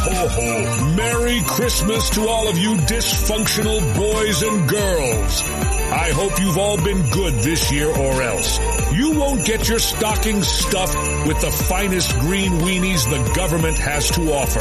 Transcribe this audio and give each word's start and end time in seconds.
ho, 0.00 0.28
ho. 0.28 0.94
Merry 0.96 1.40
Christmas 1.46 2.10
to 2.10 2.26
all 2.28 2.48
of 2.48 2.58
you 2.58 2.76
dysfunctional 2.76 3.80
boys 3.94 4.42
and 4.42 4.68
girls. 4.68 5.42
I 5.42 6.10
hope 6.14 6.40
you've 6.40 6.58
all 6.58 6.82
been 6.82 7.08
good 7.10 7.34
this 7.34 7.70
year 7.70 7.88
or 7.88 8.22
else. 8.22 8.58
You 8.92 9.18
won't 9.18 9.44
get 9.44 9.68
your 9.68 9.78
stocking 9.78 10.42
stuffed 10.42 10.96
with 11.26 11.40
the 11.40 11.50
finest 11.50 12.18
green 12.20 12.52
weenies 12.60 13.08
the 13.08 13.32
government 13.34 13.78
has 13.78 14.10
to 14.12 14.32
offer. 14.32 14.60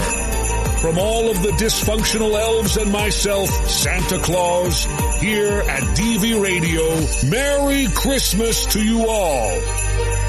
From 0.79 0.97
all 0.97 1.29
of 1.29 1.41
the 1.43 1.49
dysfunctional 1.49 2.39
elves 2.39 2.77
and 2.77 2.91
myself, 2.91 3.49
Santa 3.69 4.17
Claus, 4.19 4.85
here 5.19 5.59
at 5.59 5.83
DV 5.97 6.41
Radio, 6.41 7.29
Merry 7.29 7.87
Christmas 7.93 8.65
to 8.67 8.83
you 8.83 9.07
all. 9.07 10.28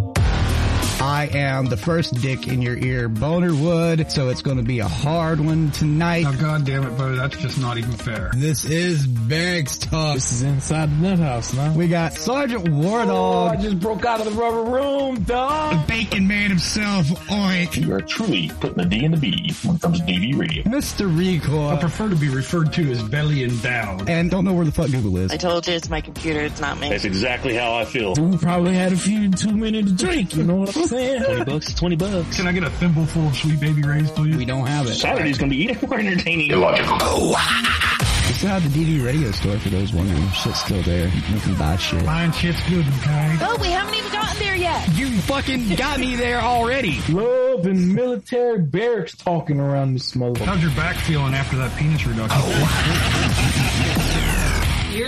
I 1.01 1.29
am 1.33 1.65
the 1.65 1.77
first 1.77 2.13
dick 2.21 2.47
in 2.47 2.61
your 2.61 2.77
ear, 2.77 3.09
Boner 3.09 3.55
Wood, 3.55 4.11
so 4.11 4.29
it's 4.29 4.43
going 4.43 4.57
to 4.57 4.63
be 4.63 4.79
a 4.79 4.87
hard 4.87 5.39
one 5.39 5.71
tonight. 5.71 6.25
Oh, 6.27 6.37
God 6.39 6.63
damn 6.63 6.83
it, 6.83 6.95
bro. 6.95 7.15
That's 7.15 7.35
just 7.37 7.59
not 7.59 7.79
even 7.79 7.93
fair. 7.93 8.29
This 8.35 8.65
is 8.65 9.07
Barracks 9.07 9.79
Talk. 9.79 10.13
This 10.13 10.31
is 10.31 10.43
inside 10.43 10.91
the 10.91 11.09
nut 11.09 11.17
house 11.17 11.55
now. 11.55 11.73
We 11.73 11.87
got 11.87 12.13
Sergeant 12.13 12.65
WarDawg. 12.65 13.07
Oh, 13.09 13.47
I 13.47 13.55
just 13.55 13.79
broke 13.79 14.05
out 14.05 14.19
of 14.19 14.25
the 14.25 14.39
rubber 14.39 14.61
room, 14.61 15.23
dog. 15.23 15.87
The 15.87 15.87
bacon 15.91 16.27
man 16.27 16.51
himself, 16.51 17.07
Oink. 17.29 17.83
You 17.83 17.95
are 17.95 18.01
truly 18.01 18.51
putting 18.59 18.77
the 18.77 18.85
D 18.85 19.03
in 19.03 19.09
the 19.09 19.17
B 19.17 19.55
when 19.63 19.77
it 19.77 19.81
comes 19.81 20.01
to 20.01 20.05
DV 20.05 20.37
radio. 20.37 20.63
Mr. 20.65 21.09
Recore. 21.11 21.77
I 21.77 21.79
prefer 21.79 22.09
to 22.09 22.15
be 22.15 22.29
referred 22.29 22.73
to 22.73 22.91
as 22.91 23.01
belly 23.01 23.43
and 23.43 23.59
down. 23.63 24.07
And 24.07 24.29
don't 24.29 24.45
know 24.45 24.53
where 24.53 24.65
the 24.65 24.71
fuck 24.71 24.91
Google 24.91 25.17
is. 25.17 25.31
I 25.31 25.37
told 25.37 25.67
you 25.67 25.73
it's 25.73 25.89
my 25.89 26.01
computer, 26.01 26.41
it's 26.41 26.61
not 26.61 26.79
me. 26.79 26.89
That's 26.89 27.05
exactly 27.05 27.55
how 27.55 27.73
I 27.73 27.85
feel. 27.85 28.13
We 28.13 28.37
probably 28.37 28.75
had 28.75 28.93
a 28.93 28.97
few 28.97 29.31
too 29.31 29.57
many 29.57 29.81
to 29.81 29.91
drink, 29.91 30.35
you 30.35 30.43
know 30.43 30.57
what 30.57 30.77
I'm 30.77 30.83
saying? 30.83 30.90
20 30.91 31.43
bucks 31.45 31.67
is 31.69 31.73
20 31.75 31.95
bucks. 31.95 32.35
Can 32.35 32.47
I 32.47 32.51
get 32.51 32.63
a 32.63 32.69
thimble 32.69 33.05
full 33.05 33.27
of 33.27 33.35
Sweet 33.35 33.59
Baby 33.61 33.81
Ray's, 33.81 34.11
please? 34.11 34.35
We 34.35 34.43
don't 34.45 34.67
have 34.67 34.87
it. 34.87 34.95
Saturday's 34.95 35.37
gonna 35.37 35.51
be 35.51 35.63
even 35.63 35.77
more 35.89 35.99
entertaining. 35.99 36.51
Illogical. 36.51 37.27
We 37.29 38.37
still 38.37 38.49
have 38.49 38.63
the 38.63 38.69
DV 38.69 39.05
radio 39.05 39.31
store 39.31 39.57
for 39.59 39.69
those 39.69 39.93
wondering. 39.93 40.29
Shit's 40.31 40.59
still 40.59 40.81
there. 40.83 41.07
You 41.07 41.39
can 41.39 41.55
buy 41.55 41.77
shit. 41.77 42.03
Mine 42.05 42.31
shit's 42.33 42.61
good, 42.69 42.85
okay? 42.99 43.37
Oh, 43.41 43.57
we 43.61 43.67
haven't 43.67 43.93
even 43.95 44.11
gotten 44.11 44.39
there 44.39 44.55
yet. 44.55 44.89
You 44.97 45.09
fucking 45.21 45.75
got 45.75 45.99
me 45.99 46.15
there 46.15 46.41
already. 46.41 46.99
Love 47.09 47.65
and 47.65 47.93
military 47.93 48.59
barracks 48.59 49.15
talking 49.15 49.59
around 49.59 49.93
this 49.93 50.11
motherfucker. 50.13 50.45
How's 50.45 50.61
your 50.61 50.71
back 50.71 50.97
feeling 50.97 51.33
after 51.33 51.57
that 51.57 51.77
penis 51.77 52.05
reduction? 52.05 52.41
Oh. 52.41 54.07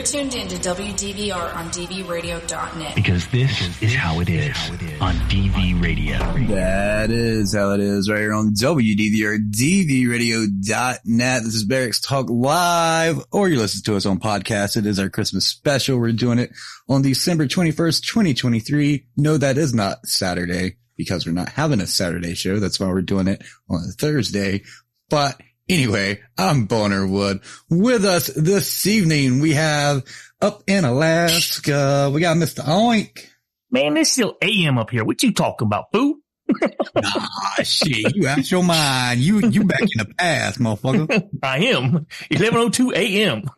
You're 0.04 0.22
tuned 0.22 0.36
in 0.36 0.50
to 0.50 0.58
WDVR 0.58 1.56
on 1.56 1.70
DVRadio.net. 1.70 2.94
Because 2.94 3.26
this 3.28 3.82
is 3.82 3.96
how 3.96 4.20
it 4.20 4.28
is 4.28 4.58
on 5.00 5.14
DV 5.30 5.82
radio. 5.82 6.18
That 6.54 7.10
is 7.10 7.56
how 7.56 7.72
it 7.72 7.80
is 7.80 8.10
right 8.10 8.20
here 8.20 8.34
on 8.34 8.54
WDVR, 8.54 9.38
DVRadio.net. 9.50 11.44
This 11.44 11.56
is 11.56 11.64
Barracks 11.64 12.02
Talk 12.02 12.30
Live, 12.30 13.24
or 13.32 13.48
you 13.48 13.58
listen 13.58 13.82
to 13.84 13.96
us 13.96 14.06
on 14.06 14.20
podcast. 14.20 14.76
It 14.76 14.86
is 14.86 15.00
our 15.00 15.10
Christmas 15.10 15.48
special. 15.48 15.98
We're 15.98 16.12
doing 16.12 16.38
it 16.38 16.52
on 16.90 17.02
December 17.02 17.48
21st, 17.48 18.02
2023. 18.02 19.06
No, 19.16 19.38
that 19.38 19.58
is 19.58 19.74
not 19.74 20.06
Saturday 20.06 20.76
because 20.98 21.26
we're 21.26 21.32
not 21.32 21.48
having 21.48 21.80
a 21.80 21.88
Saturday 21.88 22.34
show. 22.34 22.60
That's 22.60 22.78
why 22.78 22.88
we're 22.88 23.04
doing 23.04 23.30
it 23.30 23.42
on 23.70 23.86
a 23.88 23.94
Thursday. 23.94 24.64
But 25.10 25.40
Anyway, 25.70 26.20
I'm 26.38 26.66
Boner 26.66 27.08
Wood. 27.08 27.40
With 27.70 28.04
us 28.06 28.28
this 28.28 28.86
evening, 28.86 29.40
we 29.40 29.52
have 29.54 30.04
up 30.42 30.64
in 30.68 30.84
Alaska, 30.84 32.12
we 32.14 32.20
got 32.22 32.36
Mr. 32.38 32.64
Oink. 32.66 33.26
Man, 33.72 33.96
it's 33.98 34.12
still 34.12 34.38
AM 34.42 34.78
up 34.78 34.90
here. 34.90 35.04
What 35.06 35.24
you 35.24 35.32
talking 35.34 35.66
about, 35.68 35.92
boo? 35.92 36.20
Ah, 36.96 37.56
shit, 37.64 38.16
you 38.16 38.28
out 38.28 38.50
your 38.52 38.64
mind. 38.64 39.20
You, 39.22 39.40
you 39.50 39.64
back 39.64 39.82
in 39.82 39.88
the 39.98 40.14
past, 40.18 40.60
motherfucker. 40.60 41.30
I 41.44 41.58
am. 41.60 41.94
1102 42.30 42.94
AM. 42.94 43.44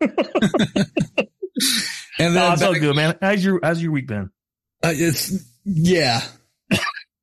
And 2.18 2.34
No, 2.34 2.40
then 2.40 2.52
it's 2.52 2.62
all 2.62 2.74
good, 2.74 2.96
man. 2.96 3.16
How's 3.20 3.44
your, 3.44 3.60
how's 3.62 3.82
your 3.82 3.92
week 3.92 4.06
been? 4.06 4.30
uh, 4.82 4.92
it's, 4.94 5.32
yeah, 5.64 6.22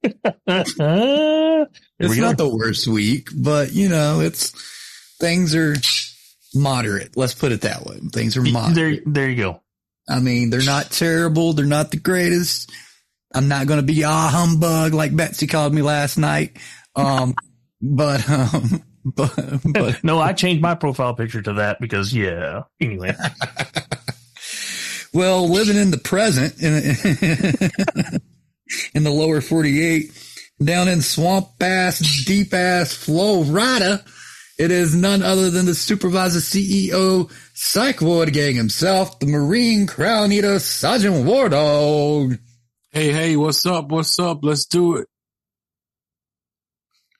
it's 0.03 0.77
not 0.77 2.37
the 2.37 2.51
worst 2.51 2.87
week, 2.87 3.29
but 3.35 3.73
you 3.73 3.89
know, 3.89 4.19
it's, 4.21 4.53
things 5.23 5.55
are 5.55 5.75
moderate. 6.53 7.15
Let's 7.15 7.33
put 7.33 7.53
it 7.53 7.61
that 7.61 7.85
way. 7.85 7.99
Things 8.11 8.35
are 8.35 8.41
moderate. 8.41 8.75
There, 8.75 9.13
there 9.13 9.29
you 9.29 9.37
go. 9.37 9.61
I 10.09 10.19
mean, 10.19 10.49
they're 10.49 10.65
not 10.65 10.91
terrible. 10.91 11.53
They're 11.53 11.65
not 11.65 11.91
the 11.91 11.97
greatest. 11.97 12.69
I'm 13.33 13.47
not 13.47 13.65
going 13.65 13.79
to 13.79 13.85
be 13.85 14.03
ah 14.03 14.29
humbug 14.29 14.93
like 14.93 15.15
Betsy 15.15 15.47
called 15.47 15.73
me 15.73 15.81
last 15.81 16.17
night. 16.17 16.57
Um, 16.95 17.35
but, 17.81 18.29
um, 18.29 18.83
but, 19.05 19.33
but 19.63 20.03
No, 20.03 20.19
I 20.19 20.33
changed 20.33 20.61
my 20.61 20.75
profile 20.75 21.15
picture 21.15 21.41
to 21.41 21.53
that 21.53 21.79
because, 21.79 22.13
yeah. 22.13 22.63
Anyway, 22.81 23.15
well, 25.13 25.47
living 25.47 25.77
in 25.77 25.89
the 25.89 25.97
present 25.97 26.61
in, 26.61 26.73
in 28.93 29.03
the 29.03 29.11
lower 29.11 29.39
48 29.39 30.11
down 30.61 30.89
in 30.89 31.01
swamp 31.01 31.47
ass, 31.61 31.99
deep 32.25 32.53
ass 32.53 32.93
Florida, 32.93 34.03
it 34.57 34.71
is 34.71 34.95
none 34.95 35.23
other 35.23 35.49
than 35.49 35.65
the 35.65 35.73
supervisor 35.75 36.39
CEO 36.39 37.31
Psych 37.53 38.01
Ward 38.01 38.33
Gang 38.33 38.55
himself, 38.55 39.19
the 39.19 39.25
Marine 39.25 39.87
Crown 39.87 40.31
Eater 40.31 40.59
Sergeant 40.59 41.25
WarDawg. 41.25 42.39
Hey, 42.91 43.11
hey, 43.11 43.35
what's 43.35 43.65
up? 43.65 43.89
What's 43.89 44.19
up? 44.19 44.39
Let's 44.43 44.65
do 44.65 44.97
it. 44.97 45.07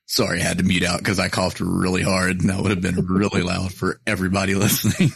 Sorry, 0.05 0.41
I 0.41 0.43
had 0.43 0.59
to 0.59 0.63
mute 0.63 0.83
out 0.83 0.99
because 0.99 1.19
I 1.19 1.29
coughed 1.29 1.59
really 1.59 2.03
hard 2.03 2.41
and 2.41 2.49
that 2.49 2.61
would 2.61 2.69
have 2.69 2.81
been 2.81 3.03
really 3.07 3.41
loud 3.41 3.73
for 3.73 3.99
everybody 4.05 4.53
listening. 4.55 5.09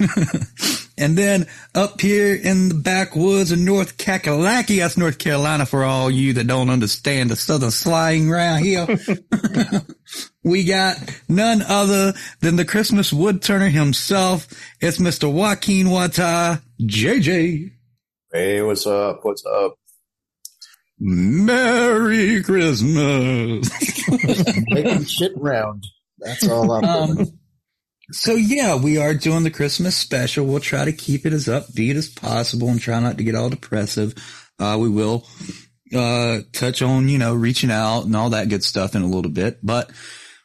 And 0.98 1.16
then 1.16 1.46
up 1.76 2.02
here 2.02 2.34
in 2.34 2.70
the 2.70 2.76
backwoods 2.76 3.52
of 3.52 3.60
North 3.60 3.98
Kakalaki, 3.98 4.80
that's 4.80 4.98
North 4.98 5.20
Carolina 5.20 5.68
for 5.68 5.84
all 5.84 6.10
you 6.10 6.34
that 6.34 6.48
don't 6.48 6.72
understand 6.72 7.30
the 7.30 7.36
southern 7.36 7.70
slang 7.70 8.32
around 8.32 8.64
here. 8.64 8.88
we 10.44 10.64
got 10.64 10.98
none 11.30 11.62
other 11.62 12.14
than 12.40 12.56
the 12.56 12.66
Christmas 12.66 13.14
wood 13.14 13.44
turner 13.44 13.70
himself. 13.70 14.48
It's 14.82 14.98
Mr. 14.98 15.32
Joaquin 15.32 15.86
Juatai, 15.88 16.62
JJ. 16.82 17.72
Hey, 18.34 18.62
what's 18.64 18.88
up? 18.88 19.20
What's 19.24 19.46
up? 19.46 19.76
Merry 21.00 22.42
Christmas. 22.42 23.70
Making 24.68 25.06
shit 25.06 25.34
round. 25.36 25.86
That's 26.18 26.48
all 26.50 26.72
I'm 26.72 26.84
um, 26.84 27.16
doing. 27.16 27.40
So 28.12 28.34
yeah, 28.34 28.76
we 28.76 28.98
are 28.98 29.14
doing 29.14 29.44
the 29.44 29.52
Christmas 29.52 29.98
special. 29.98 30.46
We'll 30.46 30.62
try 30.62 30.86
to 30.86 30.94
keep 30.94 31.26
it 31.26 31.34
as 31.34 31.48
upbeat 31.48 31.96
as 31.96 32.08
possible 32.08 32.70
and 32.70 32.80
try 32.80 33.00
not 33.00 33.18
to 33.18 33.24
get 33.24 33.36
all 33.36 33.50
depressive. 33.50 34.14
Uh, 34.58 34.78
we 34.80 34.90
will, 34.90 35.28
uh, 35.94 36.40
touch 36.54 36.82
on, 36.82 37.10
you 37.10 37.18
know, 37.18 37.36
reaching 37.36 37.72
out 37.72 38.06
and 38.06 38.16
all 38.16 38.30
that 38.30 38.50
good 38.50 38.64
stuff 38.64 38.96
in 38.96 39.02
a 39.02 39.08
little 39.08 39.32
bit, 39.32 39.60
but 39.62 39.92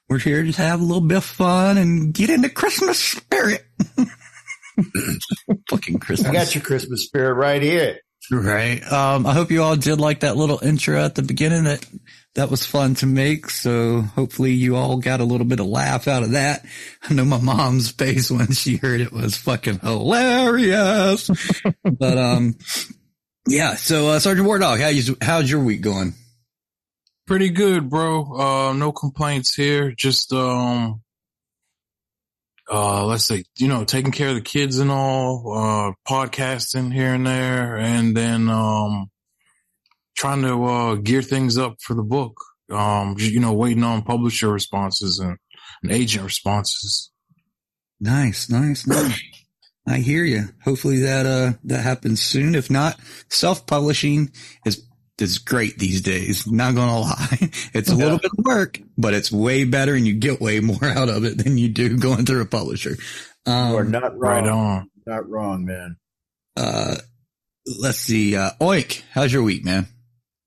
we're 0.08 0.18
here 0.18 0.42
to 0.42 0.52
have 0.52 0.80
a 0.80 0.84
little 0.84 1.06
bit 1.06 1.18
of 1.18 1.24
fun 1.24 1.78
and 1.78 2.12
get 2.12 2.30
into 2.30 2.48
Christmas 2.48 2.98
spirit. 2.98 3.64
Fucking 5.70 5.98
Christmas. 6.00 6.28
I 6.28 6.32
got 6.32 6.54
your 6.54 6.64
Christmas 6.64 7.04
spirit 7.04 7.34
right 7.34 7.62
here. 7.62 7.98
Right. 8.30 8.80
Um, 8.90 9.26
I 9.26 9.34
hope 9.34 9.50
you 9.50 9.62
all 9.62 9.76
did 9.76 10.00
like 10.00 10.20
that 10.20 10.36
little 10.36 10.60
intro 10.62 11.02
at 11.04 11.14
the 11.14 11.22
beginning. 11.22 11.64
That 11.64 11.84
that 12.34 12.50
was 12.50 12.64
fun 12.64 12.94
to 12.96 13.06
make. 13.06 13.50
So 13.50 14.00
hopefully 14.00 14.52
you 14.52 14.76
all 14.76 14.96
got 14.98 15.20
a 15.20 15.24
little 15.24 15.46
bit 15.46 15.60
of 15.60 15.66
laugh 15.66 16.08
out 16.08 16.22
of 16.22 16.30
that. 16.30 16.64
I 17.02 17.14
know 17.14 17.24
my 17.24 17.40
mom's 17.40 17.90
face 17.90 18.30
when 18.30 18.52
she 18.52 18.76
heard 18.76 19.00
it 19.00 19.12
was 19.12 19.36
fucking 19.36 19.80
hilarious. 19.80 21.30
but 21.84 22.18
um, 22.18 22.56
yeah. 23.46 23.74
So 23.74 24.08
uh, 24.08 24.18
Sergeant 24.18 24.48
WarDawg, 24.48 24.80
how 24.80 24.88
you 24.88 25.16
how's 25.20 25.50
your 25.50 25.62
week 25.62 25.82
going? 25.82 26.14
Pretty 27.26 27.50
good, 27.50 27.88
bro. 27.88 28.34
Uh, 28.34 28.72
no 28.72 28.92
complaints 28.92 29.54
here. 29.54 29.92
Just, 29.92 30.32
um, 30.32 31.01
uh, 32.70 33.04
let's 33.06 33.24
say, 33.26 33.44
you 33.56 33.68
know, 33.68 33.84
taking 33.84 34.12
care 34.12 34.28
of 34.28 34.34
the 34.34 34.40
kids 34.40 34.78
and 34.78 34.90
all, 34.90 35.52
uh, 35.52 35.92
podcasting 36.10 36.92
here 36.92 37.14
and 37.14 37.26
there, 37.26 37.76
and 37.76 38.16
then, 38.16 38.48
um, 38.48 39.10
trying 40.16 40.42
to, 40.42 40.64
uh, 40.64 40.94
gear 40.96 41.22
things 41.22 41.58
up 41.58 41.76
for 41.80 41.94
the 41.94 42.02
book. 42.02 42.34
Um, 42.70 43.16
you 43.18 43.40
know, 43.40 43.52
waiting 43.52 43.84
on 43.84 44.02
publisher 44.02 44.50
responses 44.50 45.18
and, 45.18 45.36
and 45.82 45.92
agent 45.92 46.24
responses. 46.24 47.10
Nice, 48.00 48.48
nice, 48.48 48.86
nice. 48.86 49.20
I 49.86 49.98
hear 49.98 50.24
you. 50.24 50.48
Hopefully 50.64 51.00
that 51.00 51.26
uh 51.26 51.52
that 51.64 51.82
happens 51.82 52.22
soon. 52.22 52.54
If 52.54 52.70
not, 52.70 52.98
self 53.28 53.66
publishing 53.66 54.30
is 54.64 54.86
is 55.18 55.38
great 55.38 55.78
these 55.78 56.00
days. 56.00 56.46
Not 56.50 56.74
gonna 56.74 57.00
lie. 57.00 57.38
It's 57.74 57.90
a 57.90 57.94
little 57.94 58.18
bit 58.18 58.30
of 58.38 58.44
work, 58.44 58.80
but 59.02 59.12
it's 59.12 59.30
way 59.30 59.64
better 59.64 59.94
and 59.94 60.06
you 60.06 60.14
get 60.14 60.40
way 60.40 60.60
more 60.60 60.84
out 60.84 61.10
of 61.10 61.24
it 61.24 61.36
than 61.36 61.58
you 61.58 61.68
do 61.68 61.98
going 61.98 62.24
through 62.24 62.40
a 62.40 62.46
publisher. 62.46 62.96
Um, 63.44 63.72
you 63.72 63.76
are 63.76 63.84
not 63.84 64.18
wrong. 64.18 64.32
Right 64.32 64.48
on. 64.48 64.90
Not 65.06 65.28
wrong, 65.28 65.64
man. 65.66 65.96
uh, 66.56 66.96
let's 67.78 67.98
see. 67.98 68.36
Uh, 68.36 68.50
Oink, 68.60 69.02
how's 69.10 69.32
your 69.32 69.42
week, 69.42 69.64
man? 69.64 69.86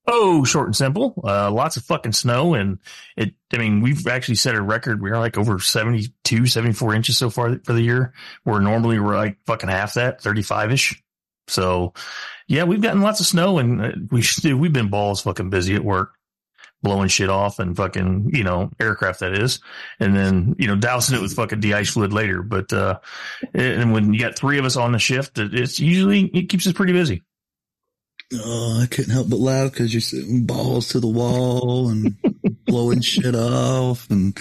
Oh, 0.08 0.44
short 0.44 0.66
and 0.66 0.76
simple. 0.76 1.20
Uh, 1.24 1.50
lots 1.50 1.76
of 1.76 1.84
fucking 1.84 2.12
snow. 2.12 2.54
And 2.54 2.78
it, 3.16 3.34
I 3.52 3.58
mean, 3.58 3.80
we've 3.80 4.06
actually 4.06 4.36
set 4.36 4.54
a 4.54 4.62
record. 4.62 5.02
We're 5.02 5.18
like 5.18 5.36
over 5.36 5.58
72, 5.58 6.46
74 6.46 6.94
inches 6.94 7.18
so 7.18 7.28
far 7.28 7.58
for 7.64 7.72
the 7.72 7.82
year, 7.82 8.14
where 8.44 8.60
normally 8.60 9.00
we're 9.00 9.16
like 9.16 9.38
fucking 9.46 9.68
half 9.68 9.94
that, 9.94 10.20
35 10.22 10.72
ish. 10.72 11.02
So 11.48 11.92
yeah, 12.48 12.64
we've 12.64 12.80
gotten 12.80 13.02
lots 13.02 13.20
of 13.20 13.26
snow 13.26 13.58
and 13.58 13.82
uh, 13.84 13.90
we, 14.10 14.22
we've 14.54 14.72
been 14.72 14.90
balls 14.90 15.22
fucking 15.22 15.50
busy 15.50 15.74
at 15.74 15.84
work, 15.84 16.12
blowing 16.82 17.08
shit 17.08 17.28
off 17.28 17.58
and 17.58 17.76
fucking, 17.76 18.30
you 18.32 18.44
know, 18.44 18.70
aircraft 18.78 19.20
that 19.20 19.32
is. 19.32 19.60
And 19.98 20.14
then, 20.14 20.54
you 20.58 20.66
know, 20.66 20.76
dousing 20.76 21.16
it 21.16 21.22
with 21.22 21.34
fucking 21.34 21.60
de-ice 21.60 21.90
fluid 21.90 22.12
later. 22.12 22.42
But, 22.42 22.72
uh, 22.72 23.00
and 23.54 23.92
when 23.92 24.12
you 24.14 24.20
got 24.20 24.36
three 24.36 24.58
of 24.58 24.64
us 24.64 24.76
on 24.76 24.92
the 24.92 24.98
shift, 24.98 25.38
it's 25.38 25.80
usually, 25.80 26.24
it 26.26 26.48
keeps 26.48 26.66
us 26.66 26.72
pretty 26.72 26.92
busy. 26.92 27.22
Oh, 28.34 28.80
I 28.82 28.86
couldn't 28.86 29.12
help 29.12 29.28
but 29.30 29.38
laugh 29.38 29.70
because 29.70 29.94
you're 29.94 30.00
sitting 30.00 30.46
balls 30.46 30.88
to 30.88 31.00
the 31.00 31.06
wall 31.06 31.88
and 31.88 32.16
blowing 32.66 33.00
shit 33.00 33.36
off 33.36 34.10
and 34.10 34.36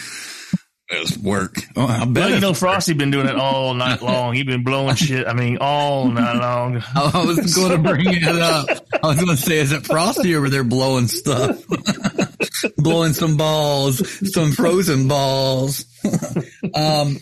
it 0.90 1.00
was 1.00 1.18
work. 1.18 1.56
Oh, 1.76 1.86
I 1.86 2.06
bet 2.06 2.16
Well, 2.16 2.30
you 2.36 2.40
know. 2.42 2.54
Frosty 2.54 2.94
been 2.94 3.12
doing 3.12 3.28
it 3.28 3.36
all 3.36 3.74
night 3.74 4.02
long. 4.04 4.34
He 4.36 4.44
been 4.44 4.64
blowing 4.64 4.96
shit. 4.96 5.28
I 5.28 5.34
mean, 5.34 5.58
all 5.60 6.08
night 6.08 6.38
long. 6.38 6.84
I 6.96 7.26
was 7.26 7.56
going 7.56 7.72
to 7.72 7.78
bring 7.90 8.06
it 8.08 8.24
up. 8.24 8.68
I 9.04 9.08
was 9.08 9.16
going 9.18 9.36
to 9.36 9.42
say, 9.42 9.58
is 9.58 9.72
it 9.72 9.86
Frosty 9.86 10.36
over 10.36 10.50
there 10.50 10.64
blowing 10.64 11.08
stuff? 11.08 11.64
blowing 12.78 13.14
some 13.14 13.36
balls, 13.36 14.32
some 14.34 14.52
frozen 14.52 15.08
balls. 15.08 15.86
um, 16.76 17.18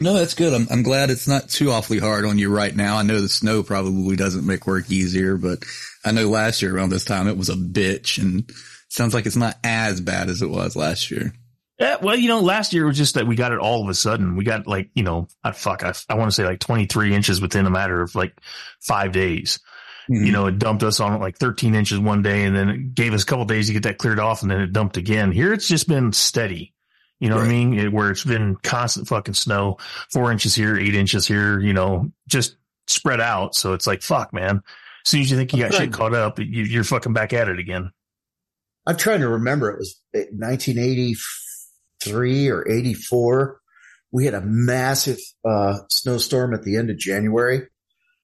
no, 0.00 0.14
that's 0.14 0.34
good. 0.34 0.52
I'm, 0.52 0.66
I'm 0.70 0.82
glad 0.82 1.10
it's 1.10 1.28
not 1.28 1.48
too 1.48 1.70
awfully 1.70 1.98
hard 1.98 2.24
on 2.24 2.38
you 2.38 2.52
right 2.52 2.74
now. 2.74 2.96
I 2.96 3.02
know 3.02 3.20
the 3.20 3.28
snow 3.28 3.62
probably 3.62 4.16
doesn't 4.16 4.46
make 4.46 4.66
work 4.66 4.90
easier, 4.90 5.36
but 5.36 5.62
I 6.04 6.12
know 6.12 6.28
last 6.28 6.62
year 6.62 6.74
around 6.74 6.88
this 6.90 7.04
time 7.04 7.28
it 7.28 7.36
was 7.36 7.50
a 7.50 7.54
bitch 7.54 8.20
and 8.20 8.50
sounds 8.88 9.14
like 9.14 9.26
it's 9.26 9.36
not 9.36 9.56
as 9.62 10.00
bad 10.00 10.28
as 10.28 10.42
it 10.42 10.48
was 10.50 10.74
last 10.74 11.10
year. 11.10 11.32
Yeah, 11.80 11.96
well, 12.02 12.14
you 12.14 12.28
know, 12.28 12.40
last 12.40 12.74
year 12.74 12.84
was 12.84 12.98
just 12.98 13.14
that 13.14 13.26
we 13.26 13.36
got 13.36 13.52
it 13.52 13.58
all 13.58 13.82
of 13.82 13.88
a 13.88 13.94
sudden. 13.94 14.36
We 14.36 14.44
got 14.44 14.66
like, 14.66 14.90
you 14.94 15.02
know, 15.02 15.28
I 15.42 15.52
fuck, 15.52 15.82
I, 15.82 15.94
I 16.10 16.14
want 16.14 16.30
to 16.30 16.34
say 16.34 16.44
like 16.44 16.60
23 16.60 17.14
inches 17.14 17.40
within 17.40 17.64
a 17.64 17.70
matter 17.70 18.02
of 18.02 18.14
like 18.14 18.38
five 18.80 19.12
days. 19.12 19.60
Mm-hmm. 20.10 20.26
You 20.26 20.32
know, 20.32 20.46
it 20.46 20.58
dumped 20.58 20.82
us 20.82 21.00
on 21.00 21.18
like 21.20 21.38
13 21.38 21.74
inches 21.74 21.98
one 21.98 22.20
day 22.20 22.44
and 22.44 22.54
then 22.54 22.68
it 22.68 22.94
gave 22.94 23.14
us 23.14 23.22
a 23.22 23.26
couple 23.26 23.46
days 23.46 23.68
to 23.68 23.72
get 23.72 23.84
that 23.84 23.96
cleared 23.96 24.18
off 24.18 24.42
and 24.42 24.50
then 24.50 24.60
it 24.60 24.74
dumped 24.74 24.98
again. 24.98 25.32
Here 25.32 25.54
it's 25.54 25.68
just 25.68 25.88
been 25.88 26.12
steady. 26.12 26.74
You 27.18 27.30
know 27.30 27.36
what 27.36 27.46
I 27.46 27.48
mean? 27.48 27.78
It, 27.78 27.92
where 27.92 28.10
it's 28.10 28.24
been 28.24 28.56
constant 28.56 29.08
fucking 29.08 29.34
snow, 29.34 29.78
four 30.12 30.30
inches 30.30 30.54
here, 30.54 30.76
eight 30.76 30.94
inches 30.94 31.26
here, 31.26 31.58
you 31.60 31.72
know, 31.72 32.12
just 32.28 32.56
spread 32.88 33.20
out. 33.20 33.54
So 33.54 33.72
it's 33.72 33.86
like, 33.86 34.02
fuck, 34.02 34.34
man. 34.34 34.62
As 35.06 35.10
soon 35.10 35.22
as 35.22 35.30
you 35.30 35.36
think 35.38 35.54
you 35.54 35.62
got 35.62 35.72
shit 35.72 35.92
caught 35.92 36.14
up, 36.14 36.38
you, 36.38 36.46
you're 36.46 36.84
fucking 36.84 37.14
back 37.14 37.32
at 37.32 37.48
it 37.48 37.58
again. 37.58 37.90
I'm 38.86 38.96
trying 38.96 39.20
to 39.20 39.28
remember. 39.28 39.70
It 39.70 39.78
was 39.78 40.00
eh, 40.14 40.24
1983 42.06 42.48
or 42.50 42.68
84. 42.68 43.60
We 44.12 44.24
had 44.24 44.34
a 44.34 44.42
massive 44.42 45.18
uh, 45.44 45.78
snowstorm 45.90 46.54
at 46.54 46.62
the 46.62 46.76
end 46.76 46.90
of 46.90 46.98
January 46.98 47.62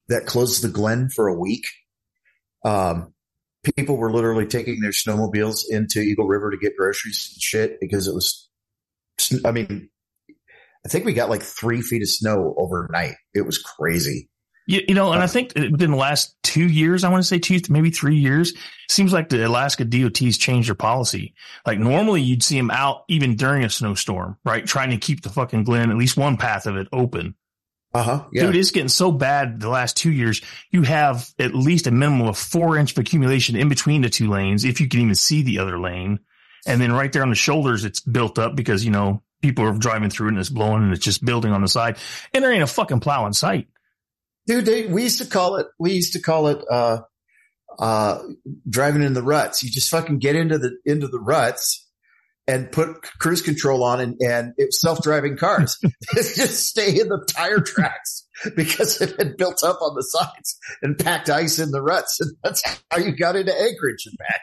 that 0.09 0.27
closed 0.27 0.63
the 0.63 0.69
Glenn 0.69 1.09
for 1.09 1.29
a 1.29 1.39
week. 1.39 1.65
Um, 2.65 3.15
people 3.77 3.97
were 3.97 4.13
literally 4.13 4.47
taking 4.47 4.81
their 4.81 4.91
snowmobiles 4.91 5.65
into 5.69 6.01
Eagle 6.01 6.27
River 6.27 6.51
to 6.51 6.57
get 6.57 6.77
groceries 6.77 7.31
and 7.33 7.43
shit 7.43 7.81
because 7.81 8.09
it 8.09 8.15
was. 8.15 8.49
I 9.45 9.51
mean, 9.51 9.89
I 10.85 10.89
think 10.89 11.05
we 11.05 11.15
got 11.15 11.31
like 11.31 11.43
three 11.43 11.81
feet 11.81 12.03
of 12.03 12.09
snow 12.09 12.55
overnight. 12.59 13.15
It 13.35 13.47
was 13.47 13.59
crazy. 13.59 14.29
You, 14.67 14.83
you 14.89 14.95
know, 14.95 15.13
and 15.13 15.23
I 15.23 15.29
think 15.29 15.53
within 15.55 15.93
the 15.93 15.97
last 15.97 16.35
two 16.43 16.67
years, 16.67 17.05
I 17.05 17.09
want 17.09 17.23
to 17.23 17.29
say 17.29 17.39
two, 17.39 17.61
maybe 17.69 17.91
three 17.91 18.17
years, 18.17 18.53
seems 18.91 19.13
like 19.13 19.29
the 19.29 19.47
Alaska 19.47 19.85
DOT's 19.85 20.39
changed 20.39 20.69
their 20.69 20.75
policy. 20.75 21.35
Like 21.65 21.79
normally 21.79 22.23
you'd 22.23 22.43
see 22.43 22.57
them 22.57 22.71
out 22.71 23.05
even 23.09 23.37
during 23.37 23.65
a 23.65 23.71
snowstorm, 23.71 24.39
right? 24.45 24.67
Trying 24.67 24.91
to 24.91 24.97
keep 24.97 25.23
the 25.23 25.29
fucking 25.29 25.65
Glenn, 25.65 25.91
at 25.91 25.97
least 25.97 26.17
one 26.17 26.37
path 26.37 26.67
of 26.67 26.77
it 26.77 26.89
open. 26.93 27.37
Uh 27.95 28.03
huh. 28.03 28.25
Dude, 28.33 28.57
it's 28.57 28.73
getting 28.73 28.89
so 28.89 29.11
bad 29.11 29.61
the 29.61 29.71
last 29.71 29.97
two 29.97 30.11
years. 30.11 30.43
You 30.71 30.83
have 30.83 31.33
at 31.39 31.55
least 31.55 31.87
a 31.87 31.91
minimum 31.91 32.27
of 32.27 32.37
four 32.37 32.77
inch 32.77 32.93
of 32.93 32.99
accumulation 32.99 33.57
in 33.57 33.69
between 33.69 34.03
the 34.03 34.11
two 34.11 34.29
lanes, 34.29 34.65
if 34.65 34.81
you 34.81 34.89
can 34.89 35.01
even 35.01 35.15
see 35.15 35.43
the 35.43 35.61
other 35.61 35.79
lane. 35.79 36.21
And 36.67 36.81
then 36.81 36.93
right 36.93 37.13
there 37.13 37.23
on 37.23 37.31
the 37.31 37.37
shoulders, 37.37 37.85
it's 37.85 38.01
built 38.01 38.39
up 38.39 38.57
because, 38.57 38.85
you 38.85 38.91
know, 38.91 39.23
people 39.41 39.65
are 39.65 39.73
driving 39.73 40.11
through 40.11 40.29
and 40.29 40.39
it's 40.39 40.51
blowing 40.51 40.83
and 40.83 40.93
it's 40.93 41.05
just 41.05 41.25
building 41.25 41.53
on 41.53 41.63
the 41.63 41.69
side. 41.69 41.97
And 42.35 42.43
there 42.43 42.53
ain't 42.53 42.63
a 42.63 42.67
fucking 42.67 43.01
plow 43.01 43.27
in 43.27 43.33
sight. 43.33 43.69
Dude 44.47 44.65
they, 44.67 44.87
we 44.87 45.03
used 45.05 45.21
to 45.21 45.27
call 45.27 45.57
it 45.57 45.67
we 45.79 45.93
used 45.93 46.13
to 46.15 46.21
call 46.21 46.49
it 46.49 46.59
uh 46.71 46.99
uh 47.79 48.19
driving 48.69 49.03
in 49.03 49.13
the 49.15 49.23
ruts 49.23 49.63
you 49.63 49.71
just 49.71 49.91
fucking 49.91 50.19
get 50.19 50.37
into 50.37 50.59
the 50.59 50.77
into 50.85 51.09
the 51.09 51.19
ruts 51.21 51.83
and 52.49 52.71
put 52.71 53.03
cruise 53.19 53.43
control 53.43 53.83
on 53.85 54.01
and 54.01 54.17
and 54.21 54.53
it 54.57 54.73
self-driving 54.73 55.37
cars 55.37 55.79
just 56.15 56.69
stay 56.69 56.99
in 57.01 57.09
the 57.09 57.25
tire 57.35 57.61
tracks 57.61 58.27
because 58.55 59.01
it 59.01 59.15
had 59.19 59.37
built 59.37 59.63
up 59.65 59.79
on 59.83 59.95
the 59.95 60.03
sides 60.03 60.59
and 60.83 60.97
packed 60.99 61.29
ice 61.29 61.59
in 61.59 61.71
the 61.71 61.83
ruts 61.83 62.19
and 62.21 62.33
that's 62.43 62.63
how 62.91 62.99
you 62.99 63.15
got 63.17 63.37
into 63.37 63.53
anchorage 63.53 64.07
and 64.07 64.17
back 64.19 64.41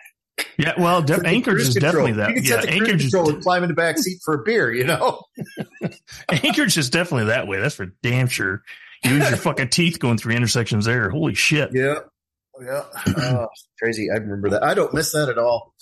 Yeah, 0.57 0.73
well, 0.79 1.01
de- 1.01 1.25
Anchorage 1.25 1.61
is 1.61 1.73
control. 1.73 2.07
definitely 2.07 2.11
that. 2.13 2.29
You 2.29 2.35
can 2.35 2.43
Yeah, 2.43 2.49
set 2.59 2.61
the 2.63 2.71
Anchorage 2.73 3.05
is, 3.05 3.11
control 3.11 3.29
and 3.33 3.43
climb 3.43 3.63
in 3.63 3.69
the 3.69 3.75
back 3.75 3.97
seat 3.99 4.17
for 4.25 4.33
a 4.35 4.43
beer, 4.43 4.71
you 4.71 4.83
know. 4.83 5.21
Anchorage 6.29 6.77
is 6.77 6.89
definitely 6.89 7.27
that 7.27 7.47
way. 7.47 7.59
That's 7.59 7.75
for 7.75 7.87
damn 8.01 8.27
sure. 8.27 8.61
Lose 9.05 9.29
your 9.29 9.37
fucking 9.37 9.69
teeth 9.69 9.99
going 9.99 10.17
through 10.17 10.35
intersections 10.35 10.85
there. 10.85 11.09
Holy 11.09 11.33
shit. 11.33 11.71
Yeah. 11.73 11.99
Yeah. 12.61 12.83
Oh, 13.17 13.47
crazy. 13.79 14.09
I 14.11 14.17
remember 14.17 14.51
that. 14.51 14.63
I 14.63 14.73
don't 14.73 14.93
miss 14.93 15.11
that 15.11 15.27
at 15.27 15.37
all. 15.37 15.73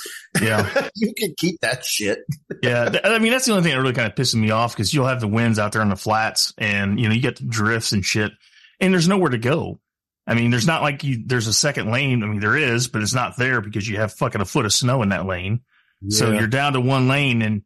Yeah. 0.41 0.89
you 0.95 1.13
can 1.13 1.33
keep 1.37 1.59
that 1.61 1.83
shit. 1.85 2.19
Yeah. 2.63 2.89
th- 2.89 3.03
I 3.03 3.19
mean, 3.19 3.31
that's 3.31 3.45
the 3.45 3.51
only 3.51 3.63
thing 3.63 3.73
that 3.73 3.81
really 3.81 3.93
kind 3.93 4.07
of 4.07 4.15
pisses 4.15 4.35
me 4.35 4.51
off 4.51 4.73
because 4.73 4.93
you'll 4.93 5.07
have 5.07 5.19
the 5.21 5.27
winds 5.27 5.59
out 5.59 5.73
there 5.73 5.81
on 5.81 5.89
the 5.89 5.95
flats 5.95 6.53
and, 6.57 6.99
you 6.99 7.07
know, 7.07 7.13
you 7.13 7.21
get 7.21 7.35
the 7.37 7.45
drifts 7.45 7.91
and 7.91 8.03
shit 8.03 8.31
and 8.79 8.93
there's 8.93 9.07
nowhere 9.07 9.29
to 9.29 9.37
go. 9.37 9.79
I 10.25 10.33
mean, 10.33 10.49
there's 10.49 10.67
not 10.67 10.81
like 10.81 11.03
you, 11.03 11.23
there's 11.25 11.47
a 11.47 11.53
second 11.53 11.91
lane. 11.91 12.23
I 12.23 12.27
mean, 12.27 12.39
there 12.39 12.55
is, 12.57 12.87
but 12.87 13.01
it's 13.01 13.13
not 13.13 13.37
there 13.37 13.59
because 13.61 13.87
you 13.87 13.97
have 13.97 14.13
fucking 14.13 14.41
a 14.41 14.45
foot 14.45 14.65
of 14.65 14.73
snow 14.73 15.01
in 15.01 15.09
that 15.09 15.25
lane. 15.25 15.61
So 16.09 16.31
you're 16.31 16.47
down 16.47 16.73
to 16.73 16.81
one 16.81 17.07
lane 17.07 17.43
and 17.43 17.61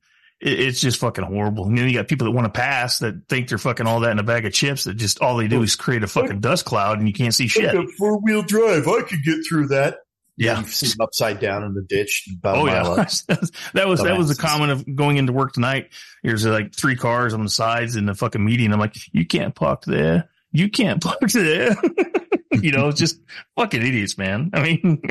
it, 0.45 0.59
it's 0.59 0.79
just 0.79 0.99
fucking 0.99 1.23
horrible. 1.23 1.65
And 1.65 1.77
then 1.77 1.89
you 1.89 1.95
got 1.95 2.07
people 2.07 2.25
that 2.25 2.31
want 2.31 2.45
to 2.45 2.57
pass 2.57 2.99
that 2.99 3.27
think 3.27 3.49
they're 3.49 3.57
fucking 3.57 3.87
all 3.87 4.01
that 4.01 4.11
in 4.11 4.19
a 4.19 4.23
bag 4.23 4.45
of 4.45 4.53
chips 4.53 4.85
that 4.85 4.93
just 4.93 5.19
all 5.19 5.37
they 5.37 5.47
do 5.47 5.63
is 5.63 5.75
create 5.75 6.03
a 6.03 6.07
fucking 6.07 6.39
dust 6.39 6.65
cloud 6.65 6.99
and 6.99 7.07
you 7.07 7.13
can't 7.13 7.33
see 7.33 7.47
shit. 7.47 7.75
Four 7.97 8.19
wheel 8.19 8.43
drive. 8.43 8.87
I 8.87 9.01
could 9.01 9.23
get 9.25 9.39
through 9.47 9.67
that. 9.67 9.97
Yeah. 10.37 10.59
You 10.59 10.65
see 10.67 10.87
them 10.87 11.01
upside 11.01 11.39
down 11.39 11.63
in 11.63 11.73
the 11.73 11.81
ditch. 11.81 12.27
About 12.37 12.57
Oh 12.57 12.61
a 12.61 12.65
mile 12.65 12.97
yeah, 12.97 13.35
that 13.73 13.87
was 13.87 14.03
that 14.03 14.17
was 14.17 14.27
the 14.27 14.35
comment 14.35 14.71
of 14.71 14.95
going 14.95 15.17
into 15.17 15.33
work 15.33 15.53
tonight. 15.53 15.89
There's 16.23 16.45
uh, 16.45 16.51
like 16.51 16.75
three 16.75 16.95
cars 16.95 17.33
on 17.33 17.43
the 17.43 17.49
sides 17.49 17.95
in 17.95 18.05
the 18.05 18.13
fucking 18.13 18.43
median. 18.43 18.73
I'm 18.73 18.79
like, 18.79 18.95
you 19.13 19.25
can't 19.25 19.55
park 19.55 19.83
there. 19.85 20.29
You 20.51 20.69
can't 20.69 21.01
park 21.03 21.31
there. 21.31 21.75
you 22.51 22.71
know, 22.71 22.91
just 22.91 23.19
fucking 23.55 23.81
idiots, 23.81 24.17
man. 24.17 24.51
I 24.53 24.61
mean, 24.61 25.01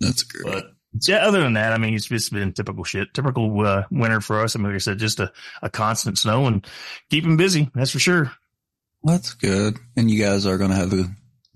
That's 0.00 0.22
great. 0.22 0.52
but 0.52 0.75
yeah. 1.02 1.26
Other 1.26 1.42
than 1.42 1.54
that, 1.54 1.72
I 1.72 1.78
mean, 1.78 1.94
it's 1.94 2.06
just 2.06 2.32
been 2.32 2.52
typical 2.52 2.84
shit. 2.84 3.12
Typical 3.14 3.60
uh, 3.66 3.84
winter 3.90 4.20
for 4.20 4.40
us. 4.40 4.54
I 4.54 4.58
mean, 4.58 4.68
like 4.68 4.76
I 4.76 4.78
said, 4.78 4.98
just 4.98 5.20
a, 5.20 5.32
a 5.62 5.70
constant 5.70 6.18
snow 6.18 6.46
and 6.46 6.66
keep 7.10 7.24
them 7.24 7.36
busy. 7.36 7.70
That's 7.74 7.90
for 7.90 7.98
sure. 7.98 8.32
That's 9.02 9.34
good. 9.34 9.78
And 9.96 10.10
you 10.10 10.22
guys 10.22 10.46
are 10.46 10.58
going 10.58 10.70
to 10.70 10.76
have 10.76 10.92
a 10.92 11.04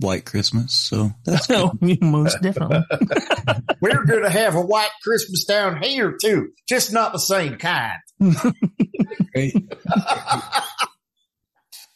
white 0.01 0.25
Christmas. 0.25 0.73
So 0.73 1.11
that's 1.25 1.47
good. 1.49 2.03
Most 2.03 2.41
definitely. 2.43 2.85
We're 3.81 4.05
going 4.05 4.23
to 4.23 4.31
have 4.31 4.55
a 4.55 4.61
white 4.61 4.91
Christmas 5.03 5.45
down 5.45 5.83
here 5.83 6.17
too, 6.21 6.53
just 6.69 6.93
not 6.93 7.13
the 7.13 7.19
same 7.19 7.57
kind. 7.57 7.99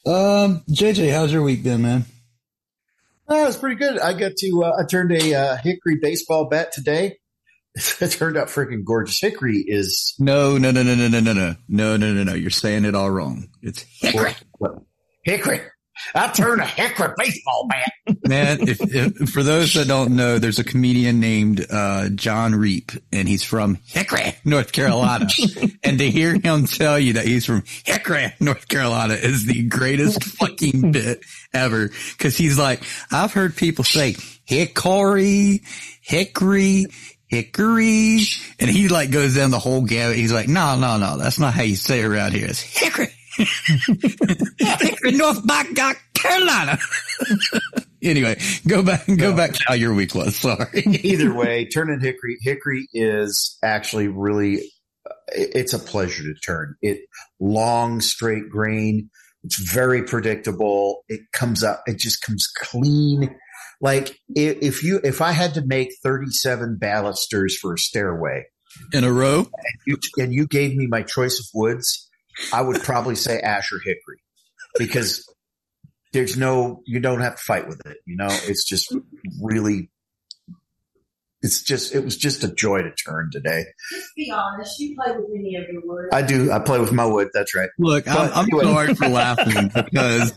um, 0.07 0.63
JJ, 0.71 1.13
how's 1.13 1.33
your 1.33 1.43
week 1.43 1.63
been, 1.63 1.83
man? 1.83 2.05
Oh, 3.27 3.47
it's 3.47 3.57
pretty 3.57 3.77
good. 3.77 3.99
I 3.99 4.13
got 4.13 4.33
to, 4.37 4.65
uh, 4.65 4.77
I 4.79 4.85
turned 4.85 5.13
a 5.13 5.35
uh, 5.35 5.57
hickory 5.57 5.97
baseball 6.01 6.49
bat 6.49 6.73
today. 6.73 7.19
it 8.01 8.11
turned 8.13 8.37
out 8.37 8.49
freaking 8.49 8.85
gorgeous. 8.85 9.21
Hickory 9.21 9.65
is 9.67 10.15
No, 10.19 10.59
no, 10.59 10.71
no, 10.71 10.83
no, 10.83 10.95
no, 10.95 11.09
no, 11.09 11.21
no, 11.21 11.33
no, 11.33 11.57
no, 11.69 11.97
no, 11.97 12.13
no, 12.13 12.23
no. 12.23 12.35
You're 12.35 12.51
saying 12.51 12.85
it 12.85 12.95
all 12.95 13.11
wrong. 13.11 13.49
It's 13.63 13.83
hickory. 14.01 14.35
hickory. 15.25 15.61
I 16.15 16.29
turned 16.29 16.61
a 16.61 16.67
hickory 16.67 17.15
baseball 17.17 17.69
bat. 17.69 18.17
Man, 18.29 18.69
if, 18.69 18.79
if 18.81 19.31
for 19.31 19.43
those 19.43 19.75
that 19.75 19.87
don't 19.87 20.17
know, 20.17 20.39
there's 20.39 20.59
a 20.59 20.65
comedian 20.65 21.21
named 21.21 21.65
uh, 21.71 22.09
John 22.11 22.55
Reep, 22.55 22.93
and 23.13 23.29
he's 23.29 23.45
from 23.45 23.79
Hickory, 23.87 24.35
North 24.45 24.73
Carolina. 24.73 25.29
and 25.83 25.99
to 25.99 26.11
hear 26.11 26.35
him 26.35 26.67
tell 26.67 26.99
you 26.99 27.15
that 27.15 27.27
he's 27.27 27.47
from 27.47 27.63
Hickory, 27.85 28.35
North 28.41 28.69
Carolina, 28.69 29.15
is 29.15 29.47
the 29.47 29.65
greatest 29.69 30.23
fucking 30.25 30.93
bit 30.93 31.21
ever. 31.53 31.89
Because 31.89 32.37
he's 32.37 32.59
like, 32.59 32.83
I've 33.11 33.33
heard 33.33 33.57
people 33.57 33.85
say 33.85 34.17
hickory, 34.45 35.63
hickory, 36.03 36.87
hickory. 37.29 38.21
And 38.59 38.71
he 38.71 38.89
like 38.89 39.11
goes 39.11 39.35
down 39.35 39.51
the 39.51 39.59
whole 39.59 39.83
gamut. 39.83 40.17
He's 40.17 40.33
like, 40.33 40.49
no, 40.49 40.79
no, 40.79 40.99
no, 40.99 41.19
that's 41.19 41.39
not 41.39 41.55
how 41.55 41.63
you 41.63 41.77
say 41.77 42.01
it 42.01 42.05
around 42.05 42.33
here. 42.33 42.47
It's 42.47 42.61
hickory. 42.61 43.09
hickory, 44.59 45.13
North 45.13 45.47
by 45.47 45.65
Carolina. 46.15 46.79
anyway, 48.03 48.39
go 48.67 48.83
back 48.83 49.09
and 49.09 49.19
go 49.19 49.35
back 49.37 49.53
to 49.53 49.65
how 49.67 49.75
your 49.75 49.95
week 49.95 50.15
was. 50.15 50.37
Sorry. 50.37 50.83
Either 51.03 51.35
way, 51.35 51.67
turning 51.67 52.01
hickory, 52.01 52.39
hickory 52.41 52.89
is 52.93 53.59
actually 53.63 54.09
really, 54.09 54.71
it's 55.29 55.73
a 55.73 55.79
pleasure 55.79 56.23
to 56.23 56.35
turn. 56.41 56.77
It 56.83 57.01
long, 57.41 58.01
straight 58.01 58.49
grain. 58.49 59.11
It's 59.43 59.57
very 59.57 60.05
predictable. 60.05 61.05
It 61.09 61.21
comes 61.33 61.63
up, 61.63 61.83
it 61.87 61.99
just 61.99 62.23
comes 62.23 62.47
clean. 62.47 63.37
Like 63.81 64.19
if, 64.35 64.59
if 64.63 64.83
you, 64.85 65.01
if 65.03 65.21
I 65.21 65.33
had 65.33 65.55
to 65.55 65.63
make 65.65 65.95
37 66.03 66.79
balusters 66.81 67.57
for 67.57 67.75
a 67.75 67.79
stairway 67.79 68.45
in 68.93 69.05
a 69.05 69.13
row 69.13 69.39
and 69.41 69.49
you, 69.87 69.99
and 70.19 70.33
you 70.33 70.47
gave 70.47 70.75
me 70.77 70.87
my 70.87 71.03
choice 71.03 71.39
of 71.39 71.47
woods, 71.55 72.09
I 72.53 72.63
would 72.63 72.83
probably 72.83 73.15
say 73.15 73.41
ash 73.41 73.73
or 73.73 73.79
hickory 73.79 74.21
because 74.79 75.29
there's 76.13 76.37
no, 76.37 76.83
you 76.87 77.01
don't 77.01 77.21
have 77.21 77.37
to 77.37 77.43
fight 77.43 77.69
with 77.69 77.85
it. 77.87 77.99
You 78.07 78.17
know, 78.17 78.29
it's 78.31 78.65
just 78.65 78.95
really, 79.43 79.91
it's 81.45 81.63
just, 81.63 81.95
it 81.95 82.05
was 82.05 82.17
just 82.17 82.43
a 82.43 82.49
joy 82.49 82.83
to 82.83 82.91
turn 82.93 83.31
today. 83.31 83.65
Just 83.93 84.15
be 84.17 84.31
honest. 84.31 84.81
You 84.81 84.97
play 84.97 85.13
with 85.15 85.31
any 85.35 85.57
of 85.57 85.69
your 85.69 85.83
words. 85.87 86.09
I 86.13 86.23
do. 86.23 86.51
I 86.51 86.59
play 86.59 86.81
with 86.81 86.93
my 86.93 87.05
wood. 87.07 87.29
That's 87.33 87.55
right. 87.55 87.69
Look, 87.79 88.09
I'm, 88.09 88.31
But 88.31 88.37
I'm 88.37 88.49
sorry 88.51 88.95
for 88.95 89.09
laughing 89.11 89.71
because 89.75 90.33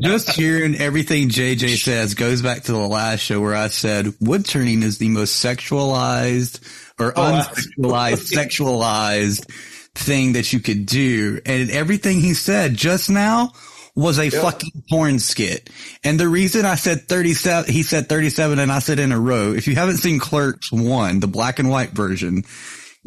just 0.00 0.30
hearing 0.30 0.76
everything 0.76 1.30
JJ 1.30 1.82
says 1.82 2.14
goes 2.14 2.42
back 2.42 2.62
to 2.64 2.72
the 2.72 2.78
last 2.78 3.20
show 3.20 3.40
where 3.40 3.54
I 3.54 3.68
said 3.68 4.14
wood 4.20 4.44
turning 4.44 4.82
is 4.82 4.98
the 4.98 5.08
most 5.08 5.42
sexualized 5.42 6.60
or 7.00 7.12
Oh, 7.16 7.22
unsexualized, 7.22 8.32
sexualized 8.36 9.50
thing 9.94 10.34
that 10.34 10.52
you 10.52 10.60
could 10.60 10.86
do. 10.86 11.40
And 11.46 11.70
everything 11.70 12.20
he 12.20 12.34
said 12.34 12.74
just 12.74 13.10
now 13.10 13.52
was 13.94 14.18
a 14.18 14.30
fucking 14.30 14.84
porn 14.88 15.18
skit. 15.18 15.70
And 16.04 16.18
the 16.18 16.28
reason 16.28 16.64
I 16.64 16.74
said 16.74 17.08
37, 17.08 17.72
he 17.72 17.82
said 17.82 18.08
37 18.08 18.58
and 18.58 18.72
I 18.72 18.78
said 18.78 18.98
in 18.98 19.12
a 19.12 19.20
row, 19.20 19.52
if 19.52 19.66
you 19.66 19.74
haven't 19.74 19.98
seen 19.98 20.18
Clerks 20.18 20.72
1, 20.72 21.20
the 21.20 21.26
black 21.26 21.58
and 21.58 21.70
white 21.70 21.90
version, 21.90 22.44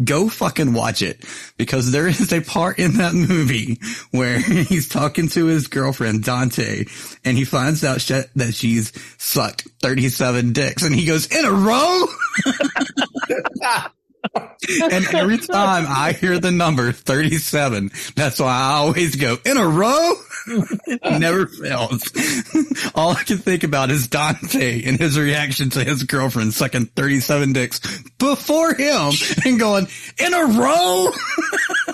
go 0.04 0.28
fucking 0.28 0.74
watch 0.74 1.02
it 1.02 1.24
because 1.58 1.92
there 1.92 2.08
is 2.08 2.34
a 2.34 2.42
part 2.42 2.80
in 2.80 2.98
that 2.98 3.13
movie 3.13 3.80
where 4.12 4.40
he's 4.63 4.90
talking 4.90 5.28
to 5.30 5.46
his 5.46 5.68
girlfriend 5.68 6.24
Dante 6.24 6.86
and 7.24 7.38
he 7.38 7.46
finds 7.46 7.84
out 7.84 8.02
sh- 8.02 8.28
that 8.36 8.54
she's 8.54 8.92
sucked 9.18 9.68
37 9.82 10.54
dicks 10.54 10.84
and 10.84 10.96
he 10.96 11.06
goes 11.06 11.28
in 11.28 11.46
a 11.46 11.52
row. 11.52 12.06
and 14.92 15.06
every 15.13 15.38
time 15.38 15.86
I 15.88 16.13
hear 16.13 16.39
the 16.39 16.51
number 16.51 16.92
37, 16.92 17.92
that's 18.15 18.39
why 18.39 18.51
I 18.51 18.74
always 18.74 19.15
go 19.15 19.38
in 19.46 19.58
a 19.58 19.68
row. 19.68 20.13
never 21.03 21.48
fails. 21.48 22.12
All 22.96 23.12
I 23.12 23.24
can 23.24 23.38
think 23.38 23.63
about 23.63 23.92
is 23.92 24.08
Dante 24.08 24.84
and 24.84 25.00
his 25.00 25.18
reaction 25.18 25.70
to 25.72 25.84
his 25.84 26.03
girlfriend 26.03 26.53
sucking 26.53 26.88
37 26.88 27.53
dicks 27.53 27.80
before 28.20 28.74
him 28.74 29.13
and 29.46 29.60
going 29.60 29.88
in 30.20 30.34
a 30.34 30.46
row. 30.46 31.10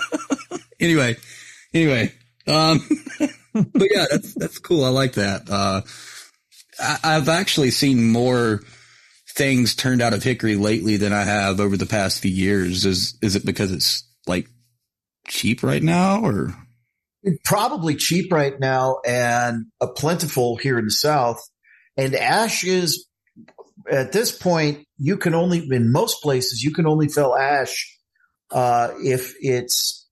anyway, 0.80 1.16
anyway, 1.72 2.12
um, 2.46 2.80
but 3.52 3.88
yeah, 3.90 4.06
that's, 4.10 4.34
that's 4.34 4.58
cool. 4.58 4.84
I 4.84 4.88
like 4.88 5.14
that. 5.14 5.48
Uh, 5.48 5.82
I, 6.78 7.16
I've 7.16 7.28
actually 7.28 7.70
seen 7.70 8.10
more 8.10 8.60
things 9.34 9.74
turned 9.74 10.02
out 10.02 10.14
of 10.14 10.22
hickory 10.22 10.56
lately 10.56 10.96
than 10.96 11.12
I 11.12 11.24
have 11.24 11.60
over 11.60 11.76
the 11.76 11.86
past 11.86 12.20
few 12.20 12.30
years. 12.30 12.84
Is, 12.84 13.18
is 13.22 13.36
it 13.36 13.44
because 13.44 13.72
it's 13.72 14.04
like 14.26 14.48
cheap 15.26 15.62
right 15.62 15.82
now 15.82 16.24
or? 16.24 16.54
probably 17.44 17.96
cheap 17.96 18.32
right 18.32 18.58
now 18.58 18.96
and 19.06 19.66
a 19.80 19.86
plentiful 19.86 20.56
here 20.56 20.78
in 20.78 20.86
the 20.86 20.90
South. 20.90 21.40
And 21.96 22.14
ash 22.14 22.64
is 22.64 23.06
at 23.90 24.12
this 24.12 24.36
point, 24.36 24.86
you 24.96 25.16
can 25.16 25.34
only, 25.34 25.66
in 25.70 25.92
most 25.92 26.22
places, 26.22 26.62
you 26.62 26.72
can 26.72 26.86
only 26.86 27.08
fell 27.08 27.36
ash, 27.36 27.98
uh, 28.50 28.92
if 29.02 29.34
it's 29.40 30.08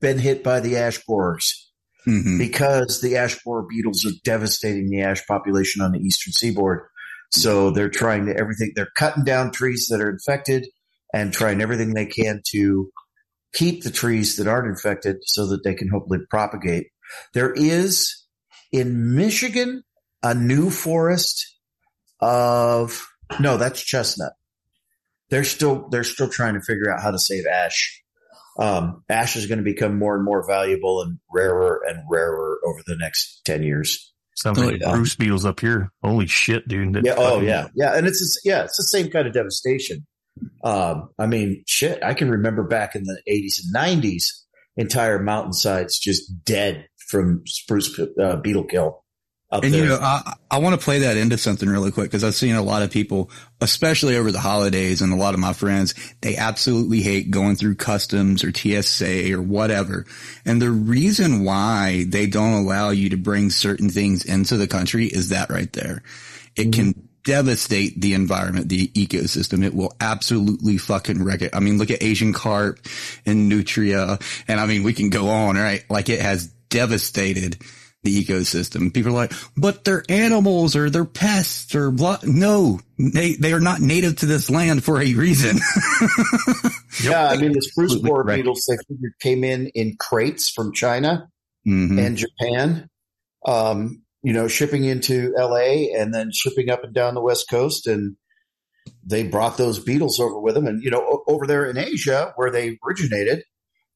been 0.00 0.18
hit 0.18 0.42
by 0.42 0.60
the 0.60 0.76
ash 0.76 1.04
borers 1.06 1.66
Mm-hmm. 2.08 2.38
because 2.38 3.02
the 3.02 3.18
ash 3.18 3.38
borer 3.44 3.66
beetles 3.68 4.06
are 4.06 4.16
devastating 4.24 4.88
the 4.88 5.02
ash 5.02 5.26
population 5.26 5.82
on 5.82 5.92
the 5.92 5.98
eastern 5.98 6.32
seaboard. 6.32 6.88
So 7.30 7.70
they're 7.70 7.88
trying 7.88 8.26
to 8.26 8.36
everything, 8.36 8.72
they're 8.74 8.90
cutting 8.96 9.24
down 9.24 9.52
trees 9.52 9.86
that 9.90 10.00
are 10.00 10.10
infected 10.10 10.66
and 11.14 11.32
trying 11.32 11.60
everything 11.60 11.94
they 11.94 12.06
can 12.06 12.42
to 12.50 12.90
keep 13.52 13.82
the 13.82 13.90
trees 13.90 14.36
that 14.36 14.48
aren't 14.48 14.68
infected 14.68 15.18
so 15.24 15.48
that 15.48 15.64
they 15.64 15.74
can 15.74 15.88
hopefully 15.88 16.20
propagate. 16.28 16.88
There 17.34 17.52
is 17.52 18.24
in 18.72 19.14
Michigan 19.14 19.82
a 20.22 20.34
new 20.34 20.70
forest 20.70 21.56
of, 22.20 23.08
no, 23.38 23.56
that's 23.56 23.82
chestnut. 23.82 24.32
They're 25.30 25.44
still, 25.44 25.88
they're 25.88 26.04
still 26.04 26.28
trying 26.28 26.54
to 26.54 26.60
figure 26.60 26.92
out 26.92 27.02
how 27.02 27.12
to 27.12 27.18
save 27.18 27.46
ash. 27.46 28.02
Um, 28.58 29.04
ash 29.08 29.36
is 29.36 29.46
going 29.46 29.58
to 29.58 29.64
become 29.64 29.98
more 29.98 30.16
and 30.16 30.24
more 30.24 30.46
valuable 30.46 31.02
and 31.02 31.18
rarer 31.32 31.80
and 31.88 32.02
rarer 32.10 32.58
over 32.64 32.80
the 32.86 32.96
next 32.96 33.42
10 33.44 33.62
years. 33.62 34.09
Something 34.36 34.64
like 34.64 34.80
Yeah. 34.80 34.92
spruce 34.92 35.16
beetles 35.16 35.44
up 35.44 35.60
here. 35.60 35.90
Holy 36.02 36.26
shit, 36.26 36.66
dude. 36.68 36.94
That 36.94 37.04
Yeah. 37.04 37.14
Oh, 37.18 37.40
yeah. 37.40 37.68
Yeah. 37.74 37.96
And 37.96 38.06
it's, 38.06 38.40
yeah, 38.44 38.64
it's 38.64 38.76
the 38.76 38.84
same 38.84 39.10
kind 39.10 39.26
of 39.26 39.34
devastation. 39.34 40.06
Um, 40.64 41.10
I 41.18 41.26
mean, 41.26 41.62
shit, 41.66 42.02
I 42.02 42.14
can 42.14 42.30
remember 42.30 42.62
back 42.62 42.94
in 42.96 43.04
the 43.04 43.20
80s 43.28 43.60
and 43.64 43.74
90s, 43.74 44.24
entire 44.76 45.18
mountainsides 45.22 45.98
just 45.98 46.44
dead 46.44 46.86
from 47.08 47.42
spruce 47.46 47.98
uh, 48.20 48.36
beetle 48.36 48.64
kill 48.64 49.04
And 49.52 49.74
there. 49.74 49.82
you 49.82 49.88
know, 49.88 49.98
I, 50.00 50.34
I 50.50 50.58
want 50.58 50.78
to 50.78 50.84
play 50.84 51.00
that 51.00 51.16
into 51.16 51.36
something 51.36 51.68
really 51.68 51.90
quick 51.90 52.06
because 52.06 52.22
I've 52.22 52.36
seen 52.36 52.54
a 52.54 52.62
lot 52.62 52.82
of 52.82 52.90
people, 52.90 53.30
especially 53.60 54.16
over 54.16 54.30
the 54.30 54.38
holidays 54.38 55.02
and 55.02 55.12
a 55.12 55.16
lot 55.16 55.34
of 55.34 55.40
my 55.40 55.52
friends, 55.52 55.94
they 56.20 56.36
absolutely 56.36 57.00
hate 57.00 57.32
going 57.32 57.56
through 57.56 57.74
customs 57.74 58.44
or 58.44 58.52
TSA 58.54 59.32
or 59.32 59.42
whatever. 59.42 60.06
And 60.44 60.62
the 60.62 60.70
reason 60.70 61.44
why 61.44 62.04
they 62.08 62.26
don't 62.26 62.52
allow 62.52 62.90
you 62.90 63.10
to 63.10 63.16
bring 63.16 63.50
certain 63.50 63.90
things 63.90 64.24
into 64.24 64.56
the 64.56 64.68
country 64.68 65.06
is 65.06 65.30
that 65.30 65.50
right 65.50 65.72
there. 65.72 66.02
It 66.54 66.72
can 66.72 66.94
mm-hmm. 66.94 67.06
devastate 67.24 68.00
the 68.00 68.14
environment, 68.14 68.68
the 68.68 68.86
ecosystem. 68.88 69.64
It 69.64 69.74
will 69.74 69.96
absolutely 70.00 70.78
fucking 70.78 71.24
wreck 71.24 71.42
it. 71.42 71.56
I 71.56 71.60
mean, 71.60 71.76
look 71.76 71.90
at 71.90 72.04
Asian 72.04 72.32
carp 72.32 72.78
and 73.26 73.48
nutria. 73.48 74.20
And 74.46 74.60
I 74.60 74.66
mean, 74.66 74.84
we 74.84 74.92
can 74.92 75.10
go 75.10 75.28
on, 75.28 75.56
right? 75.56 75.84
Like 75.90 76.08
it 76.08 76.20
has 76.20 76.46
devastated 76.68 77.60
the 78.02 78.24
ecosystem. 78.24 78.92
People 78.94 79.12
are 79.12 79.14
like, 79.14 79.32
but 79.56 79.84
they're 79.84 80.04
animals 80.08 80.74
or 80.74 80.88
they're 80.90 81.04
pests 81.04 81.74
or 81.74 81.90
blah. 81.90 82.18
No, 82.24 82.80
they, 82.98 83.34
they 83.34 83.52
are 83.52 83.60
not 83.60 83.80
native 83.80 84.16
to 84.16 84.26
this 84.26 84.48
land 84.50 84.82
for 84.84 85.00
a 85.00 85.14
reason. 85.14 85.58
Yeah, 87.02 87.28
I 87.28 87.36
mean 87.38 87.52
the 87.52 87.62
spruce 87.62 87.94
borer 87.96 88.24
correct. 88.24 88.38
beetles 88.40 88.66
they 88.68 88.76
figured 88.88 89.12
came 89.22 89.42
in 89.44 89.68
in 89.68 89.96
crates 89.98 90.50
from 90.50 90.72
China 90.74 91.28
Mhm. 91.66 92.04
and 92.04 92.16
Japan. 92.16 92.88
Um, 93.46 94.02
you 94.22 94.34
know, 94.34 94.48
shipping 94.48 94.84
into 94.84 95.32
LA 95.38 95.96
and 95.96 96.12
then 96.12 96.30
shipping 96.32 96.68
up 96.68 96.84
and 96.84 96.92
down 96.92 97.14
the 97.14 97.22
West 97.22 97.48
Coast, 97.48 97.86
and 97.86 98.16
they 99.02 99.22
brought 99.22 99.56
those 99.56 99.78
beetles 99.78 100.20
over 100.20 100.38
with 100.38 100.54
them. 100.54 100.66
And 100.66 100.82
you 100.82 100.90
know, 100.90 101.22
over 101.26 101.46
there 101.46 101.64
in 101.70 101.78
Asia 101.78 102.32
where 102.36 102.50
they 102.50 102.76
originated, 102.86 103.44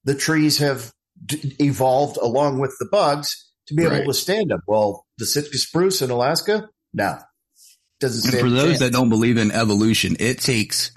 the 0.04 0.14
trees 0.14 0.58
have 0.58 0.92
d- 1.26 1.56
evolved 1.60 2.16
along 2.16 2.58
with 2.60 2.74
the 2.78 2.88
bugs 2.90 3.50
to 3.66 3.74
be 3.74 3.82
able 3.84 3.92
Right. 3.96 4.06
to 4.06 4.14
stand 4.14 4.50
them. 4.50 4.60
Well, 4.66 5.06
the 5.18 5.26
Sitka 5.26 5.56
spruce 5.58 6.02
in 6.02 6.10
Alaska, 6.10 6.68
no, 6.92 7.18
doesn't. 8.00 8.24
And 8.24 8.28
stand 8.34 8.44
for 8.44 8.50
those 8.50 8.68
chance. 8.70 8.78
that 8.80 8.92
don't 8.92 9.08
believe 9.08 9.36
in 9.38 9.50
evolution, 9.50 10.16
it 10.20 10.40
takes 10.40 10.90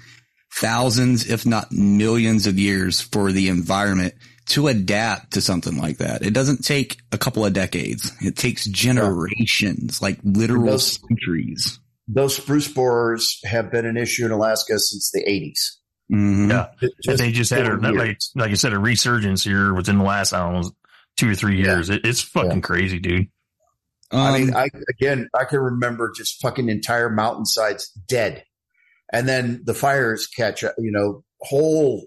thousands, 0.53 1.29
if 1.29 1.45
not 1.45 1.71
millions 1.71 2.47
of 2.47 2.57
years 2.57 3.01
for 3.01 3.31
the 3.31 3.49
environment 3.49 4.13
to 4.47 4.67
adapt 4.67 5.33
to 5.33 5.41
something 5.41 5.77
like 5.77 5.97
that. 5.97 6.23
It 6.25 6.33
doesn't 6.33 6.63
take 6.63 6.97
a 7.11 7.17
couple 7.17 7.45
of 7.45 7.53
decades. 7.53 8.11
It 8.21 8.35
takes 8.37 8.65
generations, 8.65 10.01
like 10.01 10.19
literal 10.23 10.65
Those- 10.71 10.99
centuries. 11.07 11.79
those 12.07 12.37
spruce 12.37 12.67
borers 12.69 13.39
have 13.43 13.69
been 13.71 13.85
an 13.85 13.97
issue 13.97 14.25
in 14.25 14.31
Alaska 14.31 14.79
since 14.79 15.11
the 15.11 15.21
80s. 15.29 15.77
Mhm. 16.09 16.49
Yeah. 16.49 16.67
It 16.81 16.91
And 17.09 17.19
they 17.19 17.33
just 17.33 17.51
had 17.51 17.67
a, 17.67 17.75
like, 17.91 18.17
like 18.35 18.49
you 18.49 18.55
said, 18.55 18.71
a 18.71 18.79
resurgence 18.79 19.43
here 19.43 19.73
within 19.73 19.97
the 19.97 20.05
last, 20.05 20.31
I 20.31 20.39
don't 20.39 20.61
know, 20.61 20.71
two 21.17 21.29
or 21.31 21.35
three 21.35 21.57
years. 21.61 21.89
It, 21.89 22.05
it's 22.05 22.21
fucking 22.21 22.61
crazy, 22.61 22.99
dude. 22.99 23.27
I 24.11 24.37
mean, 24.39 24.49
Um, 24.51 24.55
I 24.55 24.69
again, 24.89 25.27
I 25.37 25.43
can 25.43 25.59
remember 25.59 26.11
just 26.15 26.41
fucking 26.41 26.69
entire 26.69 27.09
mountainsides 27.09 27.91
dead, 28.07 28.43
and 29.11 29.27
then 29.27 29.61
the 29.65 29.73
fires 29.73 30.27
catch. 30.27 30.61
You 30.63 30.73
know, 30.77 31.23
whole, 31.41 32.05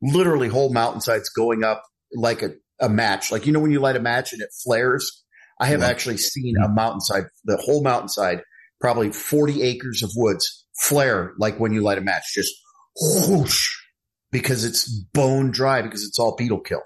literally 0.00 0.48
whole 0.48 0.72
mountainsides 0.72 1.28
going 1.30 1.64
up 1.64 1.82
like 2.12 2.42
a, 2.42 2.50
a 2.80 2.88
match. 2.88 3.32
Like 3.32 3.46
you 3.46 3.52
know 3.52 3.60
when 3.60 3.72
you 3.72 3.80
light 3.80 3.96
a 3.96 4.00
match 4.00 4.32
and 4.32 4.40
it 4.42 4.50
flares. 4.64 5.24
I 5.62 5.66
have 5.66 5.80
Yeah. 5.80 5.88
actually 5.88 6.16
seen 6.16 6.54
a 6.56 6.68
mountainside, 6.70 7.24
the 7.44 7.58
whole 7.58 7.82
mountainside 7.82 8.40
probably 8.80 9.12
40 9.12 9.62
acres 9.62 10.02
of 10.02 10.10
woods 10.16 10.64
flare 10.80 11.34
like 11.36 11.60
when 11.60 11.74
you 11.74 11.82
light 11.82 11.98
a 11.98 12.00
match, 12.00 12.32
just 12.34 12.54
whoosh, 12.98 13.68
because 14.30 14.64
it's 14.64 14.88
bone 15.12 15.50
dry 15.50 15.82
because 15.82 16.02
it's 16.02 16.18
all 16.18 16.34
beetle 16.34 16.60
kill. 16.60 16.80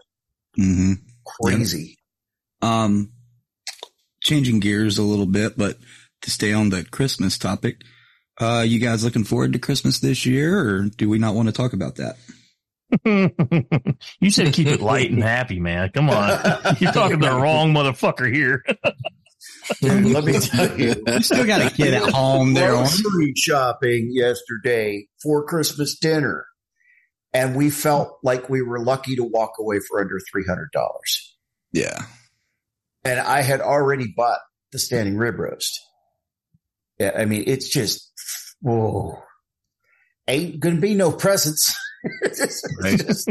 Mm-hmm. 0.59 0.95
Crazy. 1.25 1.99
Um, 2.62 3.12
changing 4.23 4.61
gears 4.61 4.99
a 4.99 5.02
little 5.02 5.26
bit, 5.26 5.57
but 5.57 5.78
to 6.23 6.31
stay 6.31 6.52
on 6.52 6.71
the 6.71 6.85
Christmas 6.85 7.38
topic, 7.38 7.83
uh, 8.40 8.64
you 8.66 8.81
guys 8.81 9.04
looking 9.04 9.25
forward 9.25 9.52
to 9.52 9.59
Christmas 9.59 10.00
this 10.00 10.26
year, 10.26 10.59
or 10.59 10.83
do 10.88 11.09
we 11.09 11.19
not 11.19 11.35
want 11.35 11.49
to 11.49 11.52
talk 11.52 11.73
about 11.73 11.97
that? 11.97 12.16
you 14.21 14.31
said 14.31 14.52
keep 14.52 14.69
it 14.69 14.81
light 14.81 15.11
and 15.11 15.23
happy, 15.23 15.59
man. 15.59 15.90
Come 15.90 16.11
on. 16.11 16.28
You're 16.78 16.93
talking 16.93 17.21
to 17.21 17.26
the 17.26 17.35
wrong 17.35 17.73
motherfucker 17.73 18.33
here. 18.33 18.64
Dude, 19.81 20.04
let 20.07 20.25
me 20.25 20.33
tell 20.40 20.78
you. 20.78 20.95
You 21.07 21.23
still 21.23 21.47
got 21.47 21.73
a 21.73 21.75
kid 21.75 21.95
at 21.95 22.11
home 22.11 22.54
there. 22.54 22.73
Grocery 22.73 23.33
shopping 23.37 24.11
yesterday 24.12 25.07
for 25.23 25.45
Christmas 25.45 25.99
dinner. 25.99 26.47
And 27.34 27.56
we 27.56 27.68
felt 27.70 28.18
like 28.22 28.48
we 28.48 28.62
were 28.62 28.78
lucky 28.78 29.16
to 29.16 29.24
walk 29.24 29.54
away 29.58 29.80
for 29.80 30.00
under 30.00 30.18
$300. 30.34 30.68
Yeah. 31.72 31.98
And 33.04 33.18
I 33.20 33.42
had 33.42 33.60
already 33.60 34.06
bought 34.16 34.38
the 34.72 34.78
standing 34.78 35.16
rib 35.16 35.38
roast. 35.38 35.80
Yeah, 36.98 37.10
I 37.16 37.24
mean, 37.24 37.44
it's 37.48 37.68
just, 37.68 38.12
whoa. 38.60 39.18
Ain't 40.28 40.60
gonna 40.60 40.80
be 40.80 40.94
no 40.94 41.10
presents. 41.12 41.74
Right. 42.82 42.98
just- 43.04 43.30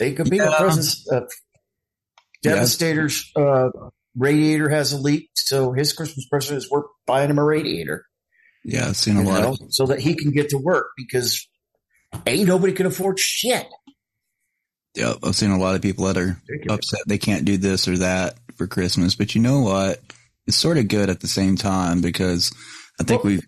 ain't 0.00 0.16
gonna 0.16 0.30
be 0.30 0.38
no 0.38 0.50
Yeah. 0.50 0.58
presents. 0.58 1.06
Uh, 1.10 1.20
Devastator's 2.42 3.30
uh, 3.36 3.68
radiator 4.16 4.68
has 4.70 4.92
a 4.92 4.98
leak, 4.98 5.30
so 5.34 5.72
his 5.72 5.92
Christmas 5.92 6.26
present 6.28 6.58
is 6.58 6.70
we're 6.70 6.82
buying 7.06 7.30
him 7.30 7.38
a 7.38 7.44
radiator. 7.44 8.04
Yeah, 8.64 8.88
I've 8.88 8.96
seen 8.96 9.16
a 9.18 9.22
lot 9.22 9.42
know, 9.42 9.56
so 9.68 9.86
that 9.86 10.00
he 10.00 10.14
can 10.14 10.30
get 10.30 10.50
to 10.50 10.58
work 10.58 10.88
because 10.96 11.46
ain't 12.26 12.48
nobody 12.48 12.72
can 12.72 12.86
afford 12.86 13.18
shit. 13.18 13.66
Yep, 14.94 15.18
I've 15.24 15.34
seen 15.34 15.50
a 15.50 15.58
lot 15.58 15.74
of 15.74 15.82
people 15.82 16.04
that 16.06 16.16
are 16.16 16.40
upset 16.68 17.00
they 17.06 17.18
can't 17.18 17.44
do 17.44 17.56
this 17.56 17.88
or 17.88 17.98
that 17.98 18.34
for 18.56 18.66
Christmas. 18.66 19.16
But 19.16 19.34
you 19.34 19.40
know 19.40 19.60
what? 19.60 20.00
It's 20.46 20.56
sort 20.56 20.78
of 20.78 20.88
good 20.88 21.10
at 21.10 21.20
the 21.20 21.26
same 21.26 21.56
time 21.56 22.00
because 22.00 22.52
I 23.00 23.04
think 23.04 23.24
we've, 23.24 23.44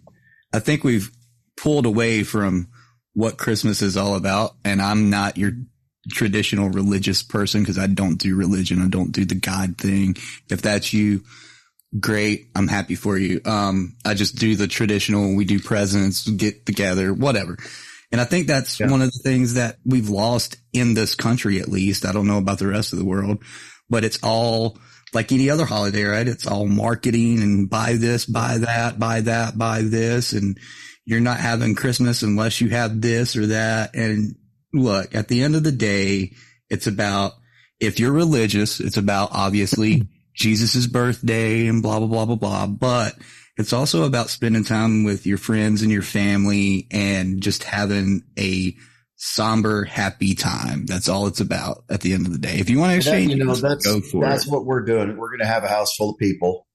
I 0.52 0.58
think 0.58 0.82
we've 0.82 1.11
pulled 1.56 1.87
away 1.87 2.25
from 2.25 2.68
what 3.14 3.38
Christmas 3.38 3.80
is 3.80 3.96
all 3.96 4.16
about. 4.16 4.54
And 4.64 4.82
I'm 4.82 5.08
not 5.08 5.37
your 5.37 5.52
traditional 6.11 6.68
religious 6.68 7.23
person 7.23 7.62
because 7.62 7.78
I 7.78 7.87
don't 7.87 8.18
do 8.18 8.37
religion. 8.37 8.82
I 8.82 8.88
don't 8.88 9.12
do 9.12 9.25
the 9.25 9.35
God 9.35 9.78
thing. 9.78 10.16
If 10.50 10.62
that's 10.62 10.92
you, 10.92 11.23
great. 11.99 12.49
I'm 12.54 12.68
happy 12.68 12.94
for 12.94 13.16
you. 13.16 13.40
Um, 13.44 13.96
I 14.04 14.14
just 14.14 14.37
do 14.37 14.56
the 14.56 14.66
traditional. 14.68 15.35
We 15.35 15.44
do 15.44 15.61
presents, 15.61 16.28
get 16.28 16.66
together, 16.66 17.12
whatever. 17.14 17.56
And 18.12 18.20
I 18.20 18.25
think 18.25 18.46
that's 18.46 18.78
one 18.78 19.02
of 19.02 19.10
the 19.10 19.20
things 19.25 19.54
that 19.54 19.76
we've 19.84 20.08
lost 20.08 20.56
in 20.72 20.94
this 20.94 21.14
country, 21.14 21.60
at 21.60 21.68
least. 21.68 22.06
I 22.06 22.12
don't 22.12 22.28
know 22.28 22.38
about 22.38 22.58
the 22.58 22.68
rest 22.68 22.92
of 22.92 22.98
the 22.98 23.04
world, 23.04 23.42
but 23.90 24.04
it's 24.04 24.18
all 24.22 24.78
like 25.12 25.32
any 25.32 25.50
other 25.50 25.64
holiday, 25.64 26.04
right? 26.04 26.28
It's 26.28 26.46
all 26.46 26.66
marketing 26.66 27.42
and 27.42 27.68
buy 27.68 27.94
this, 27.94 28.26
buy 28.26 28.58
that, 28.58 28.98
buy 28.98 29.22
that, 29.22 29.58
buy 29.58 29.82
this. 29.82 30.32
And 30.32 30.58
you're 31.04 31.20
not 31.20 31.40
having 31.40 31.75
Christmas 31.75 32.22
unless 32.22 32.60
you 32.60 32.68
have 32.70 33.00
this 33.00 33.36
or 33.36 33.46
that. 33.46 33.94
And 33.94 34.36
look, 34.72 35.14
at 35.14 35.28
the 35.28 35.42
end 35.42 35.56
of 35.56 35.64
the 35.64 35.72
day, 35.72 36.32
it's 36.68 36.86
about, 36.86 37.32
if 37.80 37.98
you're 37.98 38.12
religious, 38.12 38.80
it's 38.80 38.96
about 38.96 39.30
obviously 39.32 40.02
Jesus' 40.34 40.86
birthday 40.86 41.66
and 41.66 41.82
blah, 41.82 41.98
blah, 41.98 42.08
blah, 42.08 42.25
blah, 42.26 42.36
blah. 42.36 42.66
But 42.66 43.14
it's 43.56 43.72
also 43.72 44.04
about 44.04 44.28
spending 44.28 44.64
time 44.64 45.04
with 45.04 45.26
your 45.26 45.38
friends 45.38 45.82
and 45.82 45.90
your 45.90 46.02
family 46.02 46.86
and 46.90 47.40
just 47.40 47.64
having 47.64 48.23
a 48.38 48.76
somber, 49.16 49.84
happy 49.84 50.34
time. 50.34 50.84
That's 50.86 51.08
all 51.08 51.26
it's 51.26 51.40
about 51.40 51.84
at 51.88 52.02
the 52.02 52.12
end 52.12 52.26
of 52.26 52.32
the 52.32 52.38
day. 52.38 52.58
If 52.58 52.69
you 52.69 52.78
want 52.78 52.90
to 52.90 52.95
And 52.95 53.02
that, 53.02 53.08
exchange, 53.08 53.32
you 53.32 53.45
know, 53.45 53.54
that's 53.54 53.86
go 53.86 54.00
for 54.00 54.23
that's 54.23 54.47
it. 54.47 54.52
what 54.52 54.66
we're 54.66 54.84
doing. 54.84 55.16
We're 55.16 55.30
going 55.30 55.40
to 55.40 55.47
have 55.47 55.64
a 55.64 55.69
house 55.69 55.95
full 55.97 56.10
of 56.10 56.19
people, 56.19 56.66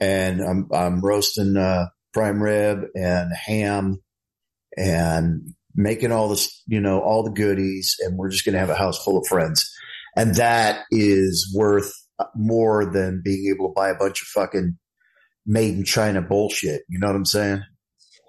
and 0.00 0.40
I'm 0.40 0.68
I'm 0.72 1.00
roasting 1.00 1.56
uh, 1.56 1.86
prime 2.12 2.42
rib 2.42 2.80
and 2.94 3.32
ham, 3.32 4.02
and 4.76 5.54
making 5.74 6.10
all 6.10 6.28
this, 6.28 6.62
you 6.66 6.80
know, 6.80 7.00
all 7.00 7.22
the 7.22 7.30
goodies, 7.30 7.96
and 8.00 8.18
we're 8.18 8.30
just 8.30 8.44
going 8.44 8.54
to 8.54 8.58
have 8.58 8.70
a 8.70 8.74
house 8.74 9.02
full 9.04 9.16
of 9.16 9.26
friends, 9.28 9.70
and 10.16 10.34
that 10.34 10.84
is 10.90 11.54
worth 11.56 11.92
more 12.34 12.84
than 12.84 13.22
being 13.24 13.54
able 13.54 13.68
to 13.68 13.74
buy 13.74 13.90
a 13.90 13.94
bunch 13.94 14.20
of 14.22 14.26
fucking 14.28 14.76
made 15.48 15.74
in 15.74 15.84
China 15.84 16.22
bullshit. 16.22 16.82
You 16.88 17.00
know 17.00 17.08
what 17.08 17.16
I'm 17.16 17.24
saying? 17.24 17.62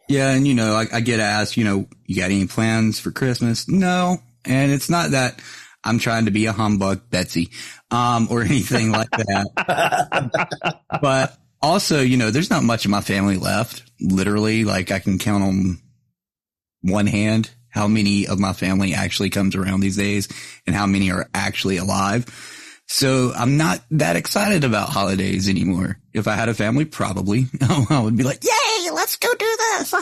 Yeah, 0.08 0.32
and 0.32 0.47
you 0.47 0.55
know, 0.55 0.73
I, 0.73 0.86
I 0.91 1.01
get 1.01 1.19
asked, 1.19 1.55
you 1.55 1.65
know, 1.65 1.86
you 2.05 2.15
got 2.15 2.32
any 2.32 2.47
plans 2.47 2.99
for 2.99 3.12
Christmas? 3.12 3.69
No, 3.69 4.17
and 4.43 4.71
it's 4.71 4.89
not 4.89 5.12
that 5.12 5.39
I'm 5.84 5.99
trying 5.99 6.25
to 6.25 6.32
be 6.32 6.47
a 6.47 6.51
humbug, 6.51 7.10
Betsy, 7.12 7.51
um, 7.91 8.27
or 8.32 8.41
anything 8.45 8.91
like 8.91 9.12
that. 9.12 10.79
but 11.01 11.38
also, 11.62 12.01
you 12.01 12.17
know, 12.17 12.32
there's 12.32 12.49
not 12.49 12.63
much 12.63 12.86
of 12.86 12.91
my 12.91 13.01
family 13.01 13.38
left. 13.38 13.84
Literally, 14.01 14.63
like 14.63 14.91
I 14.91 14.99
can 14.99 15.19
count 15.19 15.43
on 15.43 15.77
one 16.82 17.08
hand 17.08 17.51
how 17.69 17.88
many 17.88 18.25
of 18.25 18.39
my 18.39 18.53
family 18.53 18.95
actually 18.95 19.29
comes 19.29 19.55
around 19.55 19.82
these 19.82 19.97
days 19.97 20.27
and 20.65 20.75
how 20.75 20.88
many 20.88 21.12
are 21.12 21.29
actually 21.36 21.77
alive. 21.77 22.25
So 22.91 23.32
I'm 23.36 23.56
not 23.56 23.84
that 23.91 24.15
excited 24.15 24.63
about 24.63 24.89
holidays 24.89 25.47
anymore. 25.47 25.99
If 26.12 26.28
I 26.28 26.34
had 26.34 26.49
a 26.49 26.56
family, 26.56 26.86
probably 26.86 27.45
I 27.62 28.02
would 28.04 28.17
be 28.17 28.23
like, 28.23 28.43
yay, 28.43 28.89
let's 28.91 29.15
go 29.17 29.30
do 29.32 29.58
this. 29.60 29.93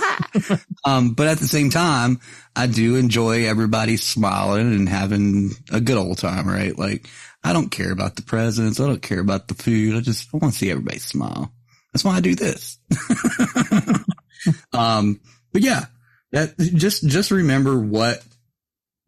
um, 0.86 1.10
but 1.10 1.28
at 1.28 1.38
the 1.38 1.47
same 1.47 1.69
time, 1.69 2.21
I 2.56 2.65
do 2.67 2.95
enjoy 2.95 3.45
everybody 3.45 3.97
smiling 3.97 4.73
and 4.73 4.88
having 4.88 5.52
a 5.69 5.82
good 5.82 5.97
old 5.97 6.17
time, 6.17 6.47
right? 6.47 6.80
Like 6.80 7.10
I 7.43 7.52
don't 7.52 7.69
care 7.69 7.91
about 7.91 8.15
the 8.15 8.21
presents. 8.21 8.80
I 8.80 8.88
don't 8.88 9.02
care 9.02 9.19
about 9.19 9.50
the 9.50 9.56
food. 9.56 9.97
I 9.97 10.00
just 10.00 10.30
I 10.34 10.38
want 10.38 10.54
to 10.54 10.58
see 10.58 10.71
everybody 10.71 11.00
smile. 11.00 11.52
That's 11.91 12.06
why 12.06 12.15
I 12.15 12.21
do 12.21 12.36
this. 12.36 12.78
um, 14.73 15.19
but 15.52 15.62
yeah, 15.62 15.88
that 16.32 16.58
just, 16.58 17.06
just 17.06 17.32
remember 17.32 17.78
what 17.78 18.23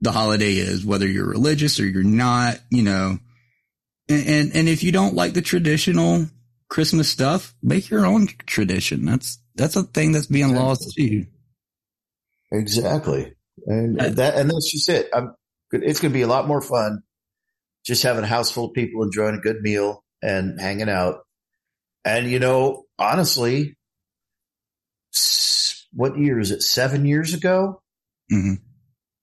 the 0.02 0.12
holiday 0.12 0.56
is, 0.56 0.86
whether 0.86 1.08
you're 1.08 1.30
religious 1.30 1.80
or 1.80 1.88
you're 1.88 2.04
not, 2.04 2.60
you 2.70 2.84
know, 2.84 3.20
and, 4.10 4.28
and, 4.28 4.56
and 4.56 4.70
if 4.70 4.84
you 4.84 4.92
don't 4.92 5.14
like 5.14 5.34
the 5.34 5.42
traditional 5.42 6.28
Christmas 6.68 7.10
stuff, 7.10 7.56
make 7.64 7.90
your 7.90 8.06
own 8.06 8.28
tradition. 8.46 9.06
That's, 9.06 9.40
that's 9.56 9.76
a 9.76 9.84
thing 9.84 10.12
that's 10.12 10.28
being 10.28 10.54
lost 10.54 10.94
too. 10.98 11.26
Exactly. 12.52 13.34
And 13.66 14.00
that, 14.00 14.36
and 14.36 14.50
that's 14.50 14.72
just 14.72 14.90
it. 14.90 15.10
I'm, 15.14 15.36
it's 15.72 16.00
going 16.00 16.12
to 16.12 16.18
be 16.18 16.24
a 16.24 16.28
lot 16.28 16.48
more 16.48 16.62
fun 16.62 17.04
just 17.86 18.04
having 18.04 18.24
a 18.24 18.28
house 18.28 18.52
full 18.52 18.66
of 18.66 18.74
people 18.74 19.04
enjoying 19.04 19.36
a 19.36 19.40
good 19.40 19.62
meal 19.62 20.04
and 20.22 20.60
hanging 20.60 20.90
out. 20.90 21.22
And, 22.06 22.30
you 22.30 22.40
know, 22.40 22.86
honestly, 22.98 23.76
what 25.92 26.18
year 26.18 26.40
is 26.40 26.52
it? 26.52 26.62
Seven 26.62 27.06
years 27.06 27.34
ago? 27.34 27.82
Mm-hmm. 28.32 28.64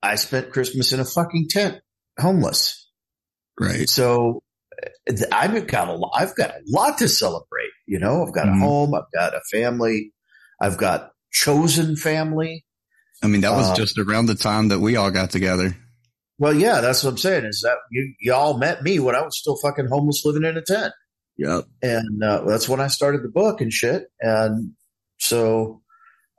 I 0.02 0.16
spent 0.16 0.52
Christmas 0.52 0.92
in 0.92 1.00
a 1.00 1.04
fucking 1.04 1.48
tent, 1.48 1.80
homeless. 2.18 2.88
Right. 3.58 3.88
So 3.88 4.42
I've 5.32 5.66
got 5.66 5.88
a 5.88 5.94
lot, 5.94 6.12
I've 6.14 6.34
got 6.36 6.50
a 6.50 6.60
lot 6.66 6.98
to 6.98 7.08
celebrate. 7.08 7.70
You 7.86 7.98
know, 7.98 8.24
I've 8.26 8.32
got 8.34 8.46
Mhm. 8.46 8.56
a 8.56 8.60
home. 8.60 8.94
I've 8.94 9.10
got 9.14 9.34
a 9.34 9.40
family. 9.50 10.12
I've 10.60 10.76
got 10.76 11.10
chosen 11.32 11.96
family. 11.96 12.64
I 13.22 13.28
mean, 13.28 13.40
that 13.42 13.52
was 13.52 13.70
Uh, 13.70 13.74
just 13.76 13.98
around 13.98 14.26
the 14.26 14.34
time 14.34 14.68
that 14.68 14.80
we 14.80 14.96
all 14.96 15.10
got 15.10 15.30
together. 15.30 15.76
Well, 16.38 16.52
yeah, 16.54 16.80
that's 16.82 17.02
what 17.02 17.10
I'm 17.10 17.18
saying 17.18 17.44
is 17.46 17.62
that 17.62 17.78
you, 17.90 18.14
y'all 18.20 18.58
met 18.58 18.82
me 18.82 18.98
when 18.98 19.14
I 19.14 19.22
was 19.22 19.38
still 19.38 19.56
fucking 19.56 19.86
homeless 19.86 20.22
living 20.24 20.44
in 20.44 20.56
a 20.56 20.62
tent. 20.62 20.92
Yep. 21.38 21.64
And, 21.82 22.22
uh, 22.22 22.44
that's 22.46 22.68
when 22.68 22.80
I 22.80 22.88
started 22.88 23.22
the 23.22 23.28
book 23.28 23.60
and 23.60 23.72
shit. 23.72 24.04
And 24.20 24.72
so 25.18 25.82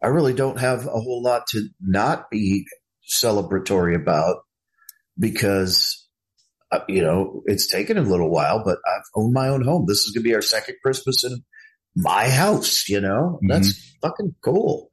I 0.03 0.07
really 0.07 0.33
don't 0.33 0.59
have 0.59 0.85
a 0.85 0.99
whole 0.99 1.21
lot 1.23 1.47
to 1.47 1.67
not 1.81 2.29
be 2.29 2.65
celebratory 3.09 3.95
about 3.95 4.37
because, 5.17 6.06
you 6.87 7.01
know, 7.01 7.43
it's 7.45 7.67
taken 7.67 7.97
a 7.97 8.01
little 8.01 8.29
while, 8.29 8.63
but 8.63 8.77
I've 8.85 9.03
owned 9.15 9.33
my 9.33 9.47
own 9.49 9.63
home. 9.63 9.85
This 9.87 9.99
is 10.05 10.11
going 10.11 10.23
to 10.23 10.29
be 10.29 10.35
our 10.35 10.41
second 10.41 10.75
Christmas 10.83 11.23
in 11.23 11.43
my 11.95 12.29
house, 12.29 12.87
you 12.89 13.01
know, 13.01 13.39
that's 13.47 13.95
fucking 14.01 14.35
cool. 14.43 14.91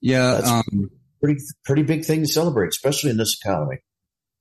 Yeah. 0.00 0.34
That's 0.34 0.48
um, 0.50 0.90
pretty, 1.22 1.40
pretty 1.64 1.82
big 1.82 2.04
thing 2.04 2.22
to 2.22 2.26
celebrate, 2.28 2.68
especially 2.68 3.10
in 3.10 3.16
this 3.16 3.38
economy. 3.42 3.78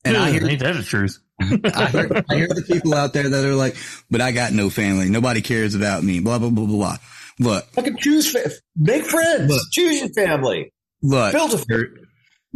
and 0.05 0.15
I 0.15 0.31
hear, 0.31 0.45
Ain't 0.47 0.59
that 0.59 0.75
the 0.75 0.83
truth? 0.83 1.19
I 1.39 1.45
hear, 1.89 2.23
I 2.29 2.35
hear 2.35 2.47
the 2.47 2.63
people 2.65 2.93
out 2.93 3.13
there 3.13 3.29
that 3.29 3.45
are 3.45 3.55
like, 3.55 3.75
but 4.09 4.21
I 4.21 4.31
got 4.31 4.53
no 4.53 4.69
family. 4.69 5.09
Nobody 5.09 5.41
cares 5.41 5.75
about 5.75 6.03
me. 6.03 6.19
Blah, 6.19 6.39
blah, 6.39 6.49
blah, 6.49 6.65
blah, 6.65 6.75
blah. 6.77 6.97
Look, 7.39 7.65
Fucking 7.73 7.97
choose, 7.97 8.31
fa- 8.31 8.49
make 8.75 9.03
friends, 9.05 9.51
Look. 9.51 9.61
choose 9.71 9.99
your 9.99 10.09
family. 10.09 10.73
look, 11.03 11.33
Build 11.33 11.53
a 11.53 11.63
there, 11.67 11.89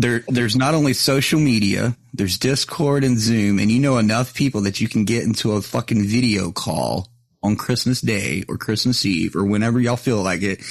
there, 0.02 0.24
there's 0.28 0.56
not 0.56 0.74
only 0.74 0.94
social 0.94 1.40
media, 1.40 1.96
there's 2.14 2.38
Discord 2.38 3.04
and 3.04 3.20
Zoom, 3.20 3.60
and 3.60 3.72
you 3.72 3.80
know 3.80 3.98
enough 3.98 4.34
people 4.34 4.62
that 4.62 4.82
you 4.82 4.88
can 4.88 5.06
get 5.06 5.24
into 5.24 5.54
a 5.54 5.62
fucking 5.62 6.06
video 6.06 6.52
call 6.52 7.08
on 7.44 7.56
Christmas 7.56 8.02
Day 8.02 8.44
or 8.48 8.58
Christmas 8.58 9.06
Eve 9.06 9.36
or 9.36 9.46
whenever 9.46 9.80
y'all 9.80 9.96
feel 9.98 10.22
like 10.22 10.42
it 10.42 10.64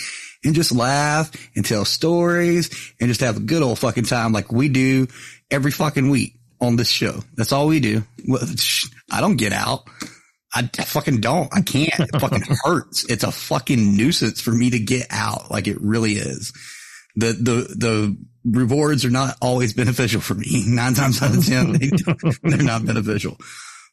and 0.45 0.55
just 0.55 0.73
laugh 0.73 1.31
and 1.55 1.65
tell 1.65 1.85
stories 1.85 2.71
and 3.01 3.09
just 3.09 3.21
have 3.21 3.37
a 3.37 3.41
good 3.41 3.63
old 3.63 3.79
fucking 3.79 4.05
time 4.05 4.33
like 4.33 4.51
we 4.53 4.69
do 4.69 5.07
every 5.51 5.71
fucking 5.71 6.09
week 6.11 6.35
on 6.61 6.77
this 6.77 6.91
show. 6.91 7.21
That's 7.35 7.53
all 7.53 7.67
we 7.67 7.81
do. 7.81 8.03
I 9.11 9.21
don't 9.21 9.37
get 9.37 9.53
out. 9.53 9.85
I 10.53 10.63
fucking 10.63 11.21
don't. 11.21 11.49
I 11.55 11.63
can't. 11.63 12.01
It 12.01 12.21
fucking 12.21 12.43
hurts. 12.65 13.05
It's 13.09 13.25
a 13.25 13.31
fucking 13.31 13.97
nuisance 13.97 14.41
for 14.41 14.51
me 14.51 14.71
to 14.71 14.81
get 14.81 15.07
out. 15.11 15.51
Like 15.51 15.69
it 15.69 15.81
really 15.81 16.15
is. 16.15 16.53
The, 17.17 17.33
the, 17.33 17.75
the 17.77 18.17
rewards 18.45 19.05
are 19.05 19.11
not 19.11 19.37
always 19.41 19.73
beneficial 19.73 20.21
for 20.21 20.35
me. 20.35 20.65
Nine 20.67 20.95
times 20.95 21.23
out 21.23 21.37
of 21.37 21.45
10, 21.45 21.73
they, 21.73 21.91
they're 22.43 22.63
not 22.63 22.87
beneficial. 22.87 23.37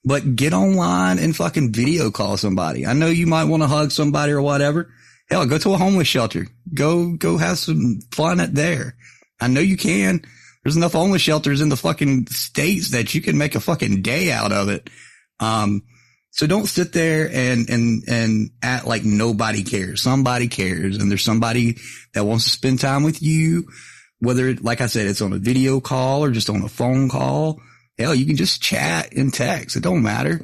But 0.06 0.36
get 0.36 0.54
online 0.54 1.20
and 1.20 1.36
fucking 1.36 1.74
video 1.74 2.12
call 2.12 2.38
somebody. 2.38 2.86
I 2.86 2.94
know 2.94 3.08
you 3.08 3.28
might 3.28 3.46
want 3.46 3.64
to 3.64 3.68
hug 3.68 3.92
somebody 3.92 4.32
or 4.32 4.42
whatever. 4.42 4.92
Hell, 5.30 5.46
go 5.46 5.58
to 5.58 5.74
a 5.74 5.78
homeless 5.78 6.08
shelter. 6.08 6.48
Go, 6.74 7.14
go 7.14 7.38
have 7.38 7.58
some 7.58 8.00
fun 8.12 8.40
at 8.40 8.56
there. 8.56 8.96
I 9.42 9.48
know 9.48 9.60
you 9.60 9.76
can. 9.76 10.22
There's 10.64 10.78
enough 10.78 10.94
homeless 10.94 11.22
shelters 11.22 11.62
in 11.62 11.70
the 11.70 11.76
fucking 11.76 12.28
states 12.28 12.92
that 12.92 13.14
you 13.14 13.22
can 13.22 13.38
make 13.38 13.56
a 13.56 13.60
fucking 13.60 14.02
day 14.02 14.32
out 14.32 14.52
of 14.52 14.70
it. 14.70 14.90
Um, 15.40 15.84
so 16.32 16.46
don't 16.46 16.68
sit 16.68 16.94
there 16.94 17.30
and, 17.32 17.70
and, 17.70 18.04
and 18.08 18.52
act 18.62 18.86
like 18.86 19.04
nobody 19.04 19.64
cares. 19.64 20.02
Somebody 20.02 20.48
cares 20.48 20.98
and 20.98 21.10
there's 21.10 21.24
somebody 21.24 21.78
that 22.14 22.26
wants 22.26 22.46
to 22.46 22.52
spend 22.52 22.80
time 22.80 23.04
with 23.04 23.22
you. 23.22 23.68
Whether, 24.20 24.56
like 24.56 24.82
I 24.82 24.88
said, 24.88 25.08
it's 25.08 25.22
on 25.22 25.34
a 25.34 25.38
video 25.38 25.80
call 25.80 26.24
or 26.24 26.32
just 26.32 26.50
on 26.50 26.64
a 26.64 26.70
phone 26.70 27.10
call. 27.10 27.62
Hell, 27.98 28.16
you 28.16 28.26
can 28.26 28.36
just 28.36 28.62
chat 28.62 29.14
and 29.14 29.34
text. 29.34 29.76
It 29.76 29.84
don't 29.84 30.04
matter. 30.04 30.42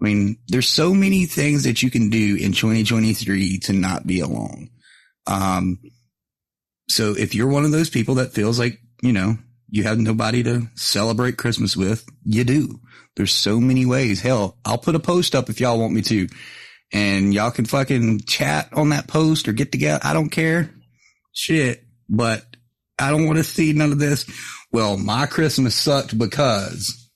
I 0.00 0.04
mean, 0.04 0.38
there's 0.46 0.68
so 0.68 0.94
many 0.94 1.26
things 1.26 1.64
that 1.64 1.82
you 1.82 1.90
can 1.90 2.10
do 2.10 2.36
in 2.36 2.52
2023 2.52 3.58
to 3.60 3.72
not 3.72 4.06
be 4.06 4.20
alone. 4.20 4.70
Um, 5.26 5.78
so 6.88 7.14
if 7.16 7.34
you're 7.34 7.48
one 7.48 7.64
of 7.64 7.72
those 7.72 7.90
people 7.90 8.16
that 8.16 8.32
feels 8.32 8.58
like, 8.58 8.78
you 9.02 9.12
know, 9.12 9.36
you 9.68 9.82
have 9.84 9.98
nobody 9.98 10.42
to 10.44 10.68
celebrate 10.74 11.36
Christmas 11.36 11.76
with, 11.76 12.06
you 12.24 12.44
do. 12.44 12.80
There's 13.16 13.34
so 13.34 13.60
many 13.60 13.84
ways. 13.84 14.20
Hell, 14.20 14.56
I'll 14.64 14.78
put 14.78 14.94
a 14.94 15.00
post 15.00 15.34
up 15.34 15.50
if 15.50 15.60
y'all 15.60 15.78
want 15.78 15.92
me 15.92 16.02
to 16.02 16.28
and 16.92 17.34
y'all 17.34 17.50
can 17.50 17.66
fucking 17.66 18.20
chat 18.20 18.72
on 18.72 18.90
that 18.90 19.08
post 19.08 19.48
or 19.48 19.52
get 19.52 19.72
together. 19.72 20.00
I 20.02 20.14
don't 20.14 20.30
care. 20.30 20.70
Shit, 21.32 21.84
but 22.08 22.44
I 22.98 23.10
don't 23.10 23.26
want 23.26 23.38
to 23.38 23.44
see 23.44 23.72
none 23.72 23.92
of 23.92 23.98
this. 23.98 24.24
Well, 24.72 24.96
my 24.96 25.26
Christmas 25.26 25.74
sucked 25.74 26.16
because 26.18 27.08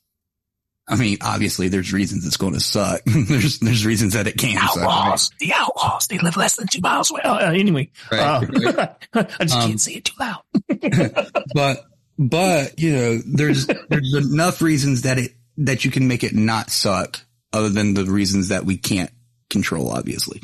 I 0.89 0.97
mean, 0.97 1.19
obviously 1.23 1.69
there's 1.69 1.93
reasons 1.93 2.27
it's 2.27 2.37
going 2.37 2.55
to 2.55 2.61
suck. 2.61 3.03
there's, 3.07 3.61
there's 3.61 3.87
reasons 3.87 4.15
that 4.15 4.27
it 4.27 4.37
can 4.37 4.57
outlaws, 4.59 5.25
suck. 5.29 5.39
The 5.39 5.53
outlaws, 5.55 6.07
they 6.09 6.19
live 6.19 6.37
less 6.37 6.57
than 6.57 6.67
two 6.67 6.81
miles 6.81 7.11
away. 7.11 7.21
Uh, 7.23 7.53
anyway, 7.53 7.91
Right, 8.11 8.21
uh, 8.21 8.47
right. 8.75 8.91
I 9.41 9.45
just 9.45 9.55
Um, 9.55 9.69
can't 9.69 9.81
say 9.81 9.93
it 9.95 10.05
too 10.05 10.15
loud. 10.19 10.43
but 11.55 11.85
but 12.19 12.79
you 12.79 12.93
know 12.95 13.19
there's 13.19 13.67
there's 13.89 14.15
enough 14.15 14.61
reasons 14.61 15.03
that 15.03 15.19
it 15.19 15.33
that 15.59 15.85
you 15.85 15.91
can 15.91 16.09
make 16.09 16.25
it 16.25 16.35
not 16.35 16.71
suck 16.71 17.21
other 17.53 17.69
than 17.69 17.95
the 17.95 18.05
reasons 18.05 18.49
that 18.49 18.65
we 18.65 18.77
can't 18.77 19.11
control 19.51 19.91
obviously 19.91 20.41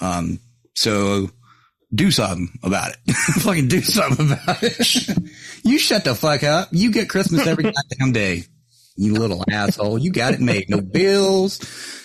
um 0.00 0.38
so 0.74 1.28
do 1.92 2.10
something 2.10 2.48
about 2.62 2.92
it. 2.92 3.12
Fucking 3.42 3.68
do 3.68 3.80
something 3.82 4.32
about 4.32 4.62
it. 4.62 5.08
You 5.64 5.78
shut 5.78 6.04
the 6.04 6.14
fuck 6.14 6.44
up. 6.44 6.68
You 6.72 6.92
get 6.92 7.08
christmas 7.08 7.46
every 7.46 7.64
goddamn 7.72 8.12
day 8.12 8.44
you 8.96 9.14
little 9.14 9.44
asshole. 9.50 9.98
You 9.98 10.10
got 10.10 10.34
it 10.34 10.40
made. 10.40 10.68
No 10.68 10.80
bills 10.80 11.60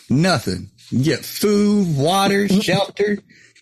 nothing. 0.10 0.70
You 0.90 1.04
get 1.04 1.26
food 1.26 1.98
water 1.98 2.48
shelter. 2.48 3.18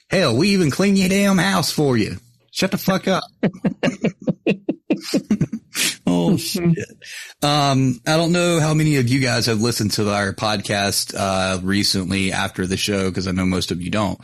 Hell 0.10 0.36
we 0.36 0.49
even 0.49 0.69
clean 0.69 0.97
your 0.97 1.10
damn 1.10 1.38
house 1.38 1.71
for 1.71 1.97
you 1.97 2.17
shut 2.51 2.71
the 2.71 2.77
fuck 2.77 3.07
up 3.07 3.23
oh 6.05 6.37
shit. 6.37 6.87
Um, 7.41 7.99
I 8.05 8.17
don't 8.17 8.31
know 8.31 8.59
how 8.59 8.73
many 8.73 8.97
of 8.97 9.09
you 9.09 9.19
guys 9.19 9.45
have 9.45 9.61
listened 9.61 9.91
to 9.91 10.11
our 10.11 10.33
podcast, 10.33 11.15
uh, 11.17 11.59
recently 11.63 12.31
after 12.31 12.67
the 12.67 12.77
show, 12.77 13.09
because 13.09 13.27
I 13.27 13.31
know 13.31 13.45
most 13.45 13.71
of 13.71 13.81
you 13.81 13.89
don't. 13.89 14.19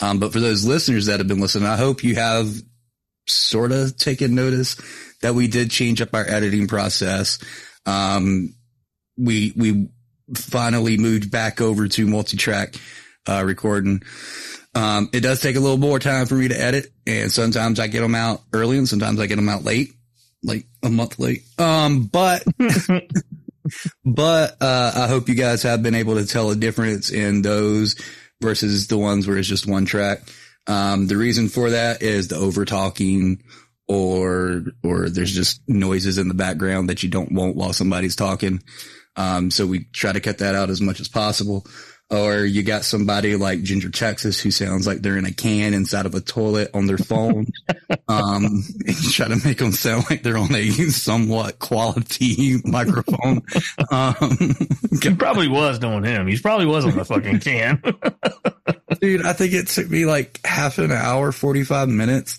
Um, 0.00 0.18
but 0.18 0.32
for 0.32 0.40
those 0.40 0.64
listeners 0.64 1.06
that 1.06 1.20
have 1.20 1.28
been 1.28 1.40
listening, 1.40 1.68
I 1.68 1.76
hope 1.76 2.04
you 2.04 2.16
have 2.16 2.52
sort 3.26 3.72
of 3.72 3.96
taken 3.96 4.34
notice 4.34 4.76
that 5.22 5.34
we 5.34 5.46
did 5.46 5.70
change 5.70 6.00
up 6.00 6.14
our 6.14 6.28
editing 6.28 6.66
process. 6.66 7.38
Um, 7.86 8.54
we, 9.16 9.52
we 9.56 9.88
finally 10.34 10.96
moved 10.96 11.30
back 11.30 11.60
over 11.60 11.88
to 11.88 12.06
multi-track, 12.06 12.74
uh, 13.28 13.42
recording. 13.44 14.02
Um, 14.74 15.10
it 15.12 15.20
does 15.20 15.40
take 15.40 15.56
a 15.56 15.60
little 15.60 15.76
more 15.76 15.98
time 15.98 16.26
for 16.26 16.34
me 16.34 16.48
to 16.48 16.58
edit 16.58 16.90
and 17.06 17.30
sometimes 17.30 17.78
I 17.78 17.88
get 17.88 18.00
them 18.00 18.14
out 18.14 18.40
early 18.52 18.78
and 18.78 18.88
sometimes 18.88 19.20
I 19.20 19.26
get 19.26 19.36
them 19.36 19.48
out 19.48 19.64
late, 19.64 19.92
like 20.42 20.66
a 20.82 20.88
month 20.88 21.18
late. 21.18 21.42
Um, 21.58 22.04
but, 22.04 22.42
but, 24.04 24.56
uh, 24.62 24.92
I 24.94 25.08
hope 25.08 25.28
you 25.28 25.34
guys 25.34 25.62
have 25.64 25.82
been 25.82 25.94
able 25.94 26.14
to 26.14 26.26
tell 26.26 26.50
a 26.50 26.56
difference 26.56 27.10
in 27.10 27.42
those 27.42 27.96
versus 28.40 28.86
the 28.86 28.96
ones 28.96 29.26
where 29.26 29.36
it's 29.36 29.48
just 29.48 29.66
one 29.66 29.84
track. 29.84 30.20
Um, 30.66 31.06
the 31.06 31.16
reason 31.16 31.48
for 31.48 31.70
that 31.70 32.02
is 32.02 32.28
the 32.28 32.36
over 32.36 32.64
talking 32.64 33.42
or, 33.88 34.62
or 34.82 35.10
there's 35.10 35.34
just 35.34 35.60
noises 35.68 36.16
in 36.16 36.28
the 36.28 36.34
background 36.34 36.88
that 36.88 37.02
you 37.02 37.10
don't 37.10 37.32
want 37.32 37.56
while 37.56 37.74
somebody's 37.74 38.16
talking. 38.16 38.62
Um, 39.16 39.50
so 39.50 39.66
we 39.66 39.84
try 39.92 40.12
to 40.12 40.20
cut 40.20 40.38
that 40.38 40.54
out 40.54 40.70
as 40.70 40.80
much 40.80 41.00
as 41.00 41.08
possible. 41.08 41.66
Or 42.12 42.44
you 42.44 42.62
got 42.62 42.84
somebody 42.84 43.36
like 43.36 43.62
Ginger 43.62 43.88
Texas 43.88 44.38
who 44.38 44.50
sounds 44.50 44.86
like 44.86 44.98
they're 44.98 45.16
in 45.16 45.24
a 45.24 45.32
can 45.32 45.72
inside 45.72 46.04
of 46.04 46.14
a 46.14 46.20
toilet 46.20 46.70
on 46.74 46.86
their 46.86 46.98
phone. 46.98 47.46
um, 48.08 48.44
and 48.86 49.02
you 49.02 49.10
try 49.10 49.28
to 49.28 49.40
make 49.44 49.58
them 49.58 49.72
sound 49.72 50.04
like 50.10 50.22
they're 50.22 50.36
on 50.36 50.54
a 50.54 50.68
somewhat 50.90 51.58
quality 51.58 52.56
microphone. 52.64 53.40
Um, 53.90 54.56
He 55.02 55.14
probably 55.14 55.48
was 55.48 55.78
doing 55.78 56.04
him. 56.04 56.26
He 56.26 56.38
probably 56.38 56.66
was 56.66 56.84
on 56.84 56.96
the 56.96 57.04
fucking 57.04 57.40
can. 57.40 57.82
dude, 59.00 59.24
I 59.24 59.32
think 59.32 59.54
it 59.54 59.68
took 59.68 59.88
me 59.88 60.04
like 60.04 60.38
half 60.44 60.78
an 60.78 60.92
hour, 60.92 61.32
45 61.32 61.88
minutes 61.88 62.38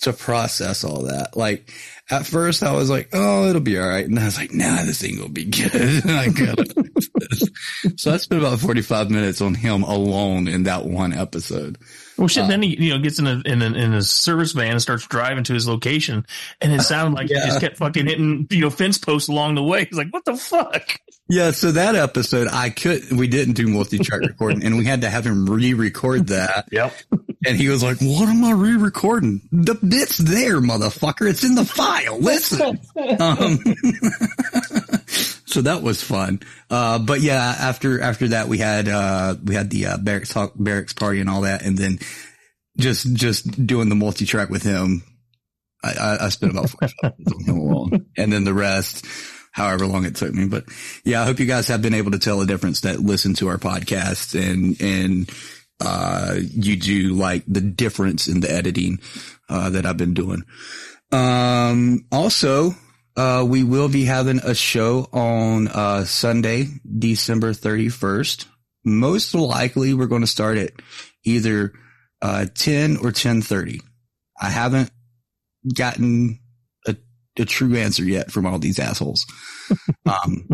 to 0.00 0.12
process 0.12 0.84
all 0.84 1.02
that. 1.02 1.36
Like 1.36 1.70
at 2.10 2.26
first 2.26 2.62
I 2.62 2.72
was 2.72 2.90
like, 2.90 3.10
oh, 3.12 3.48
it'll 3.48 3.60
be 3.60 3.78
all 3.78 3.88
right. 3.88 4.06
And 4.06 4.18
I 4.18 4.24
was 4.24 4.36
like, 4.36 4.52
nah, 4.52 4.84
this 4.84 5.00
thing 5.00 5.18
will 5.18 5.28
be 5.28 5.44
good. 5.44 6.02
I 6.06 6.28
so 7.96 8.12
I 8.12 8.16
spent 8.16 8.42
about 8.42 8.58
45 8.58 9.10
minutes 9.10 9.40
on 9.40 9.54
him 9.54 9.82
alone 9.82 10.48
in 10.48 10.64
that 10.64 10.84
one 10.84 11.12
episode. 11.12 11.78
Well, 12.22 12.28
shit. 12.28 12.46
then 12.46 12.62
he, 12.62 12.80
you 12.80 12.94
know, 12.94 13.00
gets 13.00 13.18
in 13.18 13.26
a 13.26 13.42
in 13.44 13.62
a, 13.62 13.66
in 13.66 13.92
a 13.94 14.00
service 14.00 14.52
van 14.52 14.70
and 14.70 14.80
starts 14.80 15.04
driving 15.08 15.42
to 15.42 15.54
his 15.54 15.66
location, 15.66 16.24
and 16.60 16.72
it 16.72 16.82
sounded 16.82 17.16
like 17.16 17.26
he 17.26 17.34
just 17.34 17.58
kept 17.58 17.78
fucking 17.78 18.06
hitting, 18.06 18.46
you 18.48 18.60
know, 18.60 18.70
fence 18.70 18.96
posts 18.96 19.28
along 19.28 19.56
the 19.56 19.62
way. 19.62 19.86
He's 19.86 19.98
like, 19.98 20.10
"What 20.10 20.24
the 20.24 20.36
fuck?" 20.36 21.00
Yeah, 21.28 21.50
so 21.50 21.72
that 21.72 21.96
episode 21.96 22.46
I 22.46 22.70
could 22.70 23.10
we 23.10 23.26
didn't 23.26 23.54
do 23.54 23.66
multi-track 23.66 24.20
recording 24.20 24.62
and 24.62 24.78
we 24.78 24.84
had 24.84 25.00
to 25.00 25.10
have 25.10 25.26
him 25.26 25.46
re-record 25.46 26.28
that. 26.28 26.68
Yep. 26.70 26.94
And 27.44 27.56
he 27.56 27.68
was 27.68 27.82
like, 27.82 27.96
"What 28.00 28.28
am 28.28 28.44
I 28.44 28.52
re-recording? 28.52 29.40
The 29.50 29.74
bit's 29.74 30.18
there, 30.18 30.60
motherfucker. 30.60 31.28
It's 31.28 31.42
in 31.42 31.56
the 31.56 31.64
file. 31.64 32.20
Listen." 32.20 32.78
um, 33.18 33.58
so 35.52 35.62
that 35.62 35.82
was 35.82 36.02
fun. 36.02 36.40
Uh, 36.70 36.98
but 36.98 37.20
yeah, 37.20 37.54
after 37.58 38.00
after 38.00 38.28
that 38.28 38.48
we 38.48 38.58
had 38.58 38.88
uh 38.88 39.36
we 39.44 39.54
had 39.54 39.70
the 39.70 39.86
uh, 39.86 39.96
barracks 39.98 40.32
talk 40.32 40.52
barracks 40.56 40.92
party 40.92 41.20
and 41.20 41.28
all 41.28 41.42
that 41.42 41.62
and 41.62 41.76
then 41.76 41.98
just 42.78 43.12
just 43.14 43.66
doing 43.66 43.88
the 43.88 43.94
multi-track 43.94 44.48
with 44.48 44.62
him. 44.62 45.02
I, 45.84 45.92
I, 45.92 46.26
I 46.26 46.28
spent 46.30 46.52
about 46.52 46.70
45 46.70 47.12
minutes 47.18 47.32
on 47.32 47.44
him 47.44 47.58
alone. 47.58 48.06
And 48.16 48.32
then 48.32 48.44
the 48.44 48.54
rest 48.54 49.04
however 49.52 49.86
long 49.86 50.04
it 50.06 50.16
took 50.16 50.32
me. 50.32 50.46
But 50.46 50.64
yeah, 51.04 51.22
I 51.22 51.26
hope 51.26 51.38
you 51.38 51.46
guys 51.46 51.68
have 51.68 51.82
been 51.82 51.94
able 51.94 52.12
to 52.12 52.18
tell 52.18 52.40
a 52.40 52.46
difference 52.46 52.80
that 52.80 53.00
listen 53.00 53.34
to 53.34 53.48
our 53.48 53.58
podcast 53.58 54.34
and, 54.34 54.80
and, 54.80 55.30
uh, 55.80 56.36
you 56.38 56.76
do 56.76 57.14
like 57.14 57.44
the 57.46 57.60
difference 57.60 58.28
in 58.28 58.40
the 58.40 58.50
editing, 58.50 59.00
uh, 59.48 59.70
that 59.70 59.84
I've 59.84 59.96
been 59.96 60.14
doing. 60.14 60.44
Um, 61.10 62.06
also, 62.10 62.74
uh, 63.16 63.44
we 63.46 63.62
will 63.62 63.88
be 63.88 64.04
having 64.04 64.38
a 64.38 64.54
show 64.54 65.08
on, 65.12 65.68
uh, 65.68 66.04
Sunday, 66.04 66.68
December 66.98 67.52
31st. 67.52 68.46
Most 68.84 69.34
likely 69.34 69.94
we're 69.94 70.06
going 70.06 70.22
to 70.22 70.26
start 70.26 70.58
at 70.58 70.72
either, 71.24 71.72
uh, 72.20 72.46
10 72.54 72.96
or 72.96 73.12
1030. 73.12 73.80
I 74.40 74.48
haven't 74.48 74.90
gotten 75.74 76.40
a, 76.86 76.96
a 77.38 77.44
true 77.44 77.76
answer 77.76 78.04
yet 78.04 78.30
from 78.30 78.46
all 78.46 78.58
these 78.58 78.78
assholes. 78.78 79.26
um, 80.06 80.48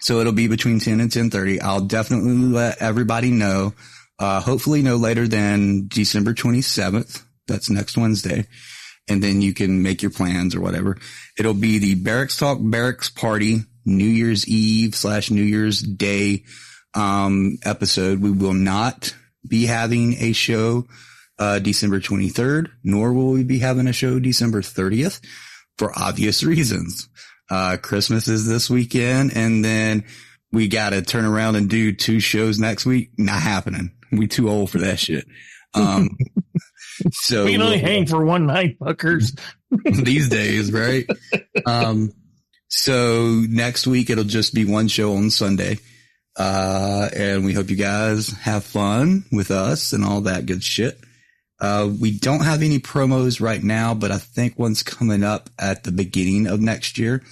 so 0.00 0.20
it'll 0.20 0.32
be 0.32 0.48
between 0.48 0.80
10 0.80 0.94
and 0.94 1.02
1030. 1.02 1.60
I'll 1.60 1.80
definitely 1.80 2.32
let 2.32 2.80
everybody 2.80 3.30
know, 3.30 3.74
uh, 4.18 4.40
hopefully 4.40 4.82
no 4.82 4.96
later 4.96 5.28
than 5.28 5.88
December 5.88 6.34
27th. 6.34 7.22
That's 7.46 7.70
next 7.70 7.96
Wednesday. 7.96 8.46
And 9.10 9.22
then 9.22 9.42
you 9.42 9.52
can 9.52 9.82
make 9.82 10.02
your 10.02 10.10
plans 10.10 10.54
or 10.54 10.60
whatever. 10.60 10.96
It'll 11.38 11.52
be 11.52 11.78
the 11.78 11.96
Barracks 11.96 12.36
Talk 12.36 12.58
Barracks 12.60 13.10
Party 13.10 13.58
New 13.84 14.06
Year's 14.06 14.46
Eve 14.48 14.94
slash 14.94 15.30
New 15.30 15.42
Year's 15.42 15.80
Day, 15.80 16.44
um, 16.94 17.58
episode. 17.64 18.20
We 18.20 18.30
will 18.30 18.54
not 18.54 19.14
be 19.46 19.66
having 19.66 20.14
a 20.14 20.32
show 20.32 20.86
uh, 21.38 21.58
December 21.58 22.00
23rd, 22.00 22.68
nor 22.84 23.12
will 23.12 23.32
we 23.32 23.44
be 23.44 23.58
having 23.58 23.86
a 23.86 23.92
show 23.92 24.18
December 24.18 24.62
30th 24.62 25.20
for 25.78 25.92
obvious 25.98 26.42
reasons. 26.44 27.08
Uh, 27.50 27.76
Christmas 27.82 28.28
is 28.28 28.46
this 28.46 28.70
weekend 28.70 29.32
and 29.34 29.64
then 29.64 30.04
we 30.52 30.68
got 30.68 30.90
to 30.90 31.02
turn 31.02 31.24
around 31.24 31.56
and 31.56 31.68
do 31.68 31.92
two 31.92 32.20
shows 32.20 32.58
next 32.58 32.86
week. 32.86 33.10
Not 33.18 33.40
happening. 33.40 33.92
We 34.12 34.26
too 34.26 34.48
old 34.48 34.70
for 34.70 34.78
that 34.78 34.98
shit. 34.98 35.24
Um, 35.74 36.16
so 37.12 37.44
we 37.44 37.52
can 37.52 37.62
only 37.62 37.76
we'll- 37.76 37.86
hang 37.86 38.06
for 38.06 38.24
one 38.24 38.46
night, 38.46 38.78
fuckers. 38.78 39.38
these 40.04 40.28
days, 40.28 40.72
right? 40.72 41.06
Um, 41.66 42.12
so 42.68 43.42
next 43.48 43.86
week 43.86 44.10
it'll 44.10 44.24
just 44.24 44.54
be 44.54 44.64
one 44.64 44.88
show 44.88 45.14
on 45.16 45.30
Sunday. 45.30 45.78
Uh, 46.36 47.08
and 47.14 47.44
we 47.44 47.52
hope 47.52 47.70
you 47.70 47.76
guys 47.76 48.28
have 48.28 48.64
fun 48.64 49.24
with 49.32 49.50
us 49.50 49.92
and 49.92 50.04
all 50.04 50.22
that 50.22 50.46
good 50.46 50.62
shit. 50.62 50.98
Uh, 51.60 51.90
we 52.00 52.18
don't 52.18 52.44
have 52.44 52.62
any 52.62 52.78
promos 52.78 53.40
right 53.40 53.62
now, 53.62 53.92
but 53.94 54.10
I 54.10 54.18
think 54.18 54.58
one's 54.58 54.82
coming 54.82 55.22
up 55.22 55.50
at 55.58 55.84
the 55.84 55.92
beginning 55.92 56.46
of 56.46 56.60
next 56.60 56.98
year. 56.98 57.22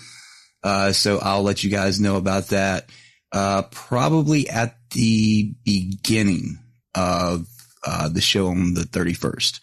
Uh, 0.62 0.92
so 0.92 1.18
I'll 1.18 1.42
let 1.42 1.64
you 1.64 1.70
guys 1.70 2.00
know 2.00 2.16
about 2.16 2.48
that. 2.48 2.90
Uh, 3.32 3.62
probably 3.70 4.48
at 4.48 4.76
the 4.90 5.54
beginning 5.64 6.58
of, 6.94 7.46
uh, 7.88 8.08
the 8.08 8.20
show 8.20 8.48
on 8.48 8.74
the 8.74 8.82
31st. 8.82 9.60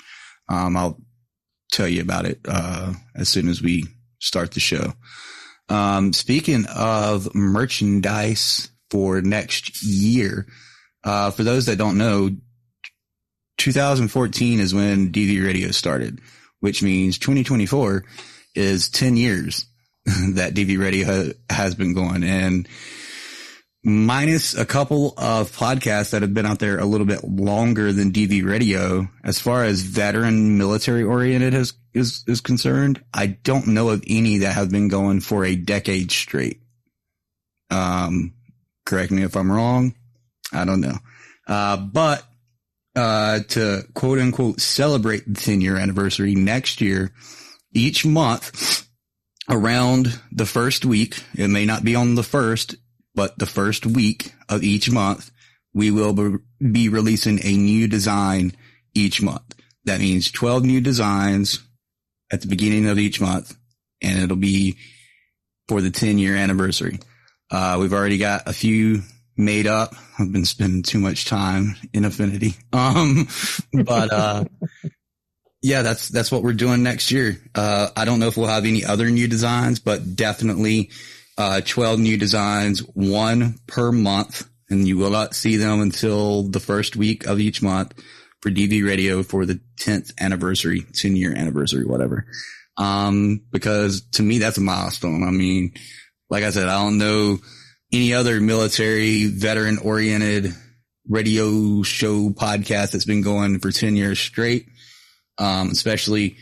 Um, 0.50 0.76
I'll 0.76 1.00
tell 1.72 1.88
you 1.88 2.02
about 2.02 2.26
it, 2.26 2.40
uh, 2.48 2.94
as 3.16 3.30
soon 3.30 3.48
as 3.48 3.62
we 3.62 3.86
start 4.20 4.52
the 4.52 4.60
show. 4.60 4.94
Um, 5.70 6.12
speaking 6.12 6.66
of 6.76 7.34
merchandise 7.36 8.70
for 8.90 9.22
next 9.22 9.84
year, 9.84 10.48
uh, 11.04 11.32
for 11.32 11.44
those 11.44 11.68
that 11.68 11.78
don't 11.78 11.98
know, 11.98 12.32
2014 13.58 14.60
is 14.60 14.74
when 14.74 15.12
DV 15.12 15.44
radio 15.44 15.72
started, 15.72 16.20
which 16.60 16.82
means 16.82 17.20
2024 17.20 18.06
is 18.56 18.90
10 18.90 19.18
years 19.18 19.66
that 20.06 20.54
DV 20.54 20.80
radio 20.80 21.06
ha- 21.06 21.34
has 21.50 21.76
been 21.76 21.94
going 21.94 22.24
and 22.24 22.68
minus 23.86 24.56
a 24.56 24.66
couple 24.66 25.14
of 25.16 25.52
podcasts 25.52 26.10
that 26.10 26.24
have 26.24 26.34
been 26.34 26.48
out 26.48 26.58
there 26.58 26.80
a 26.80 26.86
little 26.86 27.06
bit 27.06 27.24
longer 27.24 27.94
than 27.94 28.12
DV 28.12 28.44
radio, 28.44 29.08
as 29.24 29.40
far 29.40 29.64
as 29.64 29.82
veteran 29.82 30.58
military 30.58 31.04
oriented 31.04 31.54
is, 31.54 31.74
is, 31.94 32.24
is 32.28 32.42
concerned, 32.42 33.04
I 33.14 33.28
don't 33.28 33.68
know 33.68 33.90
of 33.90 34.04
any 34.08 34.40
that 34.40 34.54
have 34.54 34.72
been 34.72 34.88
going 34.88 35.22
for 35.22 35.46
a 35.46 35.56
decade 35.56 36.12
straight. 36.12 36.62
Um, 37.70 38.34
correct 38.88 39.12
me 39.12 39.22
if 39.22 39.36
I'm 39.36 39.52
wrong. 39.52 39.94
I 40.52 40.66
don't 40.66 40.82
know. 40.82 40.98
Uh, 41.48 41.78
but, 41.78 42.24
uh, 42.96 43.42
to 43.50 43.84
quote 43.94 44.18
unquote 44.18 44.62
celebrate 44.62 45.26
the 45.32 45.40
10 45.40 45.62
year 45.62 45.78
anniversary 45.78 46.34
next 46.34 46.82
year, 46.82 47.12
each 47.72 48.04
month 48.04 48.88
around 49.48 50.20
the 50.32 50.48
first 50.48 50.86
week, 50.86 51.22
it 51.36 51.50
may 51.50 51.66
not 51.66 51.84
be 51.84 51.94
on 51.94 52.16
the 52.16 52.24
first, 52.24 52.76
but 53.16 53.38
the 53.40 53.46
first 53.46 53.86
week 53.86 54.34
of 54.50 54.64
each 54.64 54.92
month, 54.92 55.32
we 55.74 55.92
will 55.92 56.14
be- 56.14 56.90
releasing 56.90 57.40
a 57.46 57.58
new 57.58 57.88
design 57.88 58.54
each 58.94 59.22
month. 59.22 59.56
That 59.86 60.00
means 60.00 60.32
12 60.32 60.64
new 60.64 60.82
designs 60.82 61.60
at 62.32 62.42
the 62.42 62.48
beginning 62.48 62.88
of 62.88 62.98
each 62.98 63.22
month 63.22 63.56
and 64.02 64.20
it'll 64.20 64.38
be 64.38 64.78
for 65.68 65.82
the 65.82 65.92
10 65.92 66.18
year 66.18 66.36
anniversary. 66.36 67.00
Uh, 67.52 67.78
we've 67.80 67.94
already 67.94 68.18
got 68.18 68.48
a 68.48 68.54
few 68.54 69.02
made 69.38 69.68
up. 69.68 69.94
I've 70.18 70.32
been 70.32 70.46
spending 70.46 70.84
too 70.84 71.00
much 71.00 71.26
time 71.26 71.76
in 71.94 72.06
Affinity. 72.06 72.56
Um, 72.74 73.28
but, 73.74 74.12
uh, 74.12 74.46
yeah, 75.62 75.82
that's, 75.82 76.10
that's 76.10 76.32
what 76.32 76.44
we're 76.44 76.54
doing 76.54 76.84
next 76.84 77.12
year. 77.12 77.38
Uh, 77.54 77.90
I 77.96 78.06
don't 78.06 78.20
know 78.20 78.28
if 78.28 78.38
we'll 78.38 78.48
have 78.48 78.66
any 78.66 78.84
other 78.84 79.10
new 79.10 79.28
designs, 79.28 79.80
but 79.80 80.16
definitely, 80.16 80.92
uh, 81.38 81.62
12 81.62 82.00
new 82.00 82.18
designs, 82.18 82.80
one 82.80 83.56
per 83.68 83.92
month. 83.92 84.48
And 84.70 84.88
you 84.88 84.98
will 84.98 85.12
not 85.12 85.36
see 85.36 85.58
them 85.58 85.82
until 85.82 86.44
the 86.44 86.60
first 86.60 86.96
week 86.96 87.28
of 87.28 87.40
each 87.40 87.62
month 87.62 87.94
for 88.42 88.50
DV 88.50 88.86
radio 88.86 89.22
for 89.22 89.46
the 89.46 89.60
10th 89.80 90.12
anniversary, 90.20 90.86
10 90.94 91.16
year 91.16 91.36
anniversary, 91.36 91.86
whatever. 91.86 92.26
Um, 92.78 93.42
because 93.52 94.02
to 94.14 94.24
me, 94.24 94.40
that's 94.40 94.58
a 94.58 94.62
milestone. 94.62 95.24
I 95.24 95.32
mean, 95.32 95.74
like 96.30 96.44
I 96.44 96.50
said, 96.50 96.68
I 96.68 96.82
don't 96.82 96.98
know 96.98 97.40
any 97.94 98.14
other 98.14 98.42
military 98.42 99.28
veteran 99.28 99.78
oriented 99.78 100.54
radio 101.08 101.84
show 101.84 102.30
podcast 102.32 102.92
that's 102.92 103.06
been 103.06 103.22
going 103.22 103.60
for 103.60 103.72
10 103.72 103.96
years 103.96 104.20
straight. 104.20 104.68
Um, 105.38 105.70
especially, 105.70 106.38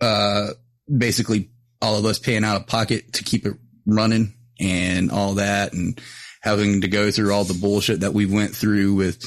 uh, 0.00 0.48
basically 0.94 1.50
all 1.80 1.98
of 1.98 2.04
us 2.04 2.18
paying 2.18 2.44
out 2.44 2.60
of 2.60 2.66
pocket 2.66 3.14
to 3.14 3.24
keep 3.24 3.46
it 3.46 3.54
running 3.86 4.34
and 4.60 5.10
all 5.10 5.34
that 5.34 5.72
and 5.72 6.00
having 6.42 6.82
to 6.82 6.88
go 6.88 7.10
through 7.10 7.32
all 7.32 7.44
the 7.44 7.58
bullshit 7.58 8.00
that 8.00 8.14
we 8.14 8.26
went 8.26 8.54
through 8.54 8.94
with, 8.94 9.24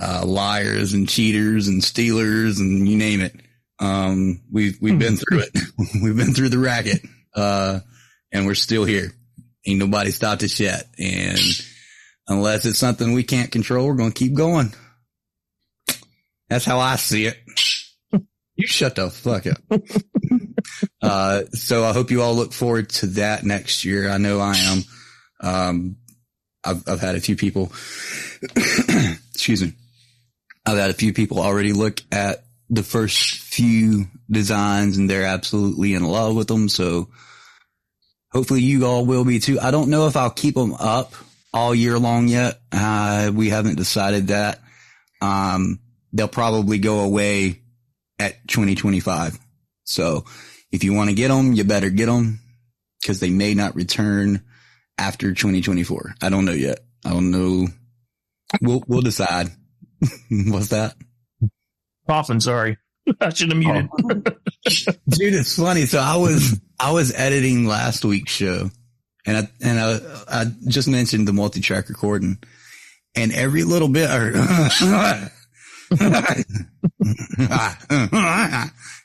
uh, 0.00 0.24
liars 0.24 0.92
and 0.92 1.08
cheaters 1.08 1.68
and 1.68 1.82
stealers 1.82 2.60
and 2.60 2.88
you 2.88 2.96
name 2.96 3.20
it. 3.20 3.34
Um, 3.80 4.42
we've, 4.50 4.78
we've 4.80 4.98
been 4.98 5.16
through 5.16 5.40
it. 5.40 5.58
we've 6.02 6.16
been 6.16 6.34
through 6.34 6.50
the 6.50 6.58
racket. 6.58 7.00
Uh, 7.34 7.80
and 8.32 8.46
we're 8.46 8.54
still 8.54 8.84
here. 8.84 9.12
Ain't 9.66 9.78
nobody 9.78 10.10
stopped 10.10 10.42
us 10.42 10.58
yet. 10.60 10.84
And 10.98 11.40
unless 12.26 12.64
it's 12.64 12.78
something 12.78 13.12
we 13.12 13.22
can't 13.22 13.52
control, 13.52 13.86
we're 13.86 13.94
going 13.94 14.12
to 14.12 14.18
keep 14.18 14.34
going. 14.34 14.72
That's 16.48 16.64
how 16.64 16.78
I 16.78 16.96
see 16.96 17.26
it. 17.26 17.36
You 18.58 18.66
shut 18.66 18.96
the 18.96 19.08
fuck 19.08 19.46
up. 19.46 19.58
uh, 21.00 21.44
so 21.52 21.84
I 21.84 21.92
hope 21.92 22.10
you 22.10 22.22
all 22.22 22.34
look 22.34 22.52
forward 22.52 22.88
to 22.90 23.06
that 23.06 23.44
next 23.44 23.84
year. 23.84 24.10
I 24.10 24.18
know 24.18 24.40
I 24.40 24.56
am. 24.56 24.84
Um, 25.40 25.96
I've, 26.64 26.82
I've 26.88 27.00
had 27.00 27.14
a 27.14 27.20
few 27.20 27.36
people, 27.36 27.70
excuse 28.56 29.62
me. 29.62 29.74
I've 30.66 30.76
had 30.76 30.90
a 30.90 30.94
few 30.94 31.12
people 31.12 31.38
already 31.38 31.72
look 31.72 32.00
at 32.10 32.44
the 32.68 32.82
first 32.82 33.38
few 33.38 34.06
designs 34.28 34.98
and 34.98 35.08
they're 35.08 35.24
absolutely 35.24 35.94
in 35.94 36.02
love 36.02 36.34
with 36.34 36.48
them. 36.48 36.68
So 36.68 37.10
hopefully 38.32 38.62
you 38.62 38.86
all 38.86 39.06
will 39.06 39.24
be 39.24 39.38
too. 39.38 39.60
I 39.60 39.70
don't 39.70 39.88
know 39.88 40.08
if 40.08 40.16
I'll 40.16 40.30
keep 40.30 40.56
them 40.56 40.74
up 40.74 41.14
all 41.54 41.76
year 41.76 41.96
long 41.96 42.26
yet. 42.26 42.58
Uh, 42.72 43.30
we 43.32 43.50
haven't 43.50 43.76
decided 43.76 44.26
that. 44.26 44.58
Um, 45.22 45.78
they'll 46.12 46.26
probably 46.26 46.78
go 46.78 47.00
away 47.00 47.62
at 48.18 48.46
2025. 48.48 49.38
So 49.84 50.24
if 50.70 50.84
you 50.84 50.92
want 50.92 51.10
to 51.10 51.16
get 51.16 51.28
them, 51.28 51.52
you 51.52 51.64
better 51.64 51.90
get 51.90 52.06
them 52.06 52.40
because 53.00 53.20
they 53.20 53.30
may 53.30 53.54
not 53.54 53.74
return 53.74 54.44
after 54.98 55.32
2024. 55.32 56.14
I 56.22 56.28
don't 56.28 56.44
know 56.44 56.52
yet. 56.52 56.80
I 57.04 57.10
don't 57.10 57.30
know. 57.30 57.68
We'll, 58.60 58.82
we'll 58.86 59.02
decide. 59.02 59.48
What's 60.30 60.68
that? 60.68 60.94
Coughing, 62.08 62.40
sorry. 62.40 62.78
I 63.20 63.30
should 63.30 63.50
have 63.50 63.58
muted. 63.58 63.88
Oh. 63.92 64.08
Dude, 65.08 65.34
it's 65.34 65.56
funny. 65.56 65.86
So 65.86 65.98
I 65.98 66.16
was, 66.16 66.60
I 66.78 66.92
was 66.92 67.12
editing 67.14 67.66
last 67.66 68.04
week's 68.04 68.32
show 68.32 68.70
and 69.26 69.36
I, 69.36 69.48
and 69.62 69.80
I, 69.80 69.98
I 70.28 70.44
just 70.66 70.88
mentioned 70.88 71.28
the 71.28 71.32
multi-track 71.32 71.88
recording 71.88 72.38
and 73.14 73.32
every 73.32 73.64
little 73.64 73.88
bit, 73.88 74.08
I 74.10 75.30
I 75.90 76.44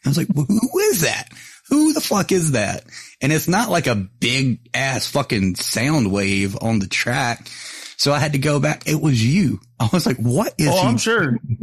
was 0.05 0.17
like, 0.17 0.27
"Well, 0.33 0.45
who 0.47 0.79
is 0.79 1.01
that? 1.01 1.29
Who 1.69 1.93
the 1.93 2.01
fuck 2.01 2.31
is 2.31 2.51
that? 2.51 2.83
And 3.21 3.31
it's 3.31 3.47
not 3.47 3.69
like 3.69 3.87
a 3.87 3.95
big 3.95 4.59
ass 4.73 5.07
fucking 5.07 5.55
sound 5.55 6.11
wave 6.11 6.57
on 6.61 6.79
the 6.79 6.87
track. 6.87 7.47
So 7.95 8.11
I 8.11 8.19
had 8.19 8.33
to 8.33 8.37
go 8.37 8.59
back. 8.59 8.85
It 8.85 8.99
was 9.01 9.23
you. 9.23 9.61
I 9.79 9.87
was 9.93 10.05
like, 10.05 10.17
what 10.17 10.53
is 10.57 10.67
Oh, 10.69 10.81
I'm 10.81 10.97
sure. 10.97 11.37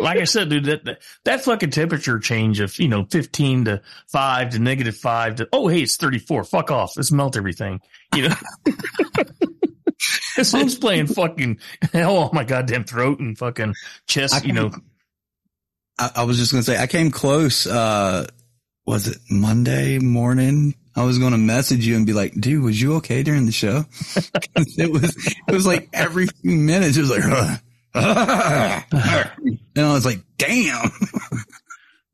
like 0.00 0.18
I 0.18 0.24
said, 0.24 0.48
dude, 0.48 0.64
that, 0.64 0.84
that 0.84 0.98
that 1.24 1.44
fucking 1.44 1.70
temperature 1.70 2.18
change 2.18 2.60
of 2.60 2.76
you 2.78 2.88
know 2.88 3.04
15 3.10 3.66
to 3.66 3.82
five 4.08 4.50
to 4.50 4.58
negative 4.58 4.96
five 4.96 5.36
to 5.36 5.48
oh 5.52 5.68
hey 5.68 5.82
it's 5.82 5.96
34. 5.96 6.44
Fuck 6.44 6.70
off. 6.70 6.96
Let's 6.96 7.12
melt 7.12 7.36
everything. 7.36 7.80
You 8.14 8.30
know. 8.30 8.34
This 10.36 10.52
one's 10.52 10.76
playing 10.76 11.06
fucking 11.06 11.58
hell 11.92 12.16
on 12.16 12.30
my 12.32 12.42
goddamn 12.44 12.84
throat 12.84 13.20
and 13.20 13.38
fucking 13.38 13.74
chest, 14.06 14.44
you 14.44 14.52
know. 14.52 14.72
I, 15.98 16.10
I 16.16 16.24
was 16.24 16.38
just 16.38 16.50
going 16.50 16.64
to 16.64 16.70
say, 16.70 16.76
I 16.76 16.88
came 16.88 17.12
close. 17.12 17.66
Uh, 17.66 18.26
was 18.84 19.06
it 19.06 19.18
Monday 19.30 19.98
morning? 19.98 20.74
I 20.96 21.04
was 21.04 21.18
going 21.18 21.32
to 21.32 21.38
message 21.38 21.86
you 21.86 21.96
and 21.96 22.06
be 22.06 22.12
like, 22.12 22.34
dude, 22.38 22.62
was 22.62 22.80
you 22.80 22.96
okay 22.96 23.22
during 23.22 23.46
the 23.46 23.52
show? 23.52 23.84
it 24.76 24.90
was, 24.90 25.16
it 25.48 25.52
was 25.52 25.66
like 25.66 25.88
every 25.92 26.26
few 26.26 26.52
minutes, 26.52 26.96
it 26.96 27.00
was 27.00 27.10
like, 27.10 27.24
and 27.94 28.84
I 29.76 29.92
was 29.92 30.04
like, 30.04 30.20
damn. 30.36 30.90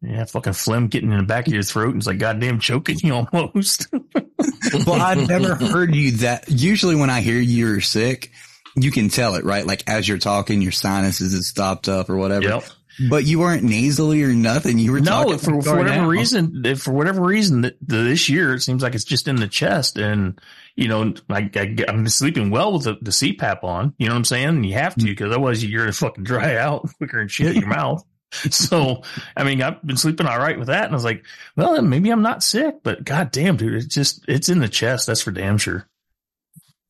Yeah, 0.03 0.25
fucking 0.25 0.55
phlegm 0.55 0.89
getting 0.89 1.13
in 1.13 1.19
the 1.19 1.25
back 1.25 1.47
of 1.47 1.53
your 1.53 1.63
throat 1.63 1.89
and 1.89 1.99
it's 1.99 2.07
like 2.07 2.19
goddamn 2.19 2.59
choking 2.59 2.99
you 3.03 3.15
almost. 3.15 3.89
well, 4.87 5.01
I've 5.01 5.29
never 5.29 5.55
heard 5.55 5.95
you 5.95 6.13
that. 6.19 6.45
Usually 6.49 6.97
when 6.97 7.11
I 7.11 7.21
hear 7.21 7.39
you're 7.39 7.83
sick, 7.83 8.33
you 8.77 8.91
can 8.91 9.11
tell 9.11 9.35
it, 9.35 9.45
right? 9.45 9.67
Like 9.67 9.85
as 9.87 10.09
you're 10.09 10.19
talking, 10.19 10.63
your 10.63 10.73
sinuses 10.73 11.35
is 11.35 11.49
stopped 11.49 11.89
up 11.89 12.09
or 12.09 12.17
whatever. 12.17 12.49
Yep. 12.49 12.65
But 13.09 13.25
you 13.25 13.39
weren't 13.39 13.63
nasally 13.63 14.23
or 14.23 14.33
nothing. 14.35 14.79
You 14.79 14.93
were 14.93 15.01
No, 15.01 15.25
talking 15.25 15.39
for, 15.39 15.63
for 15.63 15.77
whatever 15.77 16.07
reason, 16.07 16.77
for 16.77 16.93
whatever 16.93 17.23
reason 17.23 17.63
that 17.63 17.77
this 17.81 18.29
year 18.29 18.55
it 18.55 18.61
seems 18.61 18.83
like 18.83 18.95
it's 18.95 19.05
just 19.05 19.29
in 19.29 19.37
the 19.37 19.49
chest, 19.49 19.97
and 19.97 20.39
you 20.77 20.89
know, 20.89 21.15
I, 21.31 21.51
I 21.55 21.77
I'm 21.89 22.07
sleeping 22.09 22.51
well 22.51 22.75
with 22.75 22.85
the, 22.85 22.99
the 23.01 23.11
CPAP 23.11 23.65
on. 23.65 23.95
You 23.97 24.07
know 24.07 24.13
what 24.13 24.19
I'm 24.19 24.25
saying? 24.25 24.49
And 24.49 24.67
you 24.67 24.75
have 24.75 24.95
to 24.97 25.01
mm. 25.01 25.09
because 25.09 25.31
otherwise 25.31 25.65
you're 25.65 25.83
gonna 25.83 25.93
fucking 25.93 26.25
dry 26.25 26.57
out 26.57 26.89
quicker 26.99 27.19
than 27.21 27.29
shit 27.29 27.57
in 27.57 27.63
your 27.63 27.69
mouth. 27.71 28.05
So, 28.51 29.03
I 29.37 29.45
mean, 29.45 29.61
I've 29.63 29.83
been 29.83 29.97
sleeping 29.97 30.27
all 30.27 30.39
right 30.39 30.59
with 30.59 30.69
that, 30.69 30.85
and 30.85 30.93
I 30.93 30.95
was 30.95 31.05
like, 31.05 31.25
well, 31.57 31.81
maybe 31.83 32.11
I'm 32.11 32.23
not 32.23 32.43
sick, 32.43 32.77
but 32.83 33.05
god 33.05 33.33
damn, 33.33 33.57
dude, 33.57 33.75
it's 33.75 33.95
just 33.95 34.25
it's 34.29 34.49
in 34.49 34.61
the 34.61 34.69
chest. 34.69 35.07
That's 35.07 35.23
for 35.23 35.31
damn 35.31 35.59
sure. 35.59 35.87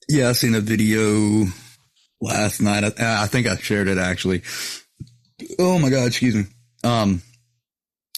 Yeah, 0.08 0.28
I 0.28 0.32
seen 0.32 0.54
a 0.54 0.60
video 0.60 1.46
last 2.20 2.60
night. 2.60 2.84
I, 2.84 3.22
I 3.22 3.26
think 3.26 3.46
I 3.46 3.56
shared 3.56 3.88
it 3.88 3.98
actually. 3.98 4.42
Oh 5.58 5.78
my 5.78 5.88
god, 5.88 6.06
excuse 6.06 6.34
me. 6.34 6.44
Um, 6.84 7.22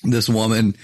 this 0.02 0.28
woman, 0.28 0.74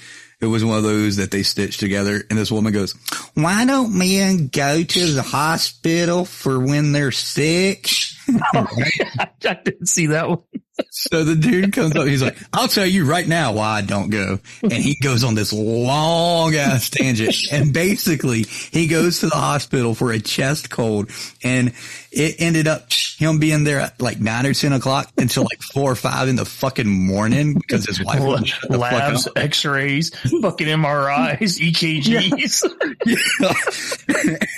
it 0.40 0.46
was 0.46 0.64
one 0.64 0.78
of 0.78 0.84
those 0.84 1.16
that 1.16 1.30
they 1.30 1.42
stitched 1.42 1.80
together, 1.80 2.22
and 2.30 2.38
this 2.38 2.52
woman 2.52 2.72
goes, 2.72 2.94
"Why 3.34 3.64
don't 3.64 3.98
men 3.98 4.48
go 4.48 4.82
to 4.82 5.12
the 5.12 5.22
hospital 5.22 6.24
for 6.24 6.60
when 6.60 6.92
they're 6.92 7.10
sick?" 7.10 7.88
I 8.54 9.28
didn't 9.64 9.86
see 9.86 10.06
that 10.08 10.28
one. 10.28 10.42
So 10.90 11.24
the 11.24 11.34
dude 11.34 11.72
comes 11.72 11.96
up, 11.96 12.06
he's 12.06 12.22
like, 12.22 12.38
I'll 12.52 12.68
tell 12.68 12.86
you 12.86 13.04
right 13.04 13.26
now 13.26 13.52
why 13.52 13.78
I 13.78 13.82
don't 13.82 14.10
go. 14.10 14.38
And 14.62 14.72
he 14.72 14.96
goes 15.02 15.24
on 15.24 15.34
this 15.34 15.52
long 15.52 16.54
ass 16.54 16.88
tangent. 16.90 17.34
And 17.50 17.72
basically 17.72 18.44
he 18.44 18.86
goes 18.86 19.20
to 19.20 19.26
the 19.28 19.34
hospital 19.34 19.94
for 19.94 20.12
a 20.12 20.20
chest 20.20 20.70
cold 20.70 21.10
and 21.42 21.72
it 22.10 22.36
ended 22.38 22.68
up 22.68 22.92
him 23.18 23.38
being 23.38 23.64
there 23.64 23.80
at 23.80 24.00
like 24.00 24.20
nine 24.20 24.46
or 24.46 24.54
10 24.54 24.72
o'clock 24.72 25.10
until 25.18 25.42
like 25.42 25.60
four 25.60 25.90
or 25.90 25.96
five 25.96 26.28
in 26.28 26.36
the 26.36 26.44
fucking 26.44 26.88
morning 26.88 27.54
because 27.54 27.84
his 27.84 28.02
wife 28.02 28.22
wouldn't 28.22 28.46
shut 28.46 28.70
fuck 28.70 28.80
Labs, 28.80 29.26
up. 29.26 29.36
X-rays, 29.36 30.10
fucking 30.40 30.68
MRIs, 30.68 31.58
EKGs. 31.58 32.62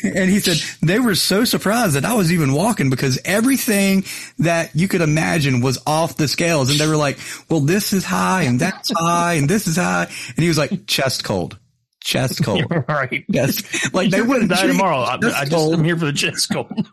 and 0.16 0.30
he 0.30 0.40
said 0.40 0.58
they 0.82 0.98
were 0.98 1.14
so 1.14 1.44
surprised 1.44 1.96
that 1.96 2.04
I 2.04 2.12
was 2.14 2.32
even 2.32 2.52
walking 2.52 2.90
because 2.90 3.18
everything 3.68 4.04
that 4.38 4.74
you 4.74 4.88
could 4.88 5.00
imagine 5.00 5.60
was 5.60 5.78
off 5.86 6.16
the 6.16 6.28
scales. 6.28 6.70
And 6.70 6.78
they 6.78 6.86
were 6.86 6.96
like, 6.96 7.18
well, 7.48 7.60
this 7.60 7.92
is 7.92 8.04
high 8.04 8.42
and 8.42 8.60
that's 8.60 8.90
high 8.96 9.34
and 9.34 9.48
this 9.48 9.66
is 9.66 9.76
high. 9.76 10.04
And 10.04 10.38
he 10.38 10.48
was 10.48 10.58
like, 10.58 10.86
chest 10.86 11.24
cold, 11.24 11.58
chest 12.02 12.42
cold. 12.44 12.64
right. 12.88 13.24
Yes. 13.28 13.92
Like 13.92 14.10
they 14.10 14.18
You're 14.18 14.26
wouldn't 14.26 14.50
die 14.50 14.66
tomorrow. 14.66 14.98
I, 14.98 15.14
I 15.14 15.44
just. 15.44 15.72
I'm 15.72 15.84
here 15.84 15.96
for 15.96 16.06
the 16.06 16.12
chest 16.12 16.50
cold. 16.52 16.72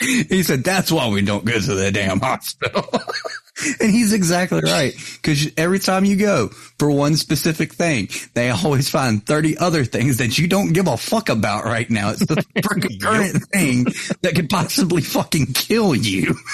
He 0.00 0.44
said, 0.44 0.62
that's 0.62 0.92
why 0.92 1.08
we 1.08 1.22
don't 1.22 1.44
go 1.44 1.58
to 1.58 1.74
the 1.74 1.90
damn 1.90 2.20
hospital. 2.20 2.84
and 3.80 3.90
he's 3.90 4.12
exactly 4.12 4.60
right. 4.60 4.94
Cause 5.22 5.50
every 5.56 5.78
time 5.78 6.04
you 6.04 6.16
go 6.16 6.48
for 6.78 6.90
one 6.90 7.16
specific 7.16 7.72
thing, 7.72 8.08
they 8.34 8.50
always 8.50 8.88
find 8.88 9.24
30 9.24 9.58
other 9.58 9.84
things 9.84 10.18
that 10.18 10.38
you 10.38 10.48
don't 10.48 10.72
give 10.72 10.86
a 10.86 10.96
fuck 10.96 11.28
about 11.28 11.64
right 11.64 11.88
now. 11.90 12.10
It's 12.10 12.26
the 12.26 12.36
freaking 12.58 13.00
current 13.00 13.44
thing 13.52 13.84
that 14.22 14.34
could 14.34 14.50
possibly 14.50 15.02
fucking 15.02 15.46
kill 15.54 15.94
you. 15.94 16.34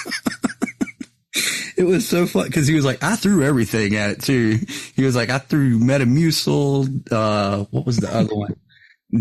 It 1.77 1.83
was 1.83 2.07
so 2.07 2.25
fun 2.25 2.45
because 2.45 2.67
he 2.67 2.75
was 2.75 2.85
like, 2.85 3.03
I 3.03 3.17
threw 3.17 3.43
everything 3.43 3.97
at 3.97 4.11
it 4.11 4.21
too. 4.21 4.59
He 4.95 5.03
was 5.03 5.17
like, 5.17 5.29
I 5.29 5.39
threw 5.39 5.77
Metamucil, 5.77 7.11
uh, 7.11 7.65
what 7.71 7.85
was 7.85 7.97
the 7.97 8.15
other 8.15 8.33
one? 8.33 8.55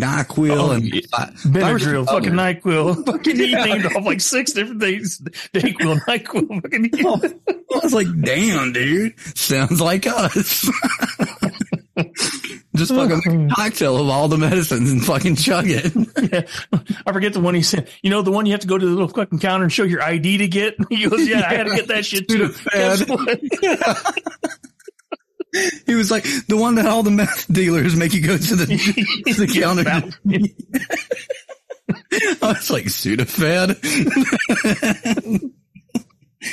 NyQuil 0.01 0.57
Oh, 0.57 0.71
and 0.73 0.85
yeah. 0.85 1.01
fi- 1.11 1.27
five 1.27 1.31
or 1.47 1.49
Benadryl, 1.51 2.01
six 2.05 2.11
fucking 2.13 2.39
others. 2.39 2.57
NyQuil. 2.63 3.07
Fucking 3.13 3.37
he 3.37 3.55
named 3.55 3.87
off 3.87 4.05
like 4.05 4.21
six 4.21 4.53
different 4.53 4.81
things. 4.81 5.21
NyQuil, 5.55 5.99
NyQuil, 6.01 6.63
fucking 6.63 6.91
oh, 7.05 7.21
I 7.75 7.79
was 7.83 7.95
like, 7.95 8.07
damn, 8.23 8.73
dude, 8.73 9.19
sounds 9.37 9.81
like 9.81 10.07
us. 10.07 10.69
Just 12.77 12.93
fucking 12.93 13.21
make 13.45 13.53
a 13.53 13.55
cocktail 13.57 13.97
of 13.99 14.09
all 14.09 14.27
the 14.27 14.37
medicines 14.37 14.91
and 14.91 15.05
fucking 15.05 15.37
chug 15.37 15.67
it. 15.69 15.93
yeah. 16.33 16.43
I 17.07 17.13
forget 17.13 17.33
the 17.33 17.39
one 17.41 17.55
he 17.55 17.63
said. 17.63 17.89
You 18.03 18.11
know, 18.11 18.21
the 18.23 18.33
one 18.33 18.47
you 18.47 18.53
have 18.53 18.63
to 18.63 18.67
go 18.67 18.77
to 18.77 18.85
the 18.85 18.91
little 18.91 19.07
fucking 19.09 19.39
counter 19.39 19.63
and 19.63 19.73
show 19.73 19.85
your 19.85 20.03
ID 20.03 20.39
to 20.39 20.49
get? 20.49 20.75
He 20.89 21.09
goes, 21.09 21.27
yeah, 21.29 21.47
I 21.49 21.55
had 21.55 21.67
to 21.69 21.75
get 21.77 21.87
that 21.89 22.05
shit 22.05 22.27
too. 22.29 22.53
Guess 22.73 23.09
what? 23.09 23.41
He 25.87 25.95
was 25.95 26.11
like, 26.11 26.25
the 26.49 26.57
one 26.57 26.77
that 26.77 26.87
all 26.87 27.03
the 27.03 27.11
meth 27.11 27.47
dealers 27.53 27.95
make 27.95 28.13
you 28.13 28.23
go 28.23 28.37
to 28.37 28.57
the, 28.57 28.67
to 28.67 29.35
the 29.35 29.47
counter. 29.61 29.89
I 32.43 32.49
was 32.49 32.71
like, 32.71 32.87
Sudafed. 32.87 33.79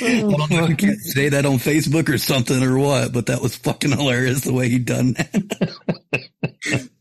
if 0.00 0.68
you 0.70 0.76
can't 0.76 1.00
say 1.00 1.28
that 1.30 1.44
on 1.46 1.54
Facebook 1.54 2.08
or 2.08 2.18
something 2.18 2.62
or 2.62 2.78
what, 2.78 3.12
but 3.12 3.26
that 3.26 3.42
was 3.42 3.56
fucking 3.56 3.90
hilarious 3.90 4.42
the 4.42 4.52
way 4.52 4.68
he 4.68 4.78
done 4.78 5.14
that. 5.14 5.78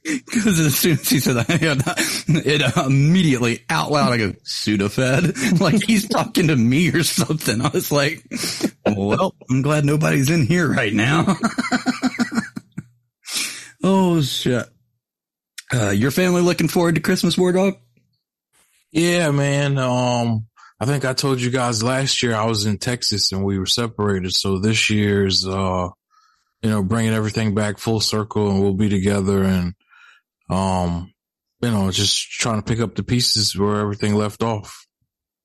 Because 0.04 0.60
as 0.60 0.78
soon 0.78 0.94
as 0.94 1.10
he 1.10 1.20
said 1.20 1.36
that, 1.36 1.48
it 2.28 2.78
uh, 2.78 2.86
immediately 2.86 3.64
out 3.70 3.92
loud, 3.92 4.12
I 4.12 4.18
go, 4.18 4.32
Sudafed. 4.44 5.60
Like 5.62 5.84
he's 5.84 6.08
talking 6.08 6.48
to 6.48 6.56
me 6.56 6.90
or 6.90 7.04
something. 7.04 7.62
I 7.62 7.70
was 7.70 7.92
like, 7.92 8.26
well, 8.86 9.36
I'm 9.50 9.62
glad 9.62 9.86
nobody's 9.86 10.30
in 10.30 10.46
here 10.46 10.70
right 10.70 10.94
now. 10.94 11.38
Oh 13.84 14.22
shit. 14.22 14.68
Uh, 15.74 15.90
your 15.90 16.12
family 16.12 16.42
looking 16.42 16.68
forward 16.68 16.96
to 16.96 17.02
Christmas, 17.02 17.36
WarDawg? 17.36 17.78
Yeah, 18.92 19.32
man. 19.32 19.78
Um, 19.78 20.48
I 20.80 20.86
think 20.86 21.06
I 21.06 21.14
told 21.14 21.40
you 21.40 21.50
guys 21.50 21.82
last 21.82 22.22
year 22.22 22.36
I 22.36 22.46
was 22.46 22.66
in 22.66 22.78
Texas 22.78 23.32
and 23.32 23.44
we 23.44 23.58
were 23.58 23.66
separated. 23.66 24.34
So 24.34 24.60
this 24.60 24.90
year's, 24.90 25.48
uh, 25.48 25.90
you 26.62 26.70
know, 26.70 26.84
bringing 26.84 27.14
everything 27.14 27.56
back 27.56 27.78
full 27.78 28.02
circle 28.02 28.50
and 28.50 28.62
we'll 28.62 28.74
be 28.74 28.90
together 28.90 29.44
and, 29.44 29.74
um, 30.50 31.14
you 31.62 31.72
know, 31.72 31.90
just 31.92 32.32
trying 32.32 32.62
to 32.62 32.66
pick 32.66 32.82
up 32.82 32.96
the 32.96 33.04
pieces 33.04 33.58
where 33.58 33.80
everything 33.80 34.16
left 34.16 34.44
off. 34.44 34.88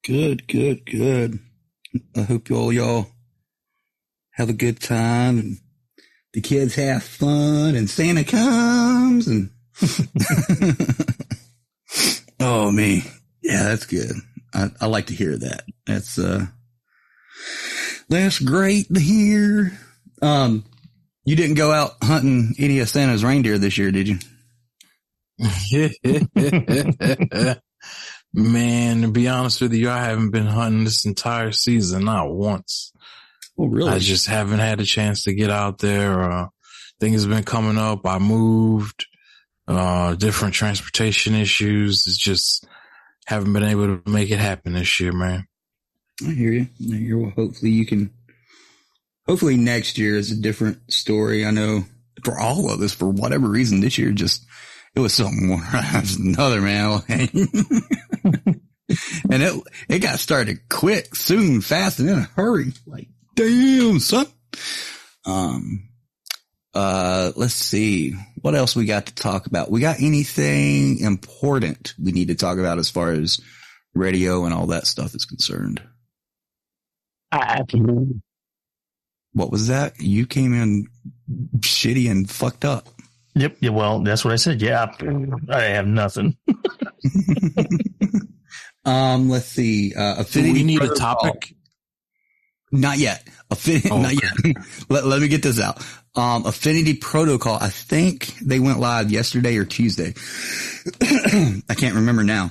Good, 0.05 0.49
good, 0.49 0.85
good. 0.85 1.38
I 2.16 2.22
hope 2.22 2.49
y'all 2.49 2.72
y'all 2.72 3.07
have 4.33 4.49
a 4.49 4.55
good 4.55 4.81
time 4.81 5.38
and 5.38 5.59
the 6.37 6.42
kids 6.42 6.75
have 6.75 7.03
fun 7.03 7.75
and 7.77 7.88
Santa 7.88 8.22
comes 8.22 9.27
and 9.27 9.49
oh 12.40 12.70
me. 12.70 13.05
Yeah, 13.42 13.62
that's 13.62 13.87
good. 13.87 14.12
I, 14.53 14.70
I 14.83 14.87
like 14.87 15.07
to 15.07 15.14
hear 15.14 15.35
that. 15.35 15.62
That's 15.87 16.18
uh 16.18 16.44
that's 18.11 18.38
great 18.38 18.92
to 18.92 19.01
hear. 19.01 19.72
Um 20.20 20.66
you 21.25 21.37
didn't 21.37 21.57
go 21.57 21.72
out 21.72 21.92
hunting 22.03 22.55
any 22.59 22.81
of 22.81 22.90
Santa's 22.90 23.25
reindeer 23.25 23.57
this 23.57 23.79
year, 23.79 23.90
did 23.90 24.07
you? 24.07 24.18
Man, 28.35 29.01
to 29.01 29.09
be 29.09 29.27
honest 29.27 29.62
with 29.62 29.72
you, 29.72 29.88
I 29.88 30.05
haven't 30.05 30.33
been 30.33 30.44
hunting 30.44 30.85
this 30.85 31.07
entire 31.07 31.53
season, 31.53 32.05
not 32.05 32.31
once. 32.31 32.92
Oh, 33.59 33.66
really? 33.66 33.90
I 33.90 33.99
just 33.99 34.27
haven't 34.27 34.59
had 34.59 34.81
a 34.81 34.85
chance 34.85 35.25
to 35.25 35.35
get 35.35 35.51
out 35.51 35.79
there. 35.79 36.21
Uh, 36.23 36.49
things 37.01 37.23
have 37.23 37.31
been 37.31 37.45
coming 37.45 37.79
up. 37.79 38.07
I 38.07 38.19
moved, 38.19 39.07
uh, 39.66 40.14
different 40.14 40.55
transportation 40.55 41.35
issues. 41.35 42.07
It's 42.07 42.19
just 42.19 42.66
haven't 43.27 43.53
been 43.53 43.64
able 43.64 43.99
to 43.99 44.11
make 44.11 44.31
it 44.31 44.38
happen 44.38 44.75
this 44.75 45.01
year, 45.01 45.12
man. 45.12 45.47
I 46.27 46.31
hear 46.31 46.53
you. 46.53 46.66
I 46.92 46.97
hear. 46.97 47.19
Well, 47.19 47.33
hopefully 47.37 47.73
you 47.73 47.85
can. 47.87 48.11
Hopefully 49.27 49.57
next 49.57 49.99
year 49.99 50.16
is 50.16 50.31
a 50.31 50.40
different 50.40 50.92
story. 50.92 51.45
I 51.45 51.51
know 51.51 51.85
for 52.25 52.38
all 52.38 52.71
of 52.71 52.81
us, 52.81 52.95
for 52.95 53.09
whatever 53.09 53.49
reason, 53.49 53.81
this 53.81 53.99
year 53.99 54.12
just 54.12 54.47
it 54.95 55.01
was 55.01 55.12
something 55.12 55.47
more. 55.47 55.62
it 55.73 56.01
was 56.01 56.16
another 56.16 56.61
man, 56.61 57.03
and 57.09 58.62
it 59.43 59.62
it 59.89 59.99
got 59.99 60.18
started 60.18 60.68
quick, 60.68 61.14
soon, 61.14 61.61
fast, 61.61 61.99
and 61.99 62.09
in 62.09 62.18
a 62.18 62.28
hurry. 62.35 62.72
Like 62.87 63.09
damn, 63.37 64.01
son. 64.01 64.26
Um. 65.24 65.89
Uh, 66.74 67.32
let's 67.37 67.55
see 67.55 68.12
what 68.43 68.55
else 68.55 68.76
we 68.76 68.84
got 68.84 69.07
to 69.07 69.14
talk 69.14 69.47
about. 69.47 69.70
We 69.70 69.80
got 69.80 70.03
anything 70.03 70.99
important 70.99 71.95
we 71.99 72.12
need 72.12 72.28
to 72.28 72.34
talk 72.34 72.59
about 72.59 72.78
as 72.78 72.91
far 72.91 73.12
as 73.12 73.41
radio 73.95 74.45
and 74.45 74.53
all 74.53 74.66
that 74.66 74.87
stuff 74.87 75.14
is 75.14 75.24
concerned. 75.24 75.80
What 79.32 79.51
was 79.51 79.68
that? 79.68 79.99
You 80.01 80.26
came 80.26 80.53
in 80.53 80.87
shitty 81.61 82.11
and 82.11 82.28
fucked 82.28 82.66
up. 82.66 82.89
Yep. 83.37 83.57
Yeah, 83.61 83.70
well, 83.70 84.01
that's 84.01 84.22
what 84.22 84.34
I 84.34 84.37
said. 84.37 84.61
Yeah, 84.61 84.93
I 85.49 85.62
have 85.62 85.87
nothing. 85.87 86.37
Um, 88.87 89.28
let's 89.28 89.47
see. 89.47 89.93
Uh, 89.95 90.20
affinity. 90.20 90.53
we 90.53 90.62
need 90.62 90.80
a 90.80 90.95
topic? 90.95 91.56
Not 92.73 92.99
yet. 92.99 93.27
Affinity. 93.51 93.89
Oh, 93.93 94.01
not 94.03 94.14
yet. 94.14 94.33
let, 94.89 95.07
let 95.07 95.21
me 95.23 95.29
get 95.29 95.43
this 95.43 95.61
out. 95.61 95.79
Um, 96.17 96.47
affinity 96.47 96.95
protocol. 96.95 97.59
I 97.61 97.69
think 97.69 98.35
they 98.41 98.59
went 98.59 98.81
live 98.81 99.11
yesterday 99.11 99.57
or 99.57 99.64
Tuesday. 99.64 100.14
I 101.03 101.75
can't 101.77 101.95
remember 101.97 102.25
now. 102.25 102.51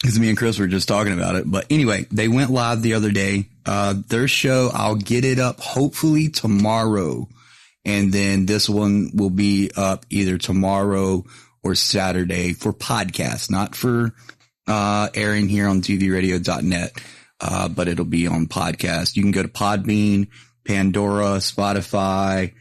because 0.00 0.18
me 0.18 0.28
and 0.28 0.38
Chris 0.38 0.58
were 0.58 0.66
just 0.66 0.88
talking 0.88 1.12
about 1.12 1.36
it. 1.36 1.48
But 1.50 1.66
anyway, 1.70 2.06
they 2.10 2.28
went 2.28 2.50
live 2.50 2.82
the 2.82 2.94
other 2.94 3.10
day. 3.12 3.46
Uh, 3.64 3.94
their 4.08 4.28
show, 4.28 4.70
I'll 4.72 4.96
get 4.96 5.24
it 5.24 5.38
up 5.38 5.60
hopefully 5.60 6.28
tomorrow. 6.28 7.28
And 7.84 8.12
then 8.12 8.46
this 8.46 8.68
one 8.68 9.10
will 9.14 9.30
be 9.30 9.70
up 9.76 10.06
either 10.10 10.38
tomorrow 10.38 11.24
or 11.62 11.74
Saturday 11.74 12.52
for 12.52 12.72
podcast, 12.72 13.50
not 13.50 13.74
for, 13.76 14.12
uh, 14.66 15.08
airing 15.14 15.48
here 15.48 15.68
on 15.68 15.82
dvradio.net. 15.82 16.92
Uh, 17.40 17.68
but 17.68 17.88
it'll 17.88 18.04
be 18.04 18.26
on 18.26 18.46
podcast. 18.46 19.16
You 19.16 19.22
can 19.22 19.32
go 19.32 19.42
to 19.42 19.48
Podbean, 19.48 20.28
Pandora, 20.64 21.38
Spotify, 21.38 22.54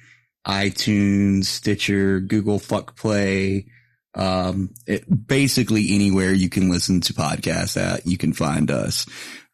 iTunes, 0.45 1.45
Stitcher, 1.45 2.19
Google 2.19 2.59
Fuck 2.59 2.97
Play, 2.97 3.67
um, 4.15 4.73
it, 4.87 5.27
basically 5.27 5.93
anywhere 5.93 6.31
you 6.31 6.49
can 6.49 6.69
listen 6.69 7.01
to 7.01 7.13
podcasts 7.13 7.79
at, 7.79 8.05
you 8.05 8.17
can 8.17 8.33
find 8.33 8.71
us. 8.71 9.05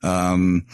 Um, 0.04 0.68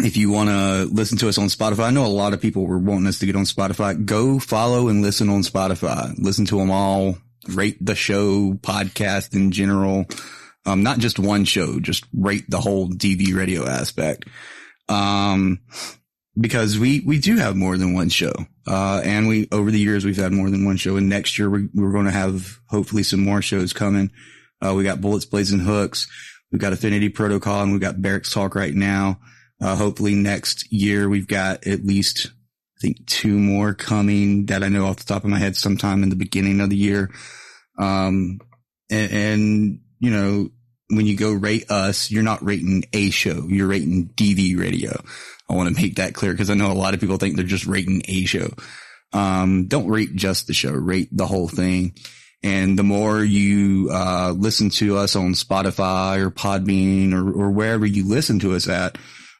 if 0.00 0.16
you 0.16 0.30
want 0.30 0.48
to 0.48 0.84
listen 0.92 1.18
to 1.18 1.28
us 1.28 1.38
on 1.38 1.46
Spotify, 1.46 1.84
I 1.84 1.90
know 1.90 2.04
a 2.04 2.08
lot 2.08 2.32
of 2.32 2.40
people 2.40 2.66
were 2.66 2.78
wanting 2.78 3.06
us 3.06 3.20
to 3.20 3.26
get 3.26 3.36
on 3.36 3.44
Spotify. 3.44 4.04
Go 4.04 4.40
follow 4.40 4.88
and 4.88 5.02
listen 5.02 5.28
on 5.28 5.42
Spotify. 5.42 6.12
Listen 6.18 6.46
to 6.46 6.58
them 6.58 6.70
all. 6.70 7.16
Rate 7.48 7.76
the 7.84 7.94
show, 7.94 8.54
podcast 8.54 9.34
in 9.34 9.52
general. 9.52 10.06
Um, 10.66 10.82
not 10.82 10.98
just 10.98 11.18
one 11.18 11.44
show, 11.44 11.78
just 11.78 12.04
rate 12.12 12.48
the 12.48 12.60
whole 12.60 12.88
DV 12.88 13.34
radio 13.34 13.66
aspect. 13.66 14.24
Um, 14.88 15.60
because 16.38 16.78
we, 16.78 17.00
we 17.00 17.18
do 17.18 17.36
have 17.36 17.56
more 17.56 17.76
than 17.76 17.94
one 17.94 18.08
show. 18.08 18.32
Uh, 18.66 19.00
and 19.04 19.28
we, 19.28 19.48
over 19.52 19.70
the 19.70 19.78
years, 19.78 20.04
we've 20.04 20.16
had 20.16 20.32
more 20.32 20.50
than 20.50 20.64
one 20.64 20.76
show. 20.76 20.96
And 20.96 21.08
next 21.08 21.38
year, 21.38 21.48
we, 21.48 21.68
we're 21.74 21.92
going 21.92 22.06
to 22.06 22.10
have 22.10 22.58
hopefully 22.68 23.02
some 23.02 23.20
more 23.20 23.42
shows 23.42 23.72
coming. 23.72 24.10
Uh, 24.60 24.74
we 24.74 24.84
got 24.84 25.00
Bullets, 25.00 25.26
Blades 25.26 25.50
& 25.50 25.52
Hooks. 25.52 26.08
We've 26.50 26.60
got 26.60 26.72
Affinity 26.72 27.08
Protocol 27.08 27.62
and 27.62 27.72
we've 27.72 27.80
got 27.80 28.00
Barracks 28.00 28.32
Talk 28.32 28.54
right 28.54 28.74
now. 28.74 29.20
Uh, 29.60 29.76
hopefully 29.76 30.14
next 30.14 30.72
year, 30.72 31.08
we've 31.08 31.28
got 31.28 31.66
at 31.66 31.84
least, 31.84 32.30
I 32.78 32.80
think 32.80 33.06
two 33.06 33.38
more 33.38 33.74
coming 33.74 34.46
that 34.46 34.62
I 34.62 34.68
know 34.68 34.86
off 34.86 34.96
the 34.96 35.04
top 35.04 35.24
of 35.24 35.30
my 35.30 35.38
head 35.38 35.56
sometime 35.56 36.02
in 36.02 36.10
the 36.10 36.16
beginning 36.16 36.60
of 36.60 36.70
the 36.70 36.76
year. 36.76 37.10
Um, 37.78 38.40
and, 38.90 39.12
and 39.12 39.80
you 40.04 40.10
know, 40.10 40.50
when 40.88 41.06
you 41.06 41.16
go 41.16 41.32
rate 41.32 41.70
us, 41.70 42.10
you're 42.10 42.22
not 42.22 42.44
rating 42.44 42.84
a 42.92 43.10
show, 43.10 43.46
you're 43.48 43.66
rating 43.66 44.10
DV 44.14 44.58
radio. 44.58 45.00
I 45.48 45.54
want 45.54 45.74
to 45.74 45.80
make 45.80 45.96
that 45.96 46.14
clear 46.14 46.32
because 46.32 46.50
I 46.50 46.54
know 46.54 46.70
a 46.70 46.74
lot 46.74 46.94
of 46.94 47.00
people 47.00 47.16
think 47.16 47.36
they're 47.36 47.44
just 47.44 47.66
rating 47.66 48.02
a 48.06 48.24
show. 48.24 48.50
Um, 49.12 49.66
don't 49.66 49.88
rate 49.88 50.14
just 50.14 50.46
the 50.46 50.54
show, 50.54 50.72
rate 50.72 51.08
the 51.12 51.26
whole 51.26 51.48
thing. 51.48 51.94
And 52.42 52.78
the 52.78 52.82
more 52.82 53.24
you, 53.24 53.88
uh, 53.90 54.34
listen 54.36 54.68
to 54.70 54.98
us 54.98 55.16
on 55.16 55.32
Spotify 55.32 56.18
or 56.18 56.30
Podbean 56.30 57.14
or, 57.14 57.44
or 57.44 57.50
wherever 57.50 57.86
you 57.86 58.06
listen 58.06 58.38
to 58.40 58.54
us 58.54 58.68
at, 58.68 58.98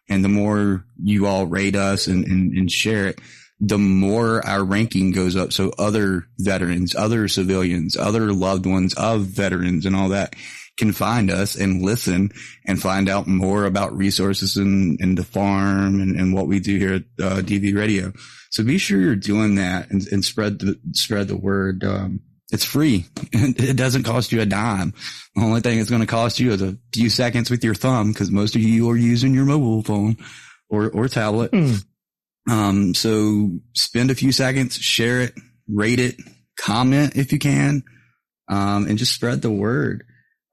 and 0.08 0.24
the 0.24 0.28
more 0.30 0.86
you 1.02 1.26
all 1.26 1.46
rate 1.46 1.76
us 1.76 2.06
and, 2.06 2.24
and, 2.24 2.52
and 2.56 2.70
share 2.70 3.08
it, 3.08 3.20
the 3.60 3.78
more 3.78 4.44
our 4.44 4.64
ranking 4.64 5.12
goes 5.12 5.36
up. 5.36 5.52
So 5.52 5.72
other 5.78 6.26
veterans, 6.38 6.94
other 6.94 7.28
civilians, 7.28 7.96
other 7.96 8.32
loved 8.32 8.66
ones 8.66 8.94
of 8.94 9.22
veterans 9.22 9.86
and 9.86 9.94
all 9.94 10.08
that 10.10 10.34
can 10.76 10.92
find 10.92 11.30
us 11.30 11.54
and 11.54 11.82
listen 11.82 12.30
and 12.66 12.82
find 12.82 13.08
out 13.08 13.26
more 13.26 13.64
about 13.64 13.96
resources 13.96 14.56
and, 14.56 14.98
and 15.00 15.16
the 15.16 15.24
farm 15.24 16.00
and, 16.00 16.18
and 16.18 16.34
what 16.34 16.48
we 16.48 16.58
do 16.58 16.78
here 16.78 16.94
at 16.94 17.02
uh, 17.24 17.40
DV 17.40 17.76
Radio. 17.76 18.12
So 18.50 18.64
be 18.64 18.78
sure 18.78 19.00
you're 19.00 19.16
doing 19.16 19.56
that 19.56 19.90
and, 19.90 20.06
and 20.08 20.24
spread 20.24 20.58
the 20.58 20.78
spread 20.92 21.28
the 21.28 21.36
word. 21.36 21.84
Um, 21.84 22.20
it's 22.52 22.64
free. 22.64 23.06
It 23.32 23.76
doesn't 23.76 24.04
cost 24.04 24.30
you 24.32 24.40
a 24.40 24.46
dime. 24.46 24.94
The 25.34 25.42
only 25.42 25.60
thing 25.60 25.78
it's 25.78 25.90
going 25.90 26.02
to 26.02 26.06
cost 26.06 26.38
you 26.38 26.52
is 26.52 26.62
a 26.62 26.76
few 26.92 27.10
seconds 27.10 27.50
with 27.50 27.64
your 27.64 27.74
thumb 27.74 28.12
because 28.12 28.30
most 28.30 28.54
of 28.54 28.62
you 28.62 28.88
are 28.90 28.96
using 28.96 29.34
your 29.34 29.44
mobile 29.44 29.82
phone 29.82 30.16
or, 30.68 30.90
or 30.90 31.08
tablet. 31.08 31.50
Mm. 31.52 31.84
Um, 32.48 32.94
so 32.94 33.50
spend 33.72 34.10
a 34.10 34.14
few 34.14 34.32
seconds, 34.32 34.76
share 34.76 35.22
it, 35.22 35.34
rate 35.68 36.00
it, 36.00 36.16
comment 36.58 37.16
if 37.16 37.32
you 37.32 37.38
can, 37.38 37.82
um, 38.48 38.86
and 38.86 38.98
just 38.98 39.14
spread 39.14 39.42
the 39.42 39.50
word. 39.50 40.04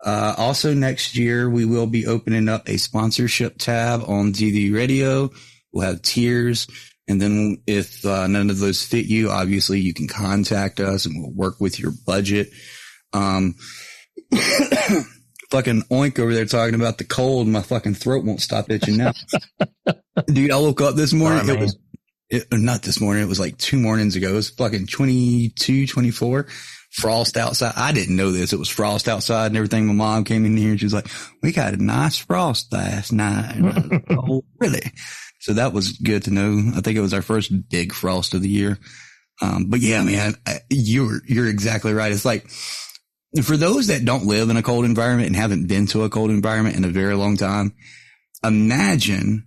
Uh, 0.04 0.34
also 0.38 0.74
next 0.74 1.16
year, 1.16 1.50
we 1.50 1.66
will 1.66 1.88
be 1.88 2.08
opening 2.08 2.50
up 2.50 2.68
a 2.68 2.78
sponsorship 2.78 3.58
tab 3.58 4.02
on 4.08 4.34
DV 4.34 4.74
radio. 4.74 5.30
We'll 5.72 5.88
have 5.88 6.02
tiers. 6.02 6.68
And 7.08 7.22
then 7.22 7.62
if 7.68 8.06
uh, 8.06 8.28
none 8.28 8.50
of 8.50 8.60
those 8.60 8.84
fit 8.84 9.06
you, 9.06 9.30
obviously 9.30 9.80
you 9.80 9.94
can 9.94 10.08
contact 10.08 10.80
us 10.80 11.06
and 11.06 11.16
we'll 11.18 11.34
work 11.34 11.60
with 11.60 11.80
your 11.80 11.92
budget. 12.06 12.50
Um, 13.14 13.56
fucking 15.52 15.84
oink 15.92 16.18
over 16.18 16.34
there 16.34 16.46
talking 16.46 16.76
about 16.76 16.98
the 16.98 17.04
cold. 17.04 17.48
My 17.48 17.62
fucking 17.62 17.96
throat 17.96 18.24
won't 18.24 18.42
stop 18.42 18.72
itching 18.72 18.98
now. 18.98 19.14
Dude, 20.28 20.52
I 20.52 20.58
woke 20.58 20.82
up 20.82 20.96
this 20.96 21.14
morning. 21.14 21.46
Sorry, 21.46 21.58
it 21.58 21.62
was, 21.62 21.78
it, 22.30 22.48
not 22.52 22.82
this 22.82 23.00
morning. 23.00 23.24
It 23.24 23.30
was 23.30 23.40
like 23.40 23.58
two 23.58 23.78
mornings 23.78 24.16
ago. 24.16 24.30
It 24.30 24.36
was 24.36 24.50
fucking 24.50 24.88
22, 24.88 25.88
24 25.88 26.48
frost 26.92 27.38
outside. 27.38 27.74
I 27.76 27.92
didn't 27.92 28.16
know 28.16 28.32
this. 28.32 28.54
It 28.54 28.60
was 28.60 28.70
frost 28.70 29.08
outside 29.08 29.48
and 29.48 29.58
everything. 29.58 29.86
My 29.88 29.94
mom 29.94 30.24
came 30.24 30.46
in 30.46 30.58
here 30.58 30.72
and 30.72 30.80
she 30.80 30.86
was 30.86 30.94
like, 30.94 31.08
we 31.42 31.52
got 31.52 31.74
a 31.74 31.84
nice 31.84 32.18
frost 32.18 32.72
last 32.72 33.12
night. 33.12 33.62
oh, 34.10 34.44
really? 34.60 34.92
So 35.40 35.54
that 35.54 35.74
was 35.74 35.94
good 35.94 36.24
to 36.24 36.32
know. 36.32 36.72
I 36.76 36.82
think 36.82 36.98
it 36.98 37.02
was 37.02 37.14
our 37.14 37.22
first 37.22 37.70
big 37.70 37.94
frost 37.94 38.34
of 38.34 38.42
the 38.42 38.50
year. 38.50 38.78
Um, 39.42 39.66
but 39.70 39.80
yeah, 39.80 40.04
man, 40.04 40.36
you're, 40.70 41.22
you're 41.26 41.48
exactly 41.48 41.94
right. 41.94 42.12
It's 42.12 42.26
like, 42.26 42.48
for 43.44 43.56
those 43.56 43.88
that 43.88 44.06
don't 44.06 44.26
live 44.26 44.50
in 44.50 44.58
a 44.58 44.64
cold 44.64 44.86
environment 44.86 45.28
and 45.28 45.36
haven't 45.36 45.68
been 45.68 45.88
to 45.88 46.04
a 46.04 46.10
cold 46.10 46.30
environment 46.30 46.76
in 46.76 46.84
a 46.84 46.90
very 46.90 47.16
long 47.16 47.38
time, 47.38 47.74
imagine 48.44 49.46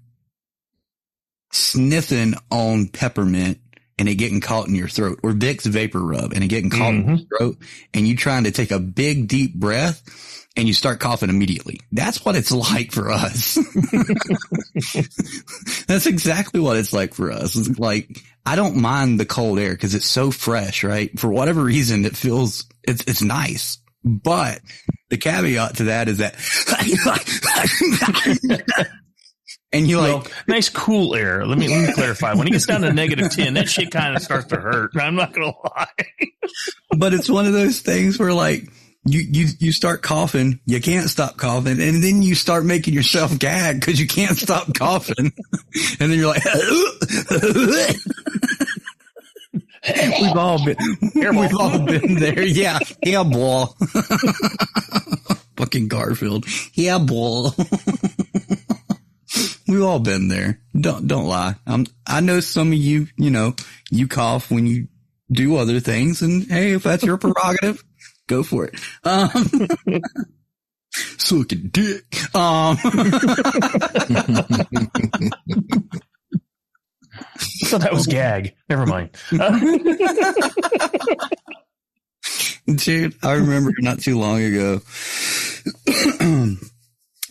sniffing 1.52 2.34
on 2.50 2.88
peppermint 2.88 3.58
and 3.98 4.08
it 4.08 4.16
getting 4.16 4.40
caught 4.40 4.66
in 4.66 4.74
your 4.74 4.88
throat 4.88 5.20
or 5.22 5.32
Vicks 5.32 5.66
vapor 5.66 6.00
rub 6.00 6.32
and 6.32 6.42
it 6.42 6.48
getting 6.48 6.70
caught 6.70 6.94
mm-hmm. 6.94 7.10
in 7.10 7.16
your 7.18 7.38
throat 7.38 7.58
and 7.92 8.08
you 8.08 8.16
trying 8.16 8.44
to 8.44 8.50
take 8.50 8.70
a 8.70 8.78
big 8.78 9.28
deep 9.28 9.54
breath 9.54 10.43
and 10.56 10.68
you 10.68 10.74
start 10.74 11.00
coughing 11.00 11.30
immediately. 11.30 11.80
That's 11.90 12.24
what 12.24 12.36
it's 12.36 12.52
like 12.52 12.92
for 12.92 13.10
us. 13.10 13.54
That's 15.86 16.06
exactly 16.06 16.60
what 16.60 16.76
it's 16.76 16.92
like 16.92 17.14
for 17.14 17.32
us. 17.32 17.56
It's 17.56 17.78
like, 17.78 18.20
I 18.46 18.56
don't 18.56 18.76
mind 18.76 19.18
the 19.18 19.26
cold 19.26 19.58
air 19.58 19.72
because 19.72 19.94
it's 19.94 20.06
so 20.06 20.30
fresh, 20.30 20.84
right? 20.84 21.18
For 21.18 21.28
whatever 21.28 21.62
reason, 21.62 22.04
it 22.04 22.16
feels, 22.16 22.66
it's, 22.84 23.02
it's 23.06 23.22
nice. 23.22 23.78
But 24.04 24.60
the 25.08 25.16
caveat 25.16 25.78
to 25.78 25.84
that 25.84 26.08
is 26.08 26.18
that 26.18 26.34
and 29.72 29.88
you 29.88 29.96
well, 29.96 30.18
like 30.18 30.32
nice 30.46 30.68
cool 30.68 31.14
air. 31.14 31.46
Let 31.46 31.56
me 31.56 31.68
let 31.68 31.88
me 31.88 31.94
clarify. 31.94 32.34
When 32.34 32.46
it 32.46 32.50
gets 32.50 32.66
down 32.66 32.82
to 32.82 32.92
negative 32.92 33.32
ten, 33.32 33.54
that 33.54 33.68
shit 33.68 33.90
kind 33.90 34.14
of 34.14 34.22
starts 34.22 34.48
to 34.48 34.56
hurt. 34.56 34.90
I'm 34.96 35.14
not 35.14 35.32
gonna 35.32 35.54
lie. 35.64 35.86
but 36.98 37.14
it's 37.14 37.30
one 37.30 37.46
of 37.46 37.54
those 37.54 37.80
things 37.80 38.18
where 38.18 38.34
like 38.34 38.68
you 39.06 39.20
you 39.20 39.48
you 39.58 39.72
start 39.72 40.02
coughing, 40.02 40.60
you 40.66 40.80
can't 40.80 41.08
stop 41.10 41.36
coughing, 41.36 41.80
and 41.80 42.02
then 42.02 42.22
you 42.22 42.34
start 42.34 42.64
making 42.64 42.94
yourself 42.94 43.38
gag 43.40 43.80
because 43.80 44.00
you 44.00 44.06
can't 44.06 44.36
stop 44.36 44.72
coughing, 44.74 45.16
and 46.00 46.10
then 46.10 46.12
you're 46.12 46.28
like. 46.28 46.44
we've 50.20 50.36
all 50.36 50.64
been, 50.64 50.76
we've 51.14 51.60
all 51.60 51.78
been 51.80 52.14
there. 52.14 52.42
Yeah, 52.42 52.78
yeah, 53.04 53.22
boy. 53.22 53.66
Fucking 55.56 55.88
Garfield. 55.88 56.46
Yeah, 56.72 56.98
boy. 56.98 57.50
We've 59.66 59.82
all 59.82 59.98
been 59.98 60.28
there. 60.28 60.60
Don't 60.78 61.06
don't 61.06 61.26
lie. 61.26 61.56
I'm, 61.66 61.86
I 62.06 62.20
know 62.20 62.40
some 62.40 62.68
of 62.68 62.78
you. 62.78 63.08
You 63.16 63.30
know, 63.30 63.54
you 63.90 64.08
cough 64.08 64.50
when 64.50 64.66
you 64.66 64.88
do 65.32 65.56
other 65.56 65.80
things, 65.80 66.22
and 66.22 66.44
hey, 66.44 66.72
if 66.72 66.82
that's 66.82 67.02
your 67.02 67.16
prerogative, 67.16 67.82
go 68.26 68.42
for 68.42 68.66
it. 68.66 68.74
Um, 69.04 69.30
suck 70.92 71.52
a 71.52 71.56
dick. 71.56 72.34
Um, 72.34 72.76
so 77.38 77.78
that 77.78 77.92
was 77.92 78.06
gag. 78.06 78.54
Never 78.68 78.86
mind. 78.86 79.10
Dude, 82.66 83.14
I 83.22 83.32
remember 83.32 83.72
not 83.78 84.00
too 84.00 84.18
long 84.18 84.42
ago 84.42 84.76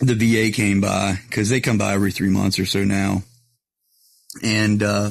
VA 0.00 0.54
came 0.54 0.80
by 0.80 1.18
because 1.28 1.48
they 1.48 1.60
come 1.60 1.78
by 1.78 1.94
every 1.94 2.12
three 2.12 2.30
months 2.30 2.58
or 2.58 2.66
so 2.66 2.84
now. 2.84 3.22
And, 4.42 4.82
uh, 4.82 5.10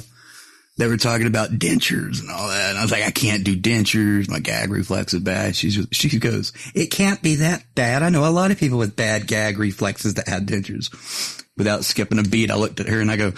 they 0.78 0.88
were 0.88 0.98
talking 0.98 1.28
about 1.28 1.52
dentures 1.52 2.20
and 2.20 2.32
all 2.32 2.48
that. 2.48 2.70
And 2.70 2.78
I 2.78 2.82
was 2.82 2.92
like, 2.92 3.04
I 3.04 3.12
can't 3.12 3.44
do 3.44 3.56
dentures. 3.56 4.28
My 4.28 4.40
gag 4.40 4.72
reflex 4.72 5.14
is 5.14 5.22
bad. 5.22 5.56
She's, 5.56 5.86
she 5.92 6.18
goes, 6.18 6.52
it 6.74 6.88
can't 6.88 7.22
be 7.22 7.36
that 7.36 7.64
bad. 7.76 8.02
I 8.02 8.10
know 8.10 8.28
a 8.28 8.32
lot 8.32 8.52
of 8.52 8.58
people 8.58 8.80
with 8.80 8.96
bad 8.96 9.28
gag 9.28 9.60
reflexes 9.60 10.16
that 10.16 10.28
had 10.28 10.48
dentures. 10.48 11.40
Without 11.56 11.86
skipping 11.86 12.18
a 12.18 12.24
beat, 12.24 12.50
I 12.50 12.56
looked 12.56 12.80
at 12.80 12.88
her 12.88 13.00
and 13.00 13.12
I 13.12 13.18
go, 13.18 13.34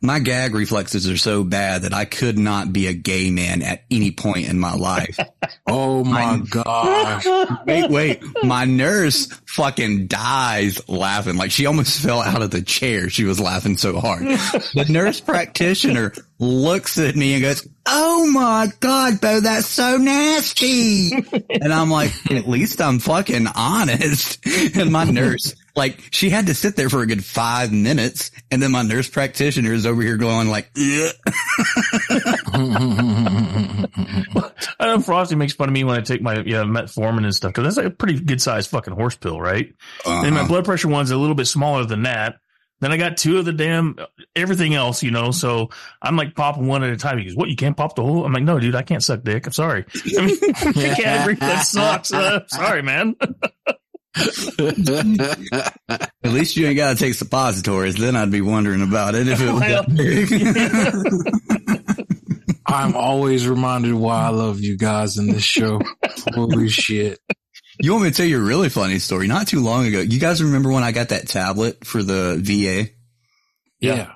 my 0.00 0.20
gag 0.20 0.54
reflexes 0.54 1.06
are 1.10 1.18
so 1.18 1.44
bad 1.44 1.82
that 1.82 1.92
I 1.92 2.06
could 2.06 2.38
not 2.38 2.72
be 2.72 2.86
a 2.86 2.94
gay 2.94 3.30
man 3.30 3.60
at 3.60 3.84
any 3.90 4.10
point 4.10 4.48
in 4.48 4.58
my 4.58 4.72
life. 4.72 5.18
oh 5.66 6.02
my 6.02 6.40
gosh. 6.48 7.26
Wait, 7.66 7.90
wait. 7.90 8.22
My 8.42 8.64
nurse 8.64 9.26
fucking 9.46 10.06
dies 10.06 10.88
laughing. 10.88 11.36
Like 11.36 11.50
she 11.50 11.66
almost 11.66 12.00
fell 12.00 12.22
out 12.22 12.40
of 12.40 12.50
the 12.50 12.62
chair. 12.62 13.10
She 13.10 13.24
was 13.24 13.38
laughing 13.38 13.76
so 13.76 14.00
hard. 14.00 14.22
The 14.22 14.86
nurse 14.88 15.20
practitioner 15.20 16.14
looks 16.40 16.98
at 16.98 17.16
me 17.16 17.34
and 17.34 17.42
goes, 17.42 17.66
Oh 17.86 18.26
my 18.30 18.68
God, 18.80 19.20
Bo, 19.20 19.40
that's 19.40 19.66
so 19.66 19.96
nasty. 19.96 21.10
And 21.60 21.72
I'm 21.72 21.90
like, 21.90 22.12
at 22.30 22.48
least 22.48 22.80
I'm 22.80 22.98
fucking 23.00 23.46
honest. 23.54 24.38
And 24.76 24.92
my 24.92 25.04
nurse, 25.04 25.54
like, 25.74 25.98
she 26.12 26.30
had 26.30 26.46
to 26.46 26.54
sit 26.54 26.76
there 26.76 26.88
for 26.88 27.02
a 27.02 27.06
good 27.06 27.24
five 27.24 27.72
minutes. 27.72 28.30
And 28.50 28.62
then 28.62 28.70
my 28.70 28.82
nurse 28.82 29.08
practitioner 29.08 29.72
is 29.72 29.86
over 29.86 30.00
here 30.02 30.16
going 30.16 30.48
like. 30.48 30.70
I 34.80 34.86
know 34.86 35.00
Frosty 35.04 35.34
makes 35.34 35.52
fun 35.54 35.68
of 35.68 35.72
me 35.72 35.84
when 35.84 35.96
I 35.96 36.00
take 36.00 36.22
my 36.22 36.34
yeah, 36.44 36.62
metformin 36.64 37.24
and 37.24 37.34
stuff 37.34 37.50
because 37.52 37.64
that's 37.64 37.76
like 37.76 37.86
a 37.86 37.96
pretty 37.96 38.20
good 38.20 38.40
sized 38.40 38.70
fucking 38.70 38.94
horse 38.94 39.16
pill, 39.16 39.40
right? 39.40 39.72
And 40.06 40.34
my 40.34 40.40
Uh-huh. 40.40 40.48
blood 40.48 40.64
pressure 40.64 40.88
one's 40.88 41.10
a 41.10 41.16
little 41.16 41.34
bit 41.34 41.46
smaller 41.46 41.84
than 41.84 42.02
that. 42.04 42.36
Then 42.80 42.92
I 42.92 42.96
got 42.96 43.16
two 43.16 43.38
of 43.38 43.44
the 43.44 43.52
damn 43.52 43.96
everything 44.36 44.74
else, 44.74 45.02
you 45.02 45.10
know. 45.10 45.30
So 45.32 45.70
I'm 46.00 46.16
like 46.16 46.34
popping 46.34 46.66
one 46.66 46.84
at 46.84 46.90
a 46.90 46.96
time. 46.96 47.18
He 47.18 47.24
goes, 47.24 47.34
"What? 47.34 47.48
You 47.48 47.56
can't 47.56 47.76
pop 47.76 47.96
the 47.96 48.04
whole?" 48.04 48.24
I'm 48.24 48.32
like, 48.32 48.44
"No, 48.44 48.60
dude, 48.60 48.76
I 48.76 48.82
can't 48.82 49.02
suck 49.02 49.22
dick. 49.24 49.46
I'm 49.46 49.52
sorry. 49.52 49.84
I 50.18 50.26
mean, 50.26 50.36
I 50.42 50.94
can't 50.94 51.22
agree. 51.22 51.34
That 51.34 51.66
sucks. 51.66 52.12
Uh, 52.12 52.46
sorry, 52.48 52.82
man." 52.82 53.16
At 54.18 56.10
least 56.32 56.56
you 56.56 56.66
ain't 56.66 56.76
got 56.76 56.96
to 56.96 57.04
take 57.04 57.14
suppositories. 57.14 57.96
Then 57.96 58.16
I'd 58.16 58.30
be 58.30 58.40
wondering 58.40 58.82
about 58.82 59.14
it 59.14 59.28
if 59.28 59.40
it 59.40 59.52
was 59.52 59.60
Well, 59.60 59.82
that 59.84 59.94
big. 59.94 60.32
I'm 62.66 62.94
always 62.96 63.46
reminded 63.48 63.94
why 63.94 64.24
I 64.24 64.28
love 64.28 64.60
you 64.60 64.76
guys 64.76 65.16
in 65.18 65.28
this 65.28 65.44
show. 65.44 65.80
Holy 66.34 66.68
shit. 66.68 67.18
You 67.80 67.92
want 67.92 68.04
me 68.04 68.10
to 68.10 68.16
tell 68.16 68.26
you 68.26 68.38
a 68.38 68.44
really 68.44 68.68
funny 68.68 68.98
story? 68.98 69.28
Not 69.28 69.46
too 69.46 69.62
long 69.62 69.86
ago, 69.86 70.00
you 70.00 70.18
guys 70.18 70.42
remember 70.42 70.70
when 70.72 70.82
I 70.82 70.92
got 70.92 71.10
that 71.10 71.28
tablet 71.28 71.84
for 71.86 72.02
the 72.02 72.36
VA? 72.40 72.90
Yeah. 73.80 74.12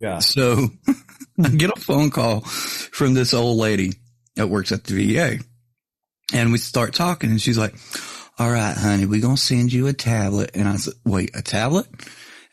Yeah. 0.00 0.18
So 0.18 0.68
I 1.42 1.48
get 1.48 1.70
a 1.70 1.80
phone 1.80 2.10
call 2.10 2.40
from 2.40 3.14
this 3.14 3.32
old 3.32 3.56
lady 3.56 3.92
that 4.36 4.48
works 4.48 4.72
at 4.72 4.84
the 4.84 5.14
VA 5.14 5.38
and 6.32 6.52
we 6.52 6.58
start 6.58 6.94
talking 6.94 7.30
and 7.30 7.40
she's 7.40 7.58
like, 7.58 7.74
all 8.38 8.50
right, 8.50 8.76
honey, 8.76 9.06
we're 9.06 9.20
going 9.20 9.36
to 9.36 9.42
send 9.42 9.72
you 9.72 9.86
a 9.88 9.92
tablet. 9.92 10.50
And 10.54 10.68
I 10.68 10.76
said, 10.76 10.94
wait, 11.04 11.30
a 11.34 11.42
tablet? 11.42 11.86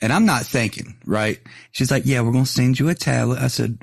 And 0.02 0.12
I'm 0.12 0.26
not 0.26 0.44
thinking, 0.44 0.96
right? 1.06 1.40
She's 1.72 1.92
like, 1.92 2.04
yeah, 2.06 2.22
we're 2.22 2.32
going 2.32 2.46
to 2.46 2.52
send 2.52 2.80
you 2.80 2.90
a 2.90 2.96
tablet. 2.96 3.40
I 3.40 3.48
said, 3.48 3.78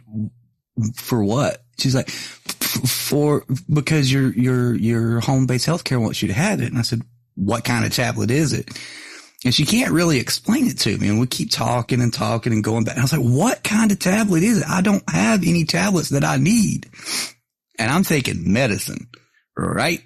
for 0.97 1.23
what? 1.23 1.63
She's 1.79 1.95
like, 1.95 2.09
"F- 2.09 2.41
for, 2.73 3.45
because 3.73 4.13
your, 4.13 4.33
your, 4.33 4.75
your 4.75 5.21
home-based 5.21 5.67
healthcare 5.67 6.01
wants 6.01 6.23
you 6.23 6.29
to 6.29 6.35
have 6.35 6.61
it. 6.61 6.71
And 6.71 6.79
I 6.79 6.83
said, 6.83 7.03
what 7.35 7.65
kind 7.65 7.85
of 7.85 7.93
tablet 7.93 8.31
is 8.31 8.53
it? 8.53 8.71
And 9.45 9.55
she 9.55 9.65
can't 9.65 9.93
really 9.93 10.19
explain 10.19 10.67
it 10.69 10.79
to 10.81 10.97
me. 10.99 11.09
And 11.09 11.19
we 11.19 11.27
keep 11.27 11.51
talking 11.51 12.01
and 12.01 12.13
talking 12.13 12.53
and 12.53 12.63
going 12.63 12.85
back. 12.85 12.95
And 12.95 13.01
I 13.01 13.05
was 13.05 13.13
like, 13.13 13.23
what 13.23 13.65
kind 13.65 13.91
of 13.91 13.99
tablet 13.99 14.43
is 14.43 14.59
it? 14.59 14.69
I 14.69 14.83
don't 14.83 15.09
have 15.11 15.43
any 15.45 15.65
tablets 15.65 16.11
that 16.11 16.25
I 16.25 16.37
need. 16.37 16.89
And 17.79 17.91
I'm 17.91 18.05
thinking 18.05 18.53
medicine, 18.53 19.09
right? 19.57 20.01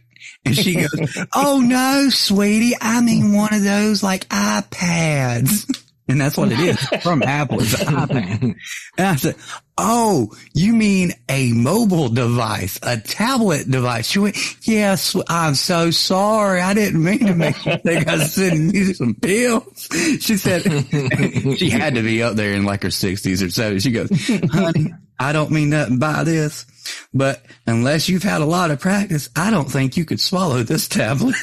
And 0.44 0.56
she 0.56 0.76
goes, 0.76 1.18
Oh 1.34 1.60
no, 1.60 2.08
sweetie. 2.08 2.76
I 2.80 3.00
mean 3.00 3.32
one 3.34 3.52
of 3.52 3.62
those 3.62 4.02
like 4.02 4.28
iPads. 4.28 5.82
And 6.08 6.20
that's 6.20 6.36
what 6.36 6.52
it 6.52 6.60
is 6.60 6.78
from 7.02 7.22
Apple. 7.22 7.60
It's 7.60 7.80
an 7.80 7.94
iPad. 7.94 8.54
And 8.96 9.06
I 9.06 9.16
said, 9.16 9.34
Oh, 9.78 10.30
you 10.54 10.72
mean 10.72 11.12
a 11.28 11.52
mobile 11.52 12.08
device, 12.08 12.78
a 12.82 12.96
tablet 12.96 13.68
device? 13.70 14.06
She 14.06 14.20
went, 14.20 14.36
Yes, 14.66 15.16
I'm 15.28 15.54
so 15.54 15.90
sorry. 15.90 16.60
I 16.60 16.74
didn't 16.74 17.02
mean 17.02 17.26
to 17.26 17.34
make 17.34 17.64
you 17.66 17.76
think 17.78 18.06
I 18.06 18.16
was 18.16 18.32
sending 18.34 18.74
you 18.74 18.94
some 18.94 19.14
pills. 19.14 19.88
She 20.20 20.36
said, 20.36 20.62
she 21.58 21.70
had 21.70 21.96
to 21.96 22.02
be 22.02 22.22
up 22.22 22.36
there 22.36 22.52
in 22.52 22.64
like 22.64 22.84
her 22.84 22.90
sixties 22.90 23.42
or 23.42 23.50
seventies. 23.50 23.82
She 23.82 23.90
goes, 23.90 24.08
honey, 24.50 24.94
I 25.18 25.32
don't 25.32 25.50
mean 25.50 25.70
nothing 25.70 25.98
by 25.98 26.22
this, 26.24 26.66
but 27.12 27.44
unless 27.66 28.08
you've 28.08 28.22
had 28.22 28.42
a 28.42 28.46
lot 28.46 28.70
of 28.70 28.78
practice, 28.78 29.28
I 29.34 29.50
don't 29.50 29.70
think 29.70 29.96
you 29.96 30.04
could 30.04 30.20
swallow 30.20 30.62
this 30.62 30.86
tablet. 30.88 31.34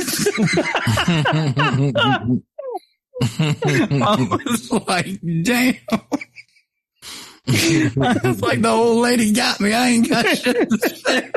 I 3.22 4.40
was 4.46 4.72
like, 4.72 5.20
damn. 5.44 5.76
I 7.46 8.20
was 8.24 8.42
like, 8.42 8.62
the 8.62 8.70
old 8.70 9.02
lady 9.02 9.34
got 9.34 9.60
me. 9.60 9.74
I 9.74 9.90
ain't 9.90 10.10
got 10.10 10.26
shit 10.38 10.70
to 10.70 10.78
say. 10.78 11.30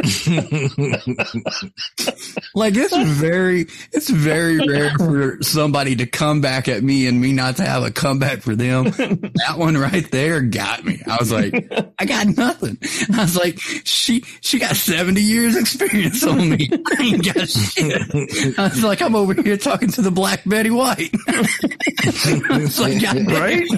like 2.55 2.75
it's 2.77 2.97
very, 2.97 3.63
it's 3.93 4.09
very 4.09 4.59
rare 4.59 4.91
for 4.97 5.43
somebody 5.43 5.97
to 5.97 6.07
come 6.07 6.41
back 6.41 6.69
at 6.69 6.85
me 6.85 7.09
and 7.09 7.21
me 7.21 7.33
not 7.33 7.57
to 7.57 7.65
have 7.65 7.83
a 7.83 7.91
comeback 7.91 8.43
for 8.43 8.55
them. 8.55 8.85
that 8.85 9.55
one 9.57 9.77
right 9.77 10.09
there 10.13 10.43
got 10.43 10.85
me. 10.85 11.03
I 11.09 11.17
was 11.19 11.33
like, 11.33 11.55
I 11.99 12.05
got 12.05 12.29
nothing. 12.29 12.79
I 13.13 13.23
was 13.23 13.37
like, 13.37 13.59
she, 13.83 14.21
she 14.43 14.61
got 14.61 14.77
70 14.77 15.21
years 15.21 15.57
experience 15.57 16.23
on 16.23 16.51
me. 16.51 16.71
I 16.73 17.03
ain't 17.03 17.25
got 17.25 17.49
shit. 17.49 18.57
I 18.59 18.69
was 18.69 18.85
like, 18.85 19.03
I'm 19.03 19.17
over 19.17 19.35
here 19.35 19.57
talking 19.57 19.91
to 19.91 20.03
the 20.03 20.13
black 20.13 20.43
Betty 20.47 20.71
White. 20.71 21.11
I 21.29 22.59
was 22.59 22.79
like, 22.79 23.03
God 23.03 23.15
damn. 23.15 23.27
right? 23.27 23.69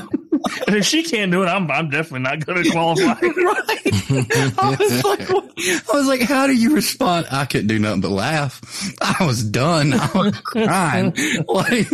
And 0.67 0.77
if 0.77 0.85
she 0.85 1.03
can't 1.03 1.31
do 1.31 1.43
it, 1.43 1.47
I'm 1.47 1.71
I'm 1.71 1.91
definitely 1.91 2.21
not 2.21 2.45
going 2.45 2.63
to 2.65 2.71
qualify. 2.71 3.13
right. 3.21 4.59
I 4.59 4.77
was 4.79 5.05
like, 5.05 5.29
what? 5.29 5.53
I 5.59 5.97
was 5.97 6.07
like, 6.07 6.23
how 6.23 6.47
do 6.47 6.55
you 6.55 6.75
respond? 6.75 7.27
I 7.31 7.45
couldn't 7.45 7.69
do 7.69 7.79
nothing 7.79 8.01
but 8.01 8.11
laugh. 8.11 8.61
I 9.01 9.25
was 9.27 9.45
done. 9.45 9.93
I 9.93 10.11
was 10.15 10.41
crying. 10.41 11.15
Like, 11.49 11.89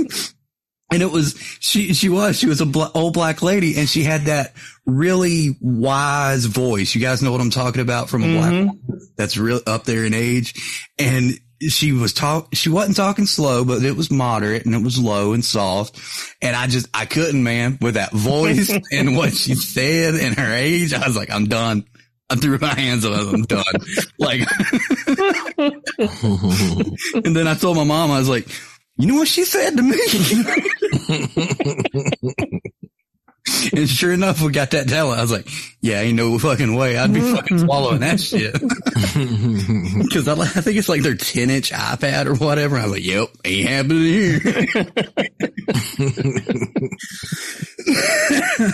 and 0.92 1.02
it 1.02 1.10
was, 1.10 1.36
she, 1.60 1.94
she 1.94 2.08
was, 2.08 2.38
she 2.38 2.46
was 2.46 2.60
a 2.60 2.66
bl- 2.66 2.84
old 2.94 3.14
black 3.14 3.42
lady 3.42 3.76
and 3.78 3.88
she 3.88 4.02
had 4.02 4.22
that 4.22 4.54
really 4.84 5.56
wise 5.60 6.44
voice. 6.44 6.94
You 6.94 7.00
guys 7.00 7.22
know 7.22 7.32
what 7.32 7.40
I'm 7.40 7.50
talking 7.50 7.80
about 7.80 8.08
from 8.08 8.22
a 8.22 8.38
black 8.38 8.52
mm-hmm. 8.52 8.96
that's 9.16 9.36
real 9.36 9.60
up 9.66 9.84
there 9.84 10.04
in 10.04 10.14
age. 10.14 10.54
And 10.98 11.38
she 11.60 11.92
was 11.92 12.12
talk, 12.12 12.48
she 12.54 12.68
wasn't 12.68 12.96
talking 12.96 13.26
slow, 13.26 13.64
but 13.64 13.82
it 13.82 13.96
was 13.96 14.10
moderate 14.10 14.66
and 14.66 14.74
it 14.74 14.82
was 14.82 14.98
low 14.98 15.32
and 15.32 15.44
soft. 15.44 16.00
And 16.42 16.54
I 16.56 16.66
just, 16.66 16.88
I 16.94 17.06
couldn't, 17.06 17.42
man, 17.42 17.78
with 17.80 17.94
that 17.94 18.12
voice 18.12 18.70
and 18.92 19.16
what 19.16 19.34
she 19.34 19.54
said 19.54 20.14
and 20.14 20.36
her 20.36 20.52
age. 20.52 20.92
I 20.92 21.06
was 21.06 21.16
like, 21.16 21.30
I'm 21.30 21.46
done. 21.46 21.84
I 22.30 22.36
threw 22.36 22.58
my 22.58 22.74
hands 22.74 23.04
up. 23.04 23.32
I'm 23.32 23.42
done. 23.42 23.64
Like, 24.18 24.40
and 27.18 27.36
then 27.36 27.46
I 27.46 27.54
told 27.54 27.76
my 27.76 27.84
mom, 27.84 28.10
I 28.10 28.18
was 28.18 28.28
like, 28.28 28.48
you 28.96 29.06
know 29.08 29.16
what 29.16 29.28
she 29.28 29.44
said 29.44 29.76
to 29.76 29.82
me? 29.82 29.98
and 33.74 33.88
sure 33.88 34.12
enough, 34.12 34.40
we 34.40 34.52
got 34.52 34.70
that 34.72 34.88
talent. 34.88 35.18
I 35.18 35.22
was 35.22 35.32
like, 35.32 35.48
yeah, 35.80 36.00
ain't 36.00 36.16
no 36.16 36.38
fucking 36.38 36.74
way. 36.74 36.96
I'd 36.96 37.12
be 37.12 37.20
fucking 37.20 37.58
swallowing 37.58 38.00
that 38.00 38.20
shit. 38.20 38.54
Cause 40.12 40.28
I, 40.28 40.34
I 40.40 40.60
think 40.62 40.76
it's 40.76 40.88
like 40.88 41.02
their 41.02 41.14
10 41.14 41.50
inch 41.50 41.70
iPad 41.70 42.26
or 42.26 42.34
whatever. 42.34 42.76
I 42.76 42.84
was 42.84 42.92
like, 42.92 43.04
yep, 43.04 43.28
ain't 43.44 43.68
happening 43.68 44.02
here. 44.04 44.40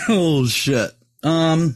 oh 0.09 0.45
shit. 0.47 0.91
Um, 1.23 1.75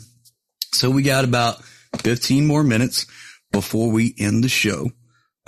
so 0.73 0.89
we 0.89 1.03
got 1.03 1.25
about 1.25 1.63
15 1.99 2.45
more 2.45 2.63
minutes 2.63 3.05
before 3.51 3.91
we 3.91 4.13
end 4.17 4.43
the 4.43 4.49
show. 4.49 4.89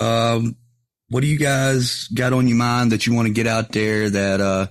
Um, 0.00 0.56
what 1.10 1.20
do 1.20 1.26
you 1.26 1.38
guys 1.38 2.08
got 2.08 2.32
on 2.32 2.48
your 2.48 2.56
mind 2.58 2.92
that 2.92 3.06
you 3.06 3.14
want 3.14 3.26
to 3.28 3.34
get 3.34 3.46
out 3.46 3.72
there 3.72 4.10
that, 4.10 4.40
uh, 4.40 4.66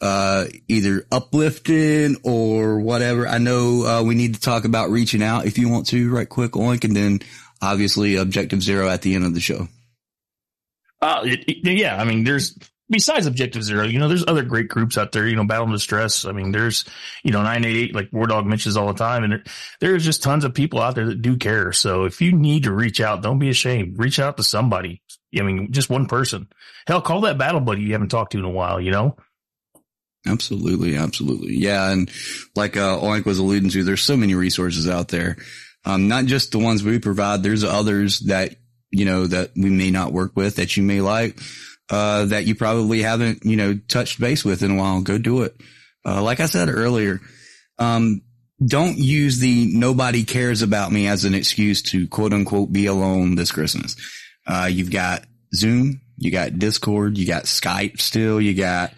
uh, 0.00 0.44
either 0.68 1.06
uplifting 1.10 2.16
or 2.22 2.80
whatever. 2.80 3.26
I 3.26 3.38
know, 3.38 3.84
uh, 3.86 4.02
we 4.02 4.14
need 4.14 4.34
to 4.34 4.40
talk 4.40 4.64
about 4.64 4.90
reaching 4.90 5.22
out 5.22 5.46
if 5.46 5.58
you 5.58 5.68
want 5.68 5.86
to 5.88 6.12
right 6.12 6.28
quick, 6.28 6.52
Oink, 6.52 6.84
and 6.84 6.94
then 6.94 7.20
obviously 7.62 8.16
objective 8.16 8.62
zero 8.62 8.88
at 8.88 9.02
the 9.02 9.14
end 9.14 9.24
of 9.24 9.34
the 9.34 9.40
show. 9.40 9.68
Uh, 11.00 11.22
it, 11.24 11.44
it- 11.48 11.78
yeah, 11.78 11.96
I 11.96 12.04
mean, 12.04 12.24
there's 12.24 12.58
besides 12.88 13.26
Objective 13.26 13.62
Zero, 13.64 13.84
you 13.84 13.98
know, 13.98 14.08
there's 14.08 14.24
other 14.26 14.42
great 14.44 14.68
groups 14.68 14.96
out 14.96 15.12
there. 15.12 15.26
You 15.26 15.36
know, 15.36 15.44
Battle 15.44 15.64
and 15.64 15.74
Distress. 15.74 16.24
I 16.24 16.32
mean, 16.32 16.52
there's 16.52 16.84
you 17.24 17.32
know 17.32 17.42
988 17.42 17.94
like 17.94 18.10
WarDawg 18.10 18.46
mentions 18.46 18.76
all 18.76 18.86
the 18.86 18.94
time, 18.94 19.24
and 19.24 19.32
there, 19.32 19.42
there's 19.80 20.04
just 20.04 20.22
tons 20.22 20.44
of 20.44 20.54
people 20.54 20.80
out 20.80 20.94
there 20.94 21.06
that 21.06 21.22
do 21.22 21.36
care. 21.36 21.72
So 21.72 22.04
if 22.04 22.20
you 22.20 22.32
need 22.32 22.64
to 22.64 22.72
reach 22.72 23.00
out, 23.00 23.22
don't 23.22 23.38
be 23.38 23.48
ashamed. 23.50 23.98
Reach 23.98 24.18
out 24.18 24.36
to 24.36 24.42
somebody. 24.42 25.02
I 25.38 25.42
mean, 25.42 25.70
just 25.72 25.90
one 25.90 26.06
person. 26.06 26.48
Hell, 26.86 27.02
call 27.02 27.22
that 27.22 27.36
battle 27.38 27.60
buddy 27.60 27.82
you 27.82 27.92
haven't 27.92 28.08
talked 28.08 28.32
to 28.32 28.38
in 28.38 28.44
a 28.44 28.50
while. 28.50 28.80
You 28.80 28.90
know. 28.92 29.16
Absolutely, 30.26 30.96
absolutely. 30.96 31.56
Yeah, 31.56 31.90
and 31.90 32.10
like 32.54 32.76
uh 32.76 32.98
Oink 32.98 33.24
was 33.24 33.38
alluding 33.38 33.70
to, 33.70 33.84
there's 33.84 34.02
so 34.02 34.16
many 34.16 34.34
resources 34.34 34.88
out 34.88 35.08
there. 35.08 35.36
Um, 35.84 36.08
not 36.08 36.24
just 36.24 36.50
the 36.50 36.58
ones 36.58 36.82
we 36.82 36.98
provide. 36.98 37.42
There's 37.42 37.62
others 37.62 38.20
that, 38.26 38.56
you 38.90 39.04
know, 39.04 39.26
that 39.26 39.52
we 39.56 39.70
may 39.70 39.92
not 39.92 40.12
work 40.12 40.32
with 40.34 40.56
that 40.56 40.76
you 40.76 40.82
may 40.82 41.00
like, 41.00 41.38
uh, 41.90 42.24
that 42.26 42.46
you 42.46 42.56
probably 42.56 43.02
haven't, 43.02 43.44
you 43.44 43.56
know, 43.56 43.78
touched 43.88 44.18
base 44.18 44.44
with 44.44 44.62
in 44.64 44.72
a 44.72 44.74
while. 44.74 45.00
Go 45.02 45.16
do 45.16 45.42
it. 45.42 45.54
Uh, 46.04 46.22
like 46.22 46.40
I 46.40 46.46
said 46.46 46.68
earlier, 46.68 47.20
um, 47.78 48.22
don't 48.64 48.96
use 48.96 49.38
the 49.38 49.70
nobody 49.74 50.24
cares 50.24 50.62
about 50.62 50.90
me 50.90 51.06
as 51.06 51.24
an 51.24 51.34
excuse 51.34 51.82
to 51.82 52.08
quote 52.08 52.32
unquote 52.32 52.72
be 52.72 52.86
alone 52.86 53.36
this 53.36 53.52
Christmas. 53.52 53.96
Uh, 54.46 54.68
you've 54.70 54.90
got 54.90 55.24
Zoom, 55.54 56.00
you 56.16 56.30
got 56.30 56.58
Discord, 56.58 57.18
you 57.18 57.26
got 57.26 57.44
Skype 57.44 58.00
still, 58.00 58.40
you 58.40 58.54
got, 58.54 58.92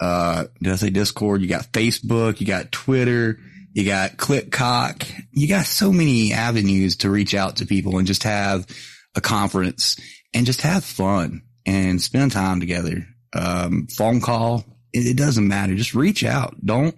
uh, 0.00 0.44
did 0.62 0.72
I 0.72 0.76
say 0.76 0.90
Discord? 0.90 1.42
You 1.42 1.48
got 1.48 1.72
Facebook, 1.72 2.40
you 2.40 2.46
got 2.46 2.72
Twitter, 2.72 3.38
you 3.72 3.84
got 3.84 4.16
ClickCock. 4.16 5.08
You 5.32 5.48
got 5.48 5.66
so 5.66 5.92
many 5.92 6.32
avenues 6.32 6.96
to 6.98 7.10
reach 7.10 7.34
out 7.34 7.56
to 7.56 7.66
people 7.66 7.98
and 7.98 8.06
just 8.06 8.24
have 8.24 8.66
a 9.14 9.20
conference 9.20 9.96
and 10.34 10.46
just 10.46 10.62
have 10.62 10.84
fun 10.84 11.42
and 11.66 12.00
spend 12.00 12.32
time 12.32 12.60
together. 12.60 13.06
Um, 13.32 13.86
phone 13.86 14.20
call. 14.20 14.64
It, 14.92 15.06
it 15.06 15.16
doesn't 15.16 15.46
matter. 15.46 15.74
Just 15.74 15.94
reach 15.94 16.24
out. 16.24 16.56
Don't, 16.64 16.96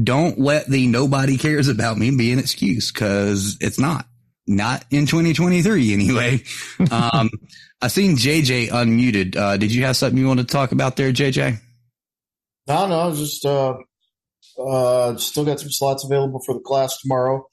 don't 0.00 0.38
let 0.38 0.66
the 0.66 0.86
nobody 0.86 1.36
cares 1.36 1.68
about 1.68 1.98
me 1.98 2.14
be 2.16 2.32
an 2.32 2.38
excuse 2.38 2.92
because 2.92 3.56
it's 3.60 3.78
not. 3.78 4.06
Not 4.46 4.84
in 4.90 5.06
2023 5.06 5.92
anyway. 5.92 6.42
um, 6.90 7.30
I 7.80 7.88
seen 7.88 8.16
JJ 8.16 8.68
unmuted. 8.68 9.36
Uh, 9.36 9.56
did 9.56 9.72
you 9.72 9.84
have 9.84 9.96
something 9.96 10.18
you 10.18 10.26
want 10.26 10.40
to 10.40 10.46
talk 10.46 10.72
about 10.72 10.96
there, 10.96 11.12
JJ? 11.12 11.58
No, 12.70 12.86
no, 12.86 13.12
just 13.12 13.44
uh, 13.44 13.78
uh, 14.56 15.16
still 15.16 15.44
got 15.44 15.58
some 15.58 15.72
slots 15.72 16.04
available 16.04 16.40
for 16.46 16.54
the 16.54 16.60
class 16.60 17.00
tomorrow, 17.00 17.48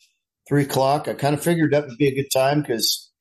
three 0.47 0.61
o'clock. 0.61 1.07
I 1.07 1.15
kind 1.15 1.33
of 1.33 1.41
figured 1.41 1.71
that 1.73 1.87
would 1.87 1.97
be 1.97 2.07
a 2.07 2.13
good 2.13 2.29
time 2.31 2.61
because 2.61 3.11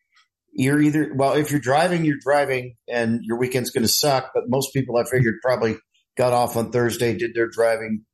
you're 0.53 0.79
either 0.79 1.15
well, 1.15 1.33
if 1.33 1.51
you're 1.51 1.59
driving, 1.59 2.05
you're 2.05 2.19
driving, 2.21 2.75
and 2.87 3.21
your 3.23 3.39
weekend's 3.39 3.71
going 3.71 3.85
to 3.87 3.89
suck. 3.89 4.33
But 4.35 4.45
most 4.47 4.75
people, 4.75 4.99
I 4.99 5.05
figured, 5.05 5.37
probably 5.41 5.77
got 6.19 6.35
off 6.35 6.55
on 6.59 6.71
Thursday, 6.71 7.17
did 7.17 7.35
their 7.35 7.49
driving 7.49 8.05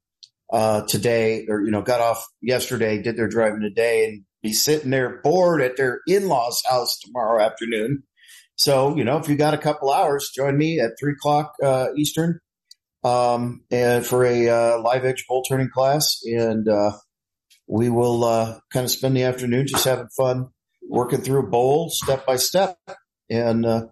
uh, 0.52 0.82
today, 0.82 1.46
or 1.48 1.60
you 1.60 1.72
know, 1.72 1.82
got 1.82 2.00
off 2.00 2.24
yesterday, 2.40 3.02
did 3.02 3.16
their 3.16 3.28
driving 3.28 3.62
today, 3.62 4.04
and 4.04 4.22
be 4.44 4.52
sitting 4.52 4.90
there 4.90 5.20
bored 5.24 5.60
at 5.60 5.76
their 5.76 6.02
in-laws' 6.06 6.62
house 6.70 7.00
tomorrow 7.00 7.42
afternoon. 7.42 8.04
So, 8.54 8.96
you 8.96 9.02
know, 9.02 9.18
if 9.18 9.28
you 9.28 9.34
got 9.34 9.54
a 9.54 9.58
couple 9.58 9.90
hours, 9.90 10.30
join 10.32 10.56
me 10.56 10.78
at 10.78 10.92
three 11.00 11.14
o'clock 11.14 11.54
uh, 11.60 11.88
Eastern 11.96 12.38
um, 13.04 13.62
and 13.70 14.04
for 14.04 14.24
a 14.24 14.48
uh, 14.48 14.80
live 14.80 15.04
edge 15.04 15.26
bowl 15.26 15.42
turning 15.42 15.70
class, 15.70 16.20
and 16.24 16.68
uh, 16.68 16.92
we 17.66 17.88
will 17.88 18.24
uh, 18.24 18.58
kind 18.72 18.84
of 18.84 18.90
spend 18.90 19.16
the 19.16 19.24
afternoon 19.24 19.66
just 19.66 19.84
having 19.84 20.08
fun 20.16 20.48
working 20.88 21.20
through 21.20 21.40
a 21.40 21.50
bowl 21.50 21.90
step 21.90 22.26
by 22.26 22.36
step, 22.36 22.76
and 23.30 23.66
uh, 23.66 23.86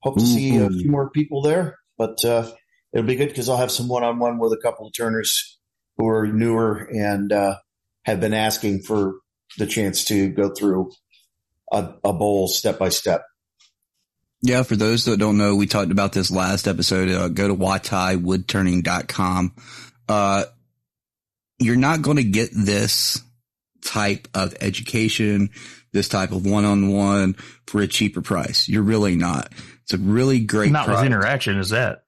hope 0.00 0.16
to 0.16 0.24
see 0.24 0.56
a 0.56 0.68
few 0.68 0.90
more 0.90 1.10
people 1.10 1.42
there. 1.42 1.78
But 1.96 2.24
uh, 2.24 2.50
it'll 2.92 3.06
be 3.06 3.16
good 3.16 3.28
because 3.28 3.48
I'll 3.48 3.56
have 3.56 3.70
some 3.70 3.88
one 3.88 4.04
on 4.04 4.18
one 4.18 4.38
with 4.38 4.52
a 4.52 4.60
couple 4.62 4.86
of 4.86 4.92
turners 4.92 5.58
who 5.96 6.08
are 6.08 6.26
newer 6.26 6.88
and 6.92 7.32
uh, 7.32 7.56
have 8.04 8.20
been 8.20 8.34
asking 8.34 8.82
for 8.82 9.14
the 9.58 9.66
chance 9.66 10.04
to 10.06 10.28
go 10.28 10.50
through 10.50 10.90
a, 11.72 11.94
a 12.02 12.12
bowl 12.12 12.48
step 12.48 12.78
by 12.78 12.88
step. 12.88 13.22
Yeah, 14.44 14.62
for 14.62 14.76
those 14.76 15.06
that 15.06 15.16
don't 15.16 15.38
know, 15.38 15.56
we 15.56 15.66
talked 15.66 15.90
about 15.90 16.12
this 16.12 16.30
last 16.30 16.68
episode. 16.68 17.08
Uh, 17.08 17.28
go 17.28 17.48
to 17.48 17.56
wahtiewoodturning.com. 17.56 19.54
Uh, 20.06 20.44
you're 21.58 21.76
not 21.76 22.02
going 22.02 22.18
to 22.18 22.24
get 22.24 22.50
this 22.52 23.22
type 23.82 24.28
of 24.34 24.54
education, 24.60 25.48
this 25.94 26.10
type 26.10 26.32
of 26.32 26.44
one-on-one 26.44 27.36
for 27.66 27.80
a 27.80 27.86
cheaper 27.86 28.20
price. 28.20 28.68
You're 28.68 28.82
really 28.82 29.16
not. 29.16 29.50
It's 29.84 29.94
a 29.94 29.98
really 29.98 30.40
great 30.40 30.72
Not 30.72 30.90
with 30.90 31.04
interaction, 31.04 31.58
is 31.58 31.70
that? 31.70 32.04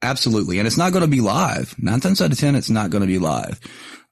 Absolutely. 0.00 0.58
And 0.58 0.68
it's 0.68 0.78
not 0.78 0.92
going 0.92 1.02
to 1.02 1.08
be 1.08 1.20
live. 1.20 1.74
Nine 1.76 1.98
times 1.98 2.22
out 2.22 2.30
of 2.30 2.38
10, 2.38 2.54
it's 2.54 2.70
not 2.70 2.90
going 2.90 3.02
to 3.02 3.08
be 3.08 3.18
live. 3.18 3.58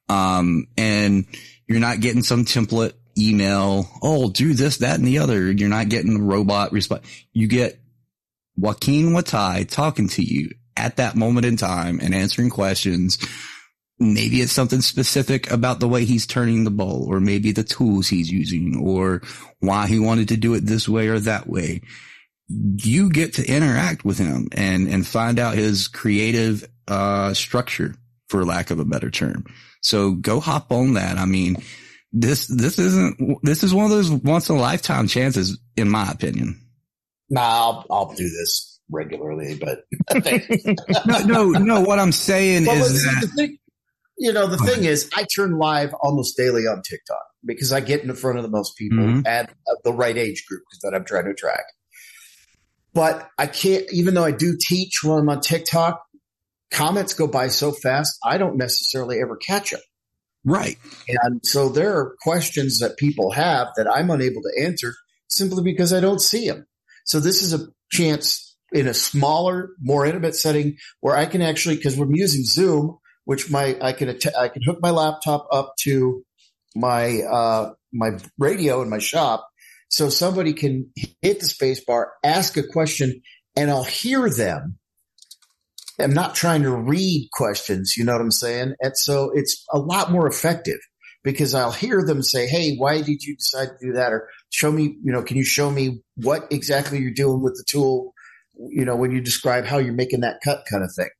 Um, 0.08 0.66
and 0.76 1.26
you're 1.68 1.78
not 1.78 2.00
getting 2.00 2.24
some 2.24 2.44
template 2.44 2.94
email. 3.18 3.86
Oh, 4.02 4.30
do 4.30 4.54
this, 4.54 4.78
that, 4.78 4.98
and 4.98 5.06
the 5.06 5.18
other. 5.18 5.50
You're 5.50 5.68
not 5.68 5.88
getting 5.88 6.14
the 6.14 6.22
robot 6.22 6.72
response. 6.72 7.06
You 7.32 7.48
get 7.48 7.80
Joaquin 8.56 9.10
Juatai 9.10 9.68
talking 9.68 10.08
to 10.10 10.22
you 10.22 10.50
at 10.76 10.96
that 10.96 11.16
moment 11.16 11.46
in 11.46 11.56
time 11.56 12.00
and 12.00 12.14
answering 12.14 12.50
questions. 12.50 13.18
Maybe 13.98 14.40
it's 14.40 14.52
something 14.52 14.80
specific 14.80 15.50
about 15.50 15.80
the 15.80 15.88
way 15.88 16.04
he's 16.04 16.26
turning 16.26 16.62
the 16.62 16.70
bowl 16.70 17.06
or 17.08 17.18
maybe 17.18 17.50
the 17.50 17.64
tools 17.64 18.06
he's 18.08 18.30
using 18.30 18.80
or 18.80 19.22
why 19.58 19.88
he 19.88 19.98
wanted 19.98 20.28
to 20.28 20.36
do 20.36 20.54
it 20.54 20.60
this 20.60 20.88
way 20.88 21.08
or 21.08 21.18
that 21.20 21.48
way 21.48 21.82
you 22.48 23.10
get 23.10 23.34
to 23.34 23.46
interact 23.46 24.04
with 24.04 24.18
him 24.18 24.48
and, 24.52 24.88
and 24.88 25.06
find 25.06 25.38
out 25.38 25.54
his 25.54 25.88
creative, 25.88 26.66
uh, 26.86 27.34
structure 27.34 27.94
for 28.28 28.44
lack 28.44 28.70
of 28.70 28.78
a 28.78 28.84
better 28.84 29.10
term. 29.10 29.44
So 29.82 30.12
go 30.12 30.40
hop 30.40 30.72
on 30.72 30.94
that. 30.94 31.18
I 31.18 31.26
mean, 31.26 31.62
this, 32.12 32.46
this 32.46 32.78
isn't, 32.78 33.38
this 33.42 33.62
is 33.62 33.74
one 33.74 33.84
of 33.84 33.90
those 33.90 34.10
once 34.10 34.48
in 34.48 34.56
a 34.56 34.60
lifetime 34.60 35.08
chances, 35.08 35.58
in 35.76 35.88
my 35.88 36.10
opinion. 36.10 36.60
Nah, 37.30 37.40
I'll, 37.42 37.86
I'll 37.90 38.14
do 38.14 38.24
this 38.24 38.80
regularly, 38.90 39.58
but 39.60 39.80
no, 41.06 41.18
no, 41.24 41.50
no. 41.50 41.80
What 41.82 41.98
I'm 41.98 42.12
saying 42.12 42.66
Well, 42.66 42.82
is 42.84 43.04
that 43.04 43.30
thing, 43.36 43.58
you 44.16 44.32
know, 44.32 44.46
the 44.46 44.58
thing 44.58 44.84
is, 44.84 45.10
I 45.14 45.24
turn 45.24 45.58
live 45.58 45.94
almost 46.00 46.36
daily 46.36 46.62
on 46.62 46.82
TikTok 46.82 47.22
because 47.44 47.72
I 47.72 47.80
get 47.80 48.02
in 48.02 48.14
front 48.14 48.38
of 48.38 48.42
the 48.44 48.50
most 48.50 48.76
people 48.76 48.98
Mhm. 48.98 49.26
at 49.26 49.50
uh, 49.50 49.74
the 49.84 49.92
right 49.92 50.16
age 50.16 50.44
group 50.48 50.62
because 50.68 50.80
that 50.82 50.96
I'm 50.96 51.04
trying 51.04 51.24
to 51.24 51.30
attract. 51.30 51.72
But 52.94 53.28
I 53.38 53.46
can't, 53.46 53.84
even 53.92 54.14
though 54.14 54.24
I 54.24 54.32
do 54.32 54.56
teach 54.60 55.04
when 55.04 55.18
I'm 55.18 55.28
on 55.28 55.40
TikTok, 55.40 56.02
comments 56.70 57.14
go 57.14 57.26
by 57.26 57.48
so 57.48 57.70
fast, 57.72 58.18
I 58.24 58.38
don't 58.38 58.56
necessarily 58.56 59.20
ever 59.20 59.36
catch 59.36 59.70
them. 59.70 59.80
Right. 60.50 60.76
And 61.08 61.40
so 61.44 61.68
there 61.68 61.96
are 61.96 62.16
questions 62.22 62.78
that 62.80 62.96
people 62.96 63.30
have 63.32 63.68
that 63.76 63.90
I'm 63.90 64.10
unable 64.10 64.42
to 64.42 64.62
answer 64.62 64.94
simply 65.28 65.62
because 65.62 65.92
I 65.92 66.00
don't 66.00 66.20
see 66.20 66.48
them. 66.48 66.66
So 67.04 67.20
this 67.20 67.42
is 67.42 67.52
a 67.54 67.68
chance 67.90 68.56
in 68.72 68.86
a 68.86 68.94
smaller, 68.94 69.70
more 69.80 70.04
intimate 70.04 70.34
setting 70.34 70.76
where 71.00 71.16
I 71.16 71.26
can 71.26 71.42
actually, 71.42 71.76
because 71.76 71.96
we're 71.96 72.08
using 72.10 72.44
Zoom, 72.44 72.98
which 73.24 73.50
my 73.50 73.76
I 73.80 73.92
can 73.92 74.08
att- 74.08 74.36
I 74.36 74.48
can 74.48 74.62
hook 74.62 74.78
my 74.80 74.90
laptop 74.90 75.46
up 75.52 75.74
to 75.80 76.24
my 76.74 77.20
uh, 77.22 77.72
my 77.92 78.18
radio 78.38 78.82
in 78.82 78.90
my 78.90 78.98
shop, 78.98 79.48
so 79.90 80.08
somebody 80.08 80.52
can 80.52 80.90
hit 81.22 81.40
the 81.40 81.46
space 81.46 81.84
bar, 81.84 82.12
ask 82.22 82.56
a 82.56 82.62
question, 82.62 83.22
and 83.56 83.70
I'll 83.70 83.84
hear 83.84 84.28
them. 84.28 84.77
I'm 86.00 86.14
not 86.14 86.34
trying 86.34 86.62
to 86.62 86.74
read 86.74 87.28
questions, 87.32 87.96
you 87.96 88.04
know 88.04 88.12
what 88.12 88.20
I'm 88.20 88.30
saying? 88.30 88.74
And 88.80 88.96
so 88.96 89.30
it's 89.34 89.64
a 89.72 89.78
lot 89.78 90.12
more 90.12 90.26
effective 90.28 90.78
because 91.24 91.54
I'll 91.54 91.72
hear 91.72 92.04
them 92.04 92.22
say, 92.22 92.46
Hey, 92.46 92.76
why 92.76 93.02
did 93.02 93.22
you 93.22 93.36
decide 93.36 93.68
to 93.68 93.86
do 93.86 93.92
that? 93.94 94.12
Or 94.12 94.28
show 94.50 94.70
me, 94.70 94.96
you 95.02 95.12
know, 95.12 95.22
can 95.22 95.36
you 95.36 95.44
show 95.44 95.70
me 95.70 96.02
what 96.16 96.46
exactly 96.50 96.98
you're 97.00 97.10
doing 97.10 97.42
with 97.42 97.54
the 97.54 97.64
tool? 97.66 98.14
You 98.56 98.84
know, 98.84 98.96
when 98.96 99.10
you 99.12 99.20
describe 99.20 99.64
how 99.64 99.78
you're 99.78 99.92
making 99.92 100.20
that 100.20 100.40
cut 100.44 100.64
kind 100.70 100.84
of 100.84 100.92
thing 100.94 101.10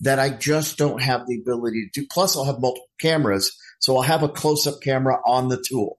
that 0.00 0.18
I 0.18 0.30
just 0.30 0.76
don't 0.76 1.00
have 1.00 1.26
the 1.26 1.38
ability 1.40 1.88
to 1.92 2.00
do. 2.00 2.06
Plus 2.10 2.36
I'll 2.36 2.44
have 2.44 2.60
multiple 2.60 2.88
cameras. 3.00 3.56
So 3.78 3.96
I'll 3.96 4.02
have 4.02 4.22
a 4.22 4.28
close 4.28 4.66
up 4.66 4.80
camera 4.82 5.18
on 5.24 5.48
the 5.48 5.62
tool. 5.66 5.98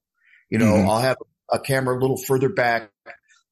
You 0.49 0.57
know, 0.59 0.73
Mhm. 0.73 0.87
I'll 0.89 0.99
have 0.99 1.17
a 1.49 1.59
camera 1.59 1.97
a 1.97 1.99
little 1.99 2.17
further 2.17 2.49
back 2.49 2.91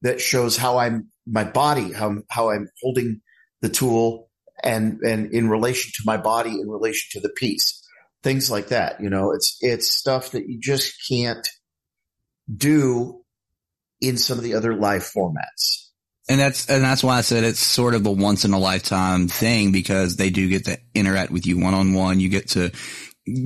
that 0.02 0.20
shows 0.20 0.58
how 0.58 0.78
I'm, 0.78 1.12
my 1.26 1.44
body, 1.46 1.94
how, 1.94 2.18
how 2.30 2.50
I'm 2.50 2.70
holding 2.82 3.22
the 3.62 3.70
tool 3.70 4.30
and, 4.64 5.00
and 5.02 5.32
in 5.34 5.50
relation 5.50 5.92
to 5.96 6.04
my 6.06 6.18
body, 6.18 6.52
in 6.52 6.70
relation 6.70 7.10
to 7.12 7.28
the 7.28 7.34
piece, 7.34 7.84
things 8.24 8.50
like 8.50 8.70
that. 8.70 9.02
You 9.02 9.10
know, 9.10 9.32
it's, 9.32 9.58
it's 9.62 9.94
stuff 9.94 10.32
that 10.32 10.48
you 10.48 10.60
just 10.60 10.94
can't 11.10 11.48
do 12.56 13.22
in 14.02 14.18
some 14.18 14.38
of 14.38 14.44
the 14.44 14.56
other 14.56 14.76
live 14.76 15.04
formats. 15.04 15.90
And 16.30 16.40
that's, 16.40 16.70
and 16.70 16.84
that's 16.84 17.04
why 17.04 17.18
I 17.18 17.22
said 17.22 17.44
it's 17.44 17.60
sort 17.60 17.96
of 17.96 18.06
a 18.06 18.12
once 18.12 18.46
in 18.46 18.54
a 18.54 18.60
lifetime 18.60 19.28
thing 19.28 19.74
because 19.74 20.16
they 20.16 20.30
do 20.30 20.48
get 20.48 20.66
to 20.66 20.78
interact 20.96 21.32
with 21.32 21.46
you 21.46 21.60
one 21.60 21.74
on 21.74 21.94
one. 21.94 22.22
You 22.22 22.30
get 22.30 22.50
to 22.52 22.72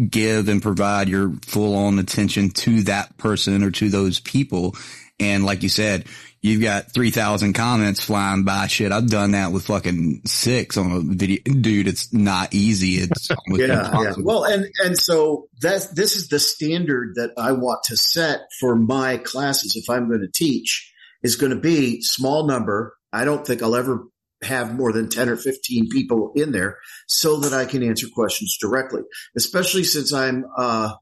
give 0.09 0.47
and 0.47 0.61
provide 0.61 1.09
your 1.09 1.33
full 1.45 1.75
on 1.75 1.99
attention 1.99 2.49
to 2.49 2.83
that 2.83 3.17
person 3.17 3.63
or 3.63 3.71
to 3.71 3.89
those 3.89 4.19
people. 4.19 4.75
And 5.19 5.43
like 5.43 5.63
you 5.63 5.69
said, 5.69 6.05
you've 6.41 6.61
got 6.61 6.91
3000 6.93 7.53
comments 7.53 8.03
flying 8.03 8.43
by 8.43 8.67
shit. 8.67 8.91
I've 8.91 9.09
done 9.09 9.31
that 9.31 9.51
with 9.51 9.65
fucking 9.65 10.21
six 10.25 10.77
on 10.77 10.91
a 10.91 10.99
video. 11.01 11.39
Dude, 11.43 11.87
it's 11.87 12.13
not 12.13 12.53
easy. 12.53 12.95
It's 12.95 13.29
yeah, 13.47 13.91
yeah. 14.01 14.13
Well, 14.17 14.43
and 14.43 14.67
and 14.83 14.97
so 14.97 15.47
that's 15.61 15.87
this 15.87 16.15
is 16.15 16.29
the 16.29 16.39
standard 16.39 17.13
that 17.15 17.31
I 17.37 17.53
want 17.53 17.83
to 17.85 17.97
set 17.97 18.41
for 18.59 18.75
my 18.75 19.17
classes. 19.17 19.75
If 19.75 19.89
I'm 19.89 20.07
going 20.07 20.21
to 20.21 20.31
teach, 20.31 20.93
is 21.23 21.35
going 21.35 21.51
to 21.51 21.59
be 21.59 22.01
small 22.01 22.45
number. 22.47 22.95
I 23.11 23.25
don't 23.25 23.45
think 23.45 23.61
I'll 23.61 23.75
ever 23.75 24.05
have 24.43 24.75
more 24.75 24.93
than 24.93 25.09
10 25.09 25.29
or 25.29 25.35
15 25.35 25.89
people 25.89 26.31
in 26.35 26.51
there 26.51 26.77
so 27.07 27.37
that 27.37 27.53
I 27.53 27.65
can 27.65 27.81
answer 27.81 28.07
questions 28.13 28.57
directly, 28.61 29.01
especially 29.35 29.83
since 29.83 30.13
I'm, 30.13 30.45
uh, 30.55 30.93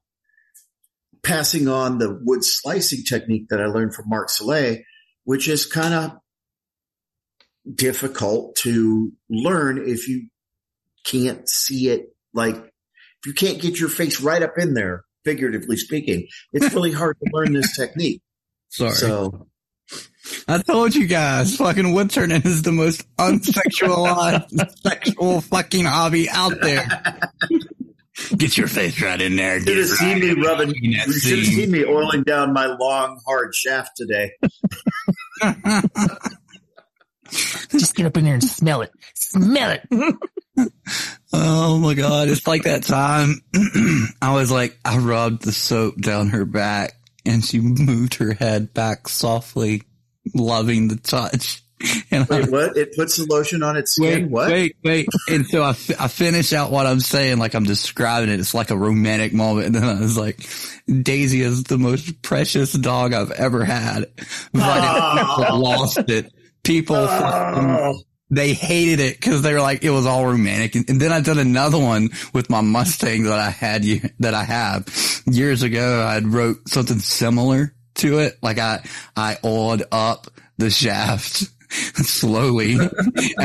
passing 1.22 1.68
on 1.68 1.98
the 1.98 2.18
wood 2.22 2.44
slicing 2.44 3.02
technique 3.02 3.48
that 3.50 3.60
I 3.60 3.66
learned 3.66 3.94
from 3.94 4.08
Mark 4.08 4.30
Soleil, 4.30 4.78
which 5.26 5.48
is 5.48 5.66
kind 5.66 5.92
of 5.92 6.12
difficult 7.74 8.54
to 8.54 9.12
learn 9.28 9.82
if 9.86 10.08
you 10.08 10.28
can't 11.04 11.48
see 11.48 11.88
it. 11.88 12.14
Like 12.32 12.54
if 12.54 13.26
you 13.26 13.34
can't 13.34 13.60
get 13.60 13.78
your 13.78 13.88
face 13.88 14.20
right 14.20 14.42
up 14.42 14.56
in 14.56 14.74
there, 14.74 15.04
figuratively 15.24 15.76
speaking, 15.76 16.28
it's 16.52 16.72
really 16.72 16.92
hard 16.92 17.16
to 17.18 17.30
learn 17.32 17.52
this 17.52 17.76
technique. 17.76 18.22
Sorry. 18.68 18.92
So 18.92 19.48
I 20.46 20.58
told 20.58 20.94
you 20.94 21.08
guys, 21.08 21.56
fucking 21.56 21.92
wood 21.92 22.10
turning 22.10 22.42
is 22.42 22.62
the 22.62 22.72
most 22.72 23.04
unsexualized 23.16 24.78
sexual 24.82 25.40
fucking 25.40 25.86
hobby 25.86 26.30
out 26.30 26.60
there. 26.60 26.86
Get 28.36 28.56
your 28.56 28.68
face 28.68 29.00
right 29.02 29.20
in 29.20 29.36
there. 29.36 29.58
you 29.58 29.64
Get 29.64 29.74
should 29.74 29.78
have 29.78 29.90
right 29.90 29.98
seen 29.98 30.20
me 30.20 30.30
in 30.30 30.40
rubbing, 30.40 30.74
you 30.74 30.92
should 30.94 31.08
have 31.38 31.44
seam. 31.44 31.44
seen 31.44 31.70
me 31.70 31.84
oiling 31.84 32.22
down 32.22 32.52
my 32.52 32.66
long, 32.66 33.20
hard 33.26 33.54
shaft 33.54 33.92
today. 33.96 34.32
Just 37.70 37.94
get 37.94 38.06
up 38.06 38.16
in 38.16 38.24
there 38.24 38.34
and 38.34 38.44
smell 38.44 38.82
it. 38.82 38.92
Smell 39.14 39.70
it. 39.72 39.82
Oh 41.32 41.78
my 41.78 41.94
god, 41.94 42.28
it's 42.28 42.46
like 42.46 42.62
that 42.62 42.84
time 42.84 43.42
I 44.22 44.32
was 44.34 44.50
like, 44.50 44.78
I 44.84 44.98
rubbed 44.98 45.44
the 45.44 45.52
soap 45.52 46.00
down 46.00 46.28
her 46.28 46.44
back 46.46 46.92
and 47.26 47.44
she 47.44 47.60
moved 47.60 48.14
her 48.14 48.32
head 48.32 48.72
back 48.72 49.08
softly, 49.08 49.82
loving 50.34 50.88
the 50.88 50.96
touch. 50.96 51.62
And 52.10 52.26
I 52.30 52.40
Wait, 52.40 52.50
what? 52.50 52.76
It 52.76 52.94
puts 52.96 53.16
the 53.16 53.26
lotion 53.26 53.62
on 53.62 53.76
its 53.76 53.96
skin. 53.96 54.24
Wait, 54.24 54.30
what? 54.30 54.50
wait, 54.50 54.76
wait. 54.84 55.08
And 55.28 55.46
so 55.46 55.62
I, 55.62 55.70
I 55.70 56.08
finish 56.08 56.52
out 56.52 56.70
what 56.70 56.86
I'm 56.86 57.00
saying, 57.00 57.38
like 57.38 57.54
I'm 57.54 57.64
describing 57.64 58.30
it. 58.30 58.40
It's 58.40 58.54
like 58.54 58.70
a 58.70 58.76
romantic 58.76 59.32
moment. 59.32 59.66
And 59.66 59.74
then 59.74 59.84
I 59.84 60.00
was 60.00 60.16
like, 60.16 60.48
Daisy 60.86 61.40
is 61.42 61.64
the 61.64 61.78
most 61.78 62.22
precious 62.22 62.72
dog 62.72 63.12
I've 63.12 63.32
ever 63.32 63.64
had. 63.64 64.06
Ah. 64.54 65.34
But 65.36 65.50
I 65.50 65.54
lost 65.54 65.98
it. 66.08 66.32
People, 66.62 66.96
ah. 66.96 67.54
fucking- 67.54 68.02
they 68.30 68.54
hated 68.54 69.00
it 69.00 69.16
because 69.16 69.42
they 69.42 69.52
were 69.52 69.60
like, 69.60 69.84
it 69.84 69.90
was 69.90 70.06
all 70.06 70.26
romantic. 70.26 70.74
And, 70.74 70.90
and 70.90 71.00
then 71.00 71.12
I 71.12 71.20
did 71.20 71.38
another 71.38 71.78
one 71.78 72.10
with 72.32 72.50
my 72.50 72.60
Mustang 72.60 73.24
that 73.24 73.38
I 73.38 73.50
had, 73.50 73.84
that 74.20 74.34
I 74.34 74.42
have 74.42 75.22
years 75.26 75.62
ago. 75.62 76.00
I 76.00 76.18
wrote 76.20 76.68
something 76.68 76.98
similar 76.98 77.74
to 77.96 78.18
it. 78.18 78.34
Like 78.42 78.58
I, 78.58 78.84
I 79.16 79.38
oiled 79.44 79.84
up 79.92 80.26
the 80.58 80.70
shaft 80.70 81.44
slowly 81.70 82.74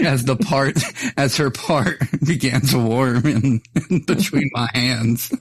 as 0.00 0.24
the 0.24 0.36
part, 0.36 0.78
as 1.16 1.36
her 1.36 1.50
part 1.50 1.98
began 2.26 2.60
to 2.62 2.78
warm 2.78 3.26
in, 3.26 3.62
in 3.90 4.04
between 4.04 4.50
my 4.52 4.68
hands. 4.72 5.32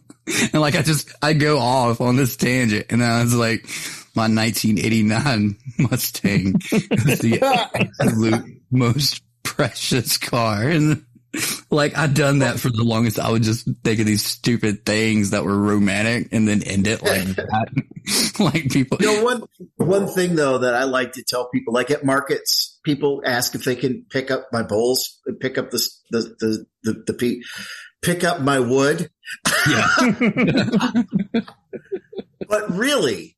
And 0.53 0.61
like 0.61 0.75
I 0.75 0.81
just, 0.81 1.13
I 1.21 1.33
go 1.33 1.59
off 1.59 2.01
on 2.01 2.15
this 2.15 2.35
tangent 2.35 2.87
and 2.89 3.03
I 3.03 3.23
was 3.23 3.35
like, 3.35 3.65
my 4.15 4.23
1989 4.23 5.57
Mustang 5.77 6.55
is 6.71 7.19
the 7.19 7.39
absolute 7.41 8.61
most 8.71 9.21
precious 9.43 10.17
car. 10.17 10.63
And 10.63 11.05
like 11.69 11.97
I'd 11.97 12.13
done 12.13 12.39
that 12.39 12.59
for 12.59 12.69
the 12.69 12.83
longest. 12.83 13.19
I 13.19 13.31
would 13.31 13.43
just 13.43 13.67
think 13.83 13.99
of 13.99 14.05
these 14.05 14.25
stupid 14.25 14.85
things 14.85 15.31
that 15.31 15.43
were 15.43 15.57
romantic 15.57 16.29
and 16.31 16.47
then 16.47 16.63
end 16.63 16.87
it 16.87 17.01
like 17.03 17.23
that. 17.35 17.83
like 18.39 18.69
people, 18.71 18.97
You 19.01 19.17
know, 19.17 19.23
one 19.23 19.43
one 19.75 20.07
thing 20.07 20.35
though 20.35 20.59
that 20.59 20.73
I 20.73 20.83
like 20.85 21.13
to 21.13 21.23
tell 21.23 21.49
people, 21.49 21.73
like 21.73 21.91
at 21.91 22.05
markets, 22.05 22.79
people 22.83 23.21
ask 23.25 23.55
if 23.55 23.63
they 23.63 23.75
can 23.75 24.05
pick 24.09 24.31
up 24.31 24.47
my 24.51 24.63
bowls, 24.63 25.19
pick 25.39 25.57
up 25.57 25.71
the 25.71 25.87
the 26.11 26.35
the 26.39 26.65
the, 26.83 27.03
the 27.07 27.13
pe- 27.13 27.41
pick 28.01 28.23
up 28.23 28.41
my 28.41 28.59
wood. 28.59 29.09
but 32.47 32.69
really, 32.71 33.37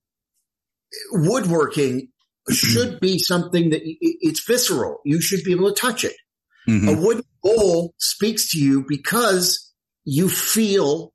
woodworking 1.11 2.09
should 2.51 2.99
be 2.99 3.19
something 3.19 3.71
that 3.71 3.81
it's 3.83 4.43
visceral. 4.45 4.99
You 5.05 5.21
should 5.21 5.43
be 5.43 5.51
able 5.51 5.73
to 5.73 5.79
touch 5.79 6.03
it. 6.03 6.15
Mhm. 6.69 6.87
A 6.97 7.01
wooden 7.01 7.23
bowl 7.41 7.93
speaks 7.97 8.51
to 8.51 8.59
you 8.59 8.85
because 8.87 9.73
you 10.05 10.29
feel 10.29 11.13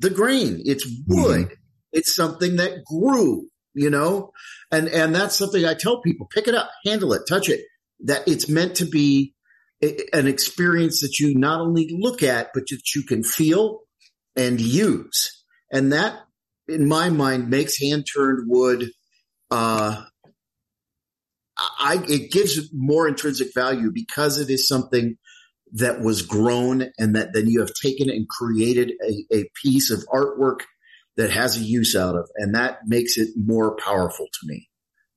the 0.00 0.10
grain. 0.10 0.62
It's 0.64 0.86
wood. 1.06 1.56
It's 1.92 2.14
something 2.14 2.56
that 2.56 2.84
grew, 2.84 3.48
you 3.74 3.90
know, 3.90 4.32
and, 4.70 4.88
and 4.88 5.14
that's 5.14 5.36
something 5.36 5.64
I 5.64 5.74
tell 5.74 6.00
people, 6.00 6.26
pick 6.32 6.48
it 6.48 6.54
up, 6.54 6.70
handle 6.84 7.12
it, 7.12 7.22
touch 7.28 7.48
it, 7.48 7.60
that 8.04 8.26
it's 8.26 8.48
meant 8.48 8.76
to 8.76 8.84
be 8.84 9.34
an 10.12 10.26
experience 10.26 11.00
that 11.00 11.18
you 11.18 11.34
not 11.34 11.60
only 11.60 11.88
look 11.98 12.22
at, 12.22 12.50
but 12.54 12.64
that 12.68 12.94
you 12.94 13.02
can 13.02 13.22
feel 13.22 13.80
and 14.36 14.60
use. 14.60 15.44
And 15.72 15.92
that 15.92 16.18
in 16.68 16.86
my 16.88 17.10
mind 17.10 17.48
makes 17.48 17.80
hand 17.80 18.06
turned 18.12 18.48
wood, 18.48 18.90
uh, 19.50 20.04
I, 21.78 22.02
it 22.08 22.30
gives 22.30 22.70
more 22.72 23.06
intrinsic 23.06 23.52
value 23.54 23.90
because 23.92 24.38
it 24.38 24.50
is 24.50 24.66
something 24.66 25.16
that 25.72 26.00
was 26.00 26.22
grown 26.22 26.90
and 26.98 27.14
that 27.14 27.32
then 27.32 27.48
you 27.48 27.60
have 27.60 27.72
taken 27.74 28.10
and 28.10 28.28
created 28.28 28.92
a, 29.06 29.36
a 29.36 29.50
piece 29.62 29.90
of 29.90 30.04
artwork 30.12 30.60
that 31.16 31.30
has 31.30 31.56
a 31.56 31.60
use 31.60 31.94
out 31.94 32.16
of. 32.16 32.28
And 32.36 32.54
that 32.54 32.78
makes 32.86 33.18
it 33.18 33.28
more 33.36 33.76
powerful 33.76 34.26
to 34.26 34.46
me. 34.46 34.68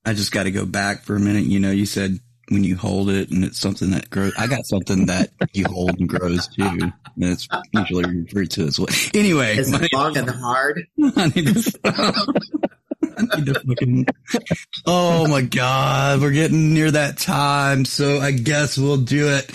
I 0.05 0.13
just 0.13 0.31
got 0.31 0.43
to 0.43 0.51
go 0.51 0.65
back 0.65 1.03
for 1.03 1.15
a 1.15 1.19
minute. 1.19 1.45
You 1.45 1.59
know, 1.59 1.71
you 1.71 1.85
said 1.85 2.19
when 2.49 2.63
you 2.63 2.75
hold 2.75 3.09
it 3.09 3.31
and 3.31 3.43
it's 3.43 3.59
something 3.59 3.91
that 3.91 4.09
grows. 4.09 4.33
I 4.37 4.47
got 4.47 4.65
something 4.65 5.05
that 5.07 5.31
you 5.53 5.65
hold 5.65 5.97
and 5.99 6.09
grows 6.09 6.47
too. 6.47 6.63
And 6.63 6.93
it's 7.17 7.47
usually 7.71 8.05
referred 8.05 8.51
to 8.51 8.65
as 8.65 8.79
what. 8.79 9.11
Anyway, 9.13 9.57
Is 9.57 9.73
it 9.73 9.93
long 9.93 10.17
and 10.17 10.29
hard? 10.29 10.85
Oh 14.85 15.27
my 15.27 15.41
god, 15.41 16.19
we're 16.21 16.31
getting 16.31 16.73
near 16.73 16.91
that 16.91 17.17
time, 17.17 17.85
so 17.85 18.19
I 18.19 18.31
guess 18.31 18.77
we'll 18.77 18.97
do 18.97 19.29
it. 19.29 19.49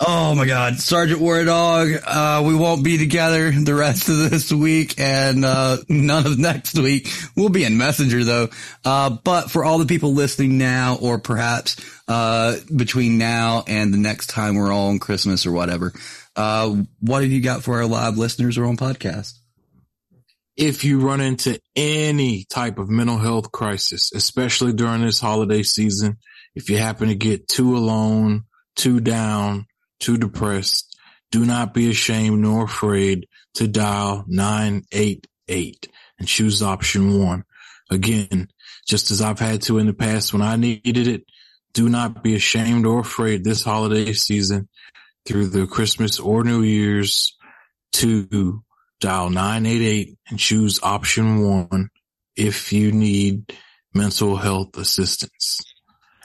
Oh 0.00 0.34
my 0.34 0.46
god, 0.46 0.76
Sergeant 0.78 1.20
WarDawg, 1.20 2.02
uh, 2.04 2.42
we 2.46 2.54
won't 2.54 2.84
be 2.84 2.98
together 2.98 3.50
the 3.50 3.74
rest 3.74 4.08
of 4.08 4.30
this 4.30 4.52
week 4.52 4.98
and, 4.98 5.44
uh, 5.44 5.78
none 5.88 6.26
of 6.26 6.38
next 6.38 6.78
week. 6.78 7.08
We'll 7.34 7.48
be 7.48 7.64
in 7.64 7.78
Messenger 7.78 8.24
though. 8.24 8.48
Uh, 8.84 9.10
but 9.10 9.50
for 9.50 9.64
all 9.64 9.78
the 9.78 9.86
people 9.86 10.12
listening 10.12 10.58
now 10.58 10.98
or 11.00 11.18
perhaps, 11.18 11.76
uh, 12.06 12.56
between 12.74 13.18
now 13.18 13.64
and 13.66 13.92
the 13.92 13.98
next 13.98 14.28
time 14.28 14.54
we're 14.54 14.72
all 14.72 14.88
on 14.88 14.98
Christmas 14.98 15.46
or 15.46 15.52
whatever, 15.52 15.92
uh, 16.36 16.76
what 17.00 17.22
have 17.22 17.32
you 17.32 17.40
got 17.40 17.64
for 17.64 17.78
our 17.78 17.86
live 17.86 18.18
listeners 18.18 18.58
or 18.58 18.66
on 18.66 18.76
podcast? 18.76 19.37
If 20.58 20.82
you 20.82 20.98
run 20.98 21.20
into 21.20 21.60
any 21.76 22.44
type 22.50 22.78
of 22.78 22.90
mental 22.90 23.16
health 23.16 23.52
crisis, 23.52 24.10
especially 24.12 24.72
during 24.72 25.02
this 25.02 25.20
holiday 25.20 25.62
season, 25.62 26.18
if 26.56 26.68
you 26.68 26.78
happen 26.78 27.08
to 27.08 27.14
get 27.14 27.46
too 27.46 27.76
alone, 27.76 28.42
too 28.74 28.98
down, 28.98 29.66
too 30.00 30.16
depressed, 30.16 30.98
do 31.30 31.44
not 31.44 31.72
be 31.72 31.88
ashamed 31.88 32.40
nor 32.40 32.64
afraid 32.64 33.28
to 33.54 33.68
dial 33.68 34.24
988 34.26 35.88
and 36.18 36.26
choose 36.26 36.60
option 36.60 37.20
one. 37.20 37.44
Again, 37.88 38.48
just 38.84 39.12
as 39.12 39.22
I've 39.22 39.38
had 39.38 39.62
to 39.62 39.78
in 39.78 39.86
the 39.86 39.94
past 39.94 40.32
when 40.32 40.42
I 40.42 40.56
needed 40.56 41.06
it, 41.06 41.22
do 41.72 41.88
not 41.88 42.24
be 42.24 42.34
ashamed 42.34 42.84
or 42.84 43.00
afraid 43.00 43.44
this 43.44 43.62
holiday 43.62 44.12
season 44.12 44.68
through 45.24 45.48
the 45.48 45.68
Christmas 45.68 46.18
or 46.18 46.42
New 46.42 46.62
Year's 46.62 47.36
to 47.92 48.62
dial 49.00 49.30
988 49.30 50.16
and 50.28 50.38
choose 50.38 50.80
option 50.82 51.42
one 51.42 51.88
if 52.36 52.72
you 52.72 52.92
need 52.92 53.52
mental 53.94 54.36
health 54.36 54.76
assistance. 54.76 55.60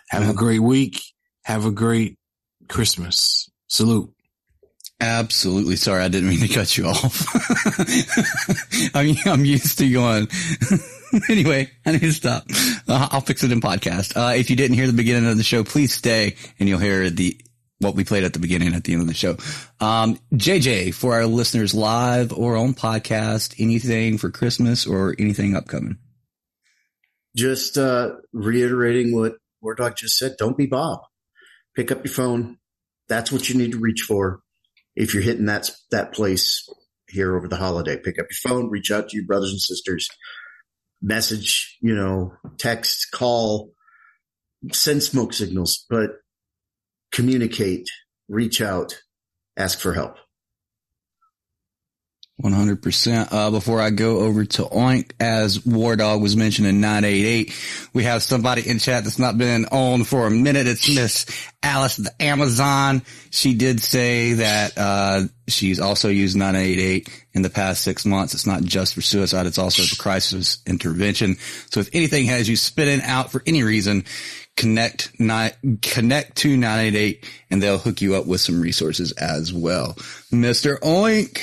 Have 0.09 0.29
a 0.29 0.33
great 0.33 0.59
week. 0.59 1.01
Have 1.45 1.65
a 1.65 1.71
great 1.71 2.17
Christmas. 2.69 3.49
Salute. 3.67 4.13
Absolutely. 5.01 5.75
Sorry, 5.75 6.03
I 6.03 6.07
didn't 6.07 6.29
mean 6.29 6.39
to 6.39 6.47
cut 6.47 6.77
you 6.77 6.85
off. 6.85 7.27
I 8.95 9.03
mean, 9.03 9.17
I'm 9.25 9.43
used 9.43 9.79
to 9.79 9.91
going. 9.91 10.27
anyway, 11.29 11.69
I 11.85 11.93
need 11.93 12.01
to 12.01 12.11
stop. 12.13 12.45
Uh, 12.87 13.09
I'll 13.11 13.21
fix 13.21 13.43
it 13.43 13.51
in 13.51 13.59
podcast. 13.59 14.15
Uh, 14.15 14.35
if 14.35 14.49
you 14.49 14.55
didn't 14.55 14.77
hear 14.77 14.87
the 14.87 14.93
beginning 14.93 15.29
of 15.29 15.35
the 15.35 15.43
show, 15.43 15.63
please 15.63 15.93
stay 15.93 16.35
and 16.59 16.69
you'll 16.69 16.79
hear 16.79 17.09
the 17.09 17.37
what 17.83 17.95
we 17.95 18.03
played 18.03 18.23
at 18.23 18.33
the 18.33 18.39
beginning 18.39 18.73
at 18.73 18.83
the 18.83 18.93
end 18.93 19.01
of 19.01 19.07
the 19.07 19.13
show. 19.13 19.37
Um, 19.79 20.19
JJ, 20.33 20.93
for 20.93 21.13
our 21.13 21.25
listeners 21.25 21.73
live 21.73 22.33
or 22.33 22.55
on 22.55 22.73
podcast, 22.73 23.55
anything 23.59 24.17
for 24.17 24.31
Christmas 24.31 24.87
or 24.87 25.15
anything 25.19 25.55
upcoming? 25.55 25.97
Just, 27.35 27.77
uh, 27.77 28.11
reiterating 28.31 29.13
what 29.13 29.35
WarDawg 29.63 29.97
just 29.97 30.17
said. 30.17 30.35
Don't 30.37 30.57
be 30.57 30.65
Bob. 30.65 30.99
Pick 31.75 31.91
up 31.91 32.05
your 32.05 32.13
phone. 32.13 32.57
That's 33.07 33.31
what 33.31 33.49
you 33.49 33.57
need 33.57 33.71
to 33.71 33.79
reach 33.79 34.01
for. 34.01 34.39
If 34.95 35.13
you're 35.13 35.23
hitting 35.23 35.45
that, 35.45 35.69
that 35.91 36.13
place 36.13 36.69
here 37.07 37.35
over 37.35 37.47
the 37.47 37.55
holiday, 37.55 37.97
pick 37.97 38.19
up 38.19 38.27
your 38.29 38.51
phone, 38.51 38.69
reach 38.69 38.91
out 38.91 39.09
to 39.09 39.17
your 39.17 39.25
brothers 39.25 39.51
and 39.51 39.59
sisters, 39.59 40.07
message, 41.01 41.77
you 41.81 41.95
know, 41.95 42.33
text, 42.57 43.11
call, 43.11 43.71
send 44.71 45.03
smoke 45.03 45.33
signals, 45.33 45.85
but 45.89 46.11
communicate, 47.13 47.87
reach 48.27 48.61
out, 48.61 48.99
ask 49.55 49.79
for 49.79 49.93
help. 49.93 50.17
100%. 52.41 53.27
Uh, 53.31 53.51
before 53.51 53.79
I 53.79 53.91
go 53.91 54.19
over 54.19 54.43
to 54.43 54.63
Oink, 54.63 55.11
as 55.19 55.59
WarDawg 55.59 56.19
was 56.19 56.35
mentioning 56.35 56.81
988, 56.81 57.53
we 57.93 58.03
have 58.03 58.23
somebody 58.23 58.67
in 58.67 58.79
chat 58.79 59.03
that's 59.03 59.19
not 59.19 59.37
been 59.37 59.65
on 59.65 60.03
for 60.03 60.25
a 60.25 60.31
minute. 60.31 60.65
It's 60.65 60.93
Miss 60.93 61.25
Alice 61.61 61.97
the 61.97 62.11
Amazon. 62.21 63.03
She 63.29 63.53
did 63.53 63.81
say 63.81 64.33
that, 64.33 64.73
uh, 64.77 65.21
she's 65.47 65.79
also 65.79 66.09
used 66.09 66.35
988 66.35 67.07
in 67.33 67.43
the 67.43 67.49
past 67.51 67.83
six 67.83 68.03
months. 68.03 68.33
It's 68.33 68.47
not 68.47 68.63
just 68.63 68.95
for 68.95 69.01
suicide. 69.01 69.45
It's 69.45 69.59
also 69.59 69.83
for 69.83 70.01
crisis 70.01 70.57
intervention. 70.65 71.37
So 71.69 71.81
if 71.81 71.89
anything 71.93 72.25
has 72.25 72.49
you 72.49 72.55
spinning 72.55 73.01
out 73.03 73.31
for 73.31 73.43
any 73.45 73.63
reason, 73.63 74.05
connect 74.55 75.19
nine, 75.19 75.51
connect 75.81 76.37
to 76.37 76.55
988 76.55 77.29
and 77.49 77.61
they'll 77.61 77.77
hook 77.77 78.01
you 78.01 78.15
up 78.15 78.25
with 78.25 78.41
some 78.41 78.61
resources 78.61 79.11
as 79.13 79.53
well. 79.53 79.93
Mr. 80.31 80.79
Oink. 80.79 81.41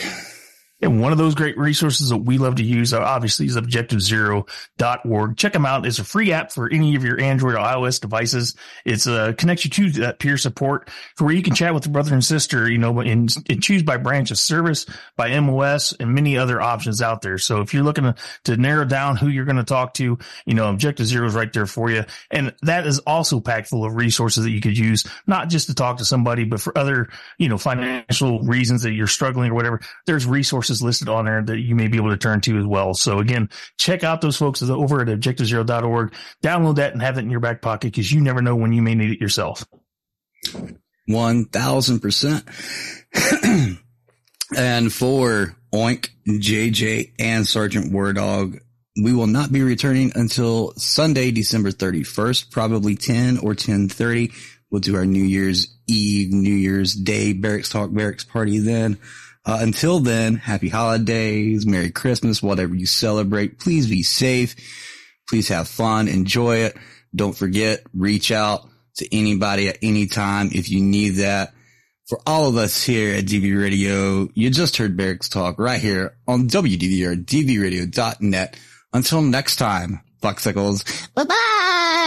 And 0.83 1.01
one 1.01 1.13
of 1.13 1.19
those 1.19 1.35
great 1.35 1.59
resources 1.59 2.09
that 2.09 2.19
we 2.19 2.39
love 2.39 2.57
to 2.57 2.63
use, 2.63 2.93
uh, 2.93 3.01
obviously, 3.01 3.47
is 3.47 3.57
objectivezero.org. 3.57 5.37
Check 5.37 5.53
them 5.53 5.67
out. 5.67 5.87
It's 5.87 5.99
a 5.99 6.05
free 6.05 6.33
app 6.33 6.53
for 6.53 6.71
any 6.71 6.97
of 6.97 7.05
your 7.05 7.21
Android 7.21 7.55
or 7.55 7.59
iOS 7.59 8.01
devices. 8.01 8.57
It's 8.85 9.07
uh, 9.07 9.33
connects 9.37 9.65
you 9.65 9.71
to 9.71 9.91
that 10.01 10.19
peer 10.19 10.39
support 10.39 10.91
for 11.17 11.25
where 11.25 11.35
you 11.35 11.43
can 11.43 11.55
chat 11.55 11.75
with 11.75 11.87
your 11.87 11.93
brother 11.93 12.15
and 12.15 12.25
sister, 12.25 12.71
you 12.71 12.79
know, 12.79 13.01
and, 13.01 13.31
and 13.49 13.63
choose 13.63 13.83
by 13.83 13.99
branch 13.99 14.31
of 14.31 14.39
service, 14.39 14.87
by 15.17 15.39
MOS, 15.39 15.93
and 15.93 16.15
many 16.15 16.39
other 16.39 16.61
options 16.61 17.03
out 17.03 17.21
there. 17.21 17.37
So 17.39 17.61
if 17.61 17.75
you're 17.75 17.83
looking 17.83 18.05
to, 18.05 18.15
to 18.45 18.57
narrow 18.57 18.85
down 18.85 19.17
who 19.17 19.29
you're 19.29 19.45
going 19.45 19.57
to 19.57 19.65
talk 19.65 19.95
to, 19.95 20.19
you 20.47 20.55
know, 20.55 20.71
Objective 20.71 21.07
Zero 21.07 21.27
is 21.27 21.35
right 21.35 21.53
there 21.53 21.67
for 21.67 21.91
you. 21.91 22.05
And 22.31 22.55
that 22.63 22.87
is 22.87 23.01
also 23.01 23.41
packed 23.41 23.69
full 23.69 23.85
of 23.85 23.97
resources 23.97 24.45
that 24.45 24.51
you 24.51 24.61
could 24.61 24.79
use, 24.79 25.05
not 25.27 25.51
just 25.51 25.67
to 25.67 25.75
talk 25.75 25.99
to 25.99 26.05
somebody, 26.05 26.45
but 26.45 26.61
for 26.61 26.77
other, 26.77 27.09
you 27.39 27.49
know, 27.49 27.59
financial 27.59 28.41
reasons 28.41 28.83
that 28.83 28.93
you're 28.93 29.07
struggling 29.07 29.51
or 29.51 29.55
whatever. 29.55 29.81
There's 30.07 30.27
resources 30.27 30.70
listed 30.83 31.09
on 31.09 31.25
there 31.25 31.43
that 31.43 31.59
you 31.59 31.75
may 31.75 31.89
be 31.89 31.99
able 31.99 32.11
to 32.11 32.17
turn 32.17 32.41
to 32.43 32.59
as 32.59 32.65
well. 32.65 32.95
So 32.95 33.19
again, 33.19 33.51
check 33.79 34.05
out 34.05 34.21
those 34.21 34.37
folks 34.37 34.63
over 34.63 35.01
at 35.01 35.09
objectivezero.org. 35.09 36.15
Download 36.43 36.77
that 36.77 36.93
and 36.93 37.03
have 37.03 37.19
it 37.19 37.23
in 37.23 37.31
your 37.31 37.41
back 37.41 37.63
pocket 37.63 37.89
because 37.89 38.11
you 38.13 38.21
never 38.21 38.41
know 38.41 38.57
when 38.57 38.73
you 38.73 38.83
may 38.83 38.95
need 38.95 39.11
it 39.11 39.21
yourself. 39.21 39.65
One 41.07 41.47
thousand 41.47 42.01
percent. 42.01 42.45
And 44.57 44.93
for 44.93 45.55
Oink, 45.73 46.09
JJ, 46.27 47.13
and 47.19 47.47
Sergeant 47.47 47.93
WarDawg, 47.93 48.59
we 49.03 49.13
will 49.13 49.29
not 49.29 49.53
be 49.53 49.63
returning 49.63 50.13
until 50.15 50.73
Sunday, 50.77 51.31
December 51.31 51.71
31st, 51.71 52.51
probably 52.51 52.97
10 52.97 53.39
or 53.39 53.51
1030. 53.51 54.33
We'll 54.71 54.81
do 54.81 54.97
our 54.97 55.07
New 55.07 55.23
Year's 55.23 55.77
Eve, 55.87 56.33
New 56.33 56.55
Year's 56.55 56.95
Day 56.95 57.33
Barracks 57.33 57.69
Talk 57.69 57.93
Barracks 57.93 58.25
party 58.25 58.59
then. 58.59 58.99
Uh, 59.45 59.59
until 59.61 60.01
then, 60.01 60.37
happy 60.37 60.69
holidays, 60.69 61.67
Merry 61.67 61.91
Christmas, 61.91 62.43
whatever 62.43 62.75
you 62.75 62.87
celebrate. 62.87 63.59
Please 63.59 63.89
be 63.89 64.03
safe. 64.03 64.55
Please 65.29 65.49
have 65.49 65.69
fun. 65.69 66.09
Enjoy 66.09 66.57
it. 66.57 66.77
Don't 67.15 67.37
forget, 67.37 67.83
reach 67.95 68.31
out 68.31 68.69
to 68.97 69.17
anybody 69.17 69.69
at 69.69 69.79
any 69.83 70.07
time 70.07 70.51
if 70.53 70.71
you 70.71 70.81
need 70.81 71.11
that. 71.17 71.53
For 72.09 72.19
all 72.27 72.49
of 72.49 72.57
us 72.57 72.83
here 72.83 73.15
at 73.15 73.25
DV 73.25 73.59
Radio, 73.59 74.29
you 74.35 74.51
just 74.51 74.77
heard 74.77 74.97
Barracks 74.97 75.29
Talk 75.29 75.61
right 75.61 75.81
here 75.81 76.17
on 76.27 76.49
WDVR, 76.49 77.25
dvradio.net. 77.25 78.57
Until 78.93 79.23
next 79.23 79.57
time, 79.57 80.01
Bucksicles. 80.21 81.09
Bye 81.15 81.25
bye. 81.25 82.00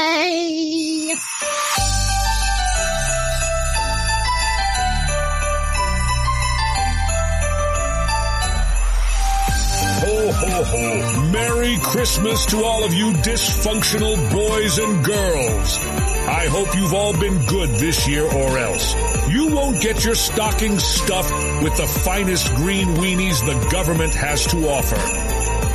Ho, 10.45 10.63
ho. 10.65 11.31
Merry 11.31 11.77
Christmas 11.81 12.45
to 12.47 12.65
all 12.65 12.83
of 12.83 12.93
you 12.93 13.13
dysfunctional 13.13 14.17
boys 14.29 14.77
and 14.77 15.05
girls. 15.05 15.77
I 16.27 16.47
hope 16.47 16.75
you've 16.75 16.93
all 16.93 17.17
been 17.17 17.45
good 17.45 17.69
this 17.69 18.05
year 18.09 18.25
or 18.25 18.57
else. 18.57 18.93
You 19.29 19.55
won't 19.55 19.79
get 19.79 20.03
your 20.03 20.15
stocking 20.15 20.77
stuffed 20.79 21.31
with 21.63 21.77
the 21.77 21.87
finest 21.87 22.53
green 22.55 22.87
weenies 22.95 23.39
the 23.45 23.69
government 23.69 24.13
has 24.15 24.45
to 24.47 24.67
offer. 24.67 24.97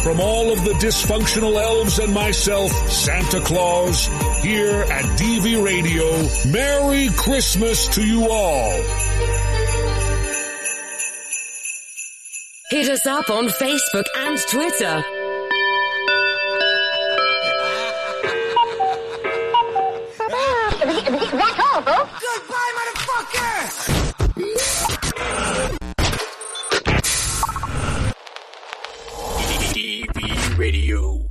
From 0.02 0.20
all 0.20 0.52
of 0.52 0.62
the 0.62 0.72
dysfunctional 0.72 1.58
elves 1.58 1.98
and 1.98 2.12
myself, 2.12 2.70
Santa 2.90 3.40
Claus, 3.40 4.06
here 4.42 4.82
at 4.82 5.04
DV 5.18 5.64
Radio, 5.64 6.52
Merry 6.52 7.08
Christmas 7.16 7.88
to 7.88 8.06
you 8.06 8.30
all. 8.30 8.82
Hit 12.70 12.90
us 12.90 13.06
up 13.06 13.30
on 13.30 13.46
Facebook 13.48 14.04
and 14.14 14.38
Twitter. 14.50 15.02
That's 21.32 21.60
all, 21.60 21.82
folks. 21.82 22.20
Goodbye, 22.20 22.72
motherfucker! 22.76 23.88
DV 29.72 30.58
Radio. 30.58 31.27